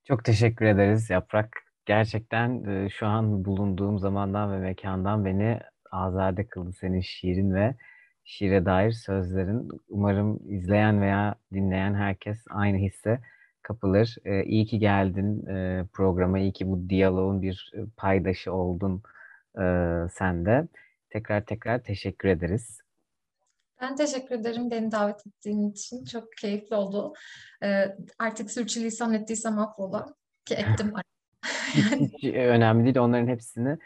Çok 0.03 0.25
teşekkür 0.25 0.65
ederiz 0.65 1.09
Yaprak. 1.09 1.49
Gerçekten 1.85 2.63
e, 2.63 2.89
şu 2.89 3.07
an 3.07 3.45
bulunduğum 3.45 3.99
zamandan 3.99 4.51
ve 4.51 4.57
mekandan 4.57 5.25
beni 5.25 5.59
azade 5.91 6.47
kıldı 6.47 6.73
senin 6.73 7.01
şiirin 7.01 7.53
ve 7.53 7.75
şiire 8.23 8.65
dair 8.65 8.91
sözlerin. 8.91 9.69
Umarım 9.89 10.39
izleyen 10.51 11.01
veya 11.01 11.35
dinleyen 11.53 11.93
herkes 11.93 12.45
aynı 12.49 12.77
hisse 12.77 13.19
kapılır. 13.67 14.15
E, 14.25 14.43
iyi 14.43 14.65
ki 14.65 14.79
geldin 14.79 15.45
e, 15.45 15.85
programa, 15.93 16.39
iyi 16.39 16.53
ki 16.53 16.67
bu 16.69 16.89
diyaloğun 16.89 17.41
bir 17.41 17.71
e, 17.73 17.79
paydaşı 17.97 18.53
oldun 18.53 19.01
e, 19.55 19.63
sen 20.11 20.45
de. 20.45 20.67
Tekrar 21.09 21.45
tekrar 21.45 21.83
teşekkür 21.83 22.29
ederiz. 22.29 22.81
Ben 23.81 23.95
teşekkür 23.95 24.35
ederim 24.35 24.71
beni 24.71 24.91
davet 24.91 25.27
ettiğin 25.27 25.71
için. 25.71 26.05
Çok 26.05 26.37
keyifli 26.41 26.75
oldu. 26.75 27.13
Ee, 27.63 27.95
artık 28.19 28.51
sürçülisan 28.51 29.13
ettiysem 29.13 29.59
affola 29.59 30.13
ki 30.45 30.55
ettim. 30.55 30.93
hiç, 31.73 32.13
hiç 32.13 32.33
önemli 32.33 32.85
değil. 32.85 32.97
Onların 32.97 33.27
hepsini 33.27 33.77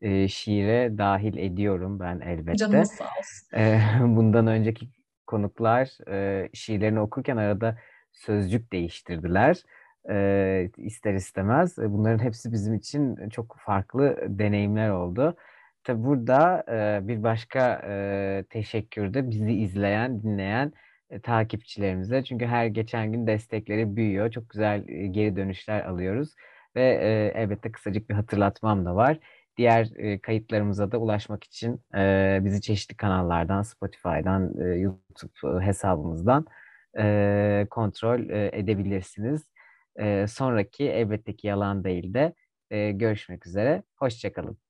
e, 0.00 0.28
şiire 0.28 0.98
dahil 0.98 1.36
ediyorum 1.36 2.00
ben 2.00 2.20
elbette. 2.20 2.56
Canımız 2.56 2.90
sağ 2.90 3.04
olsun. 3.04 3.56
E, 3.56 3.80
bundan 4.16 4.46
önceki 4.46 4.88
konuklar 5.26 6.10
e, 6.10 6.48
şiirlerini 6.54 7.00
okurken 7.00 7.36
arada 7.36 7.78
sözcük 8.18 8.72
değiştirdiler. 8.72 9.62
İster 10.76 11.14
istemez. 11.14 11.78
E, 11.78 11.92
bunların 11.92 12.24
hepsi 12.24 12.52
bizim 12.52 12.74
için 12.74 13.28
çok 13.28 13.56
farklı 13.58 14.16
deneyimler 14.28 14.90
oldu. 14.90 15.36
Tabi 15.84 16.04
burada 16.04 16.64
bir 17.08 17.22
başka 17.22 17.80
teşekkür 18.50 19.14
de 19.14 19.30
bizi 19.30 19.52
izleyen, 19.52 20.22
dinleyen 20.22 20.72
e, 21.10 21.20
takipçilerimize. 21.20 22.24
Çünkü 22.24 22.46
her 22.46 22.66
geçen 22.66 23.12
gün 23.12 23.26
destekleri 23.26 23.96
büyüyor. 23.96 24.30
Çok 24.30 24.50
güzel 24.50 24.88
e, 24.88 25.06
geri 25.06 25.36
dönüşler 25.36 25.84
alıyoruz. 25.84 26.34
Ve 26.76 26.82
elbette 27.34 27.72
kısacık 27.72 28.10
bir 28.10 28.14
hatırlatmam 28.14 28.84
da 28.84 28.94
var. 28.96 29.18
Diğer 29.56 29.88
kayıtlarımıza 30.22 30.92
da 30.92 30.98
ulaşmak 30.98 31.44
için 31.44 31.80
bizi 32.44 32.60
çeşitli 32.60 32.96
kanallardan, 32.96 33.62
Spotify'dan, 33.62 34.52
YouTube 34.76 35.64
hesabımızdan 35.64 36.46
e, 36.98 37.66
kontrol 37.70 38.30
e, 38.30 38.50
edebilirsiniz. 38.52 39.42
E, 39.98 40.26
sonraki 40.28 40.84
elbette 40.90 41.36
ki 41.36 41.46
yalan 41.46 41.84
değil 41.84 42.14
de 42.14 42.34
e, 42.70 42.92
görüşmek 42.92 43.46
üzere. 43.46 43.82
Hoşçakalın. 43.96 44.67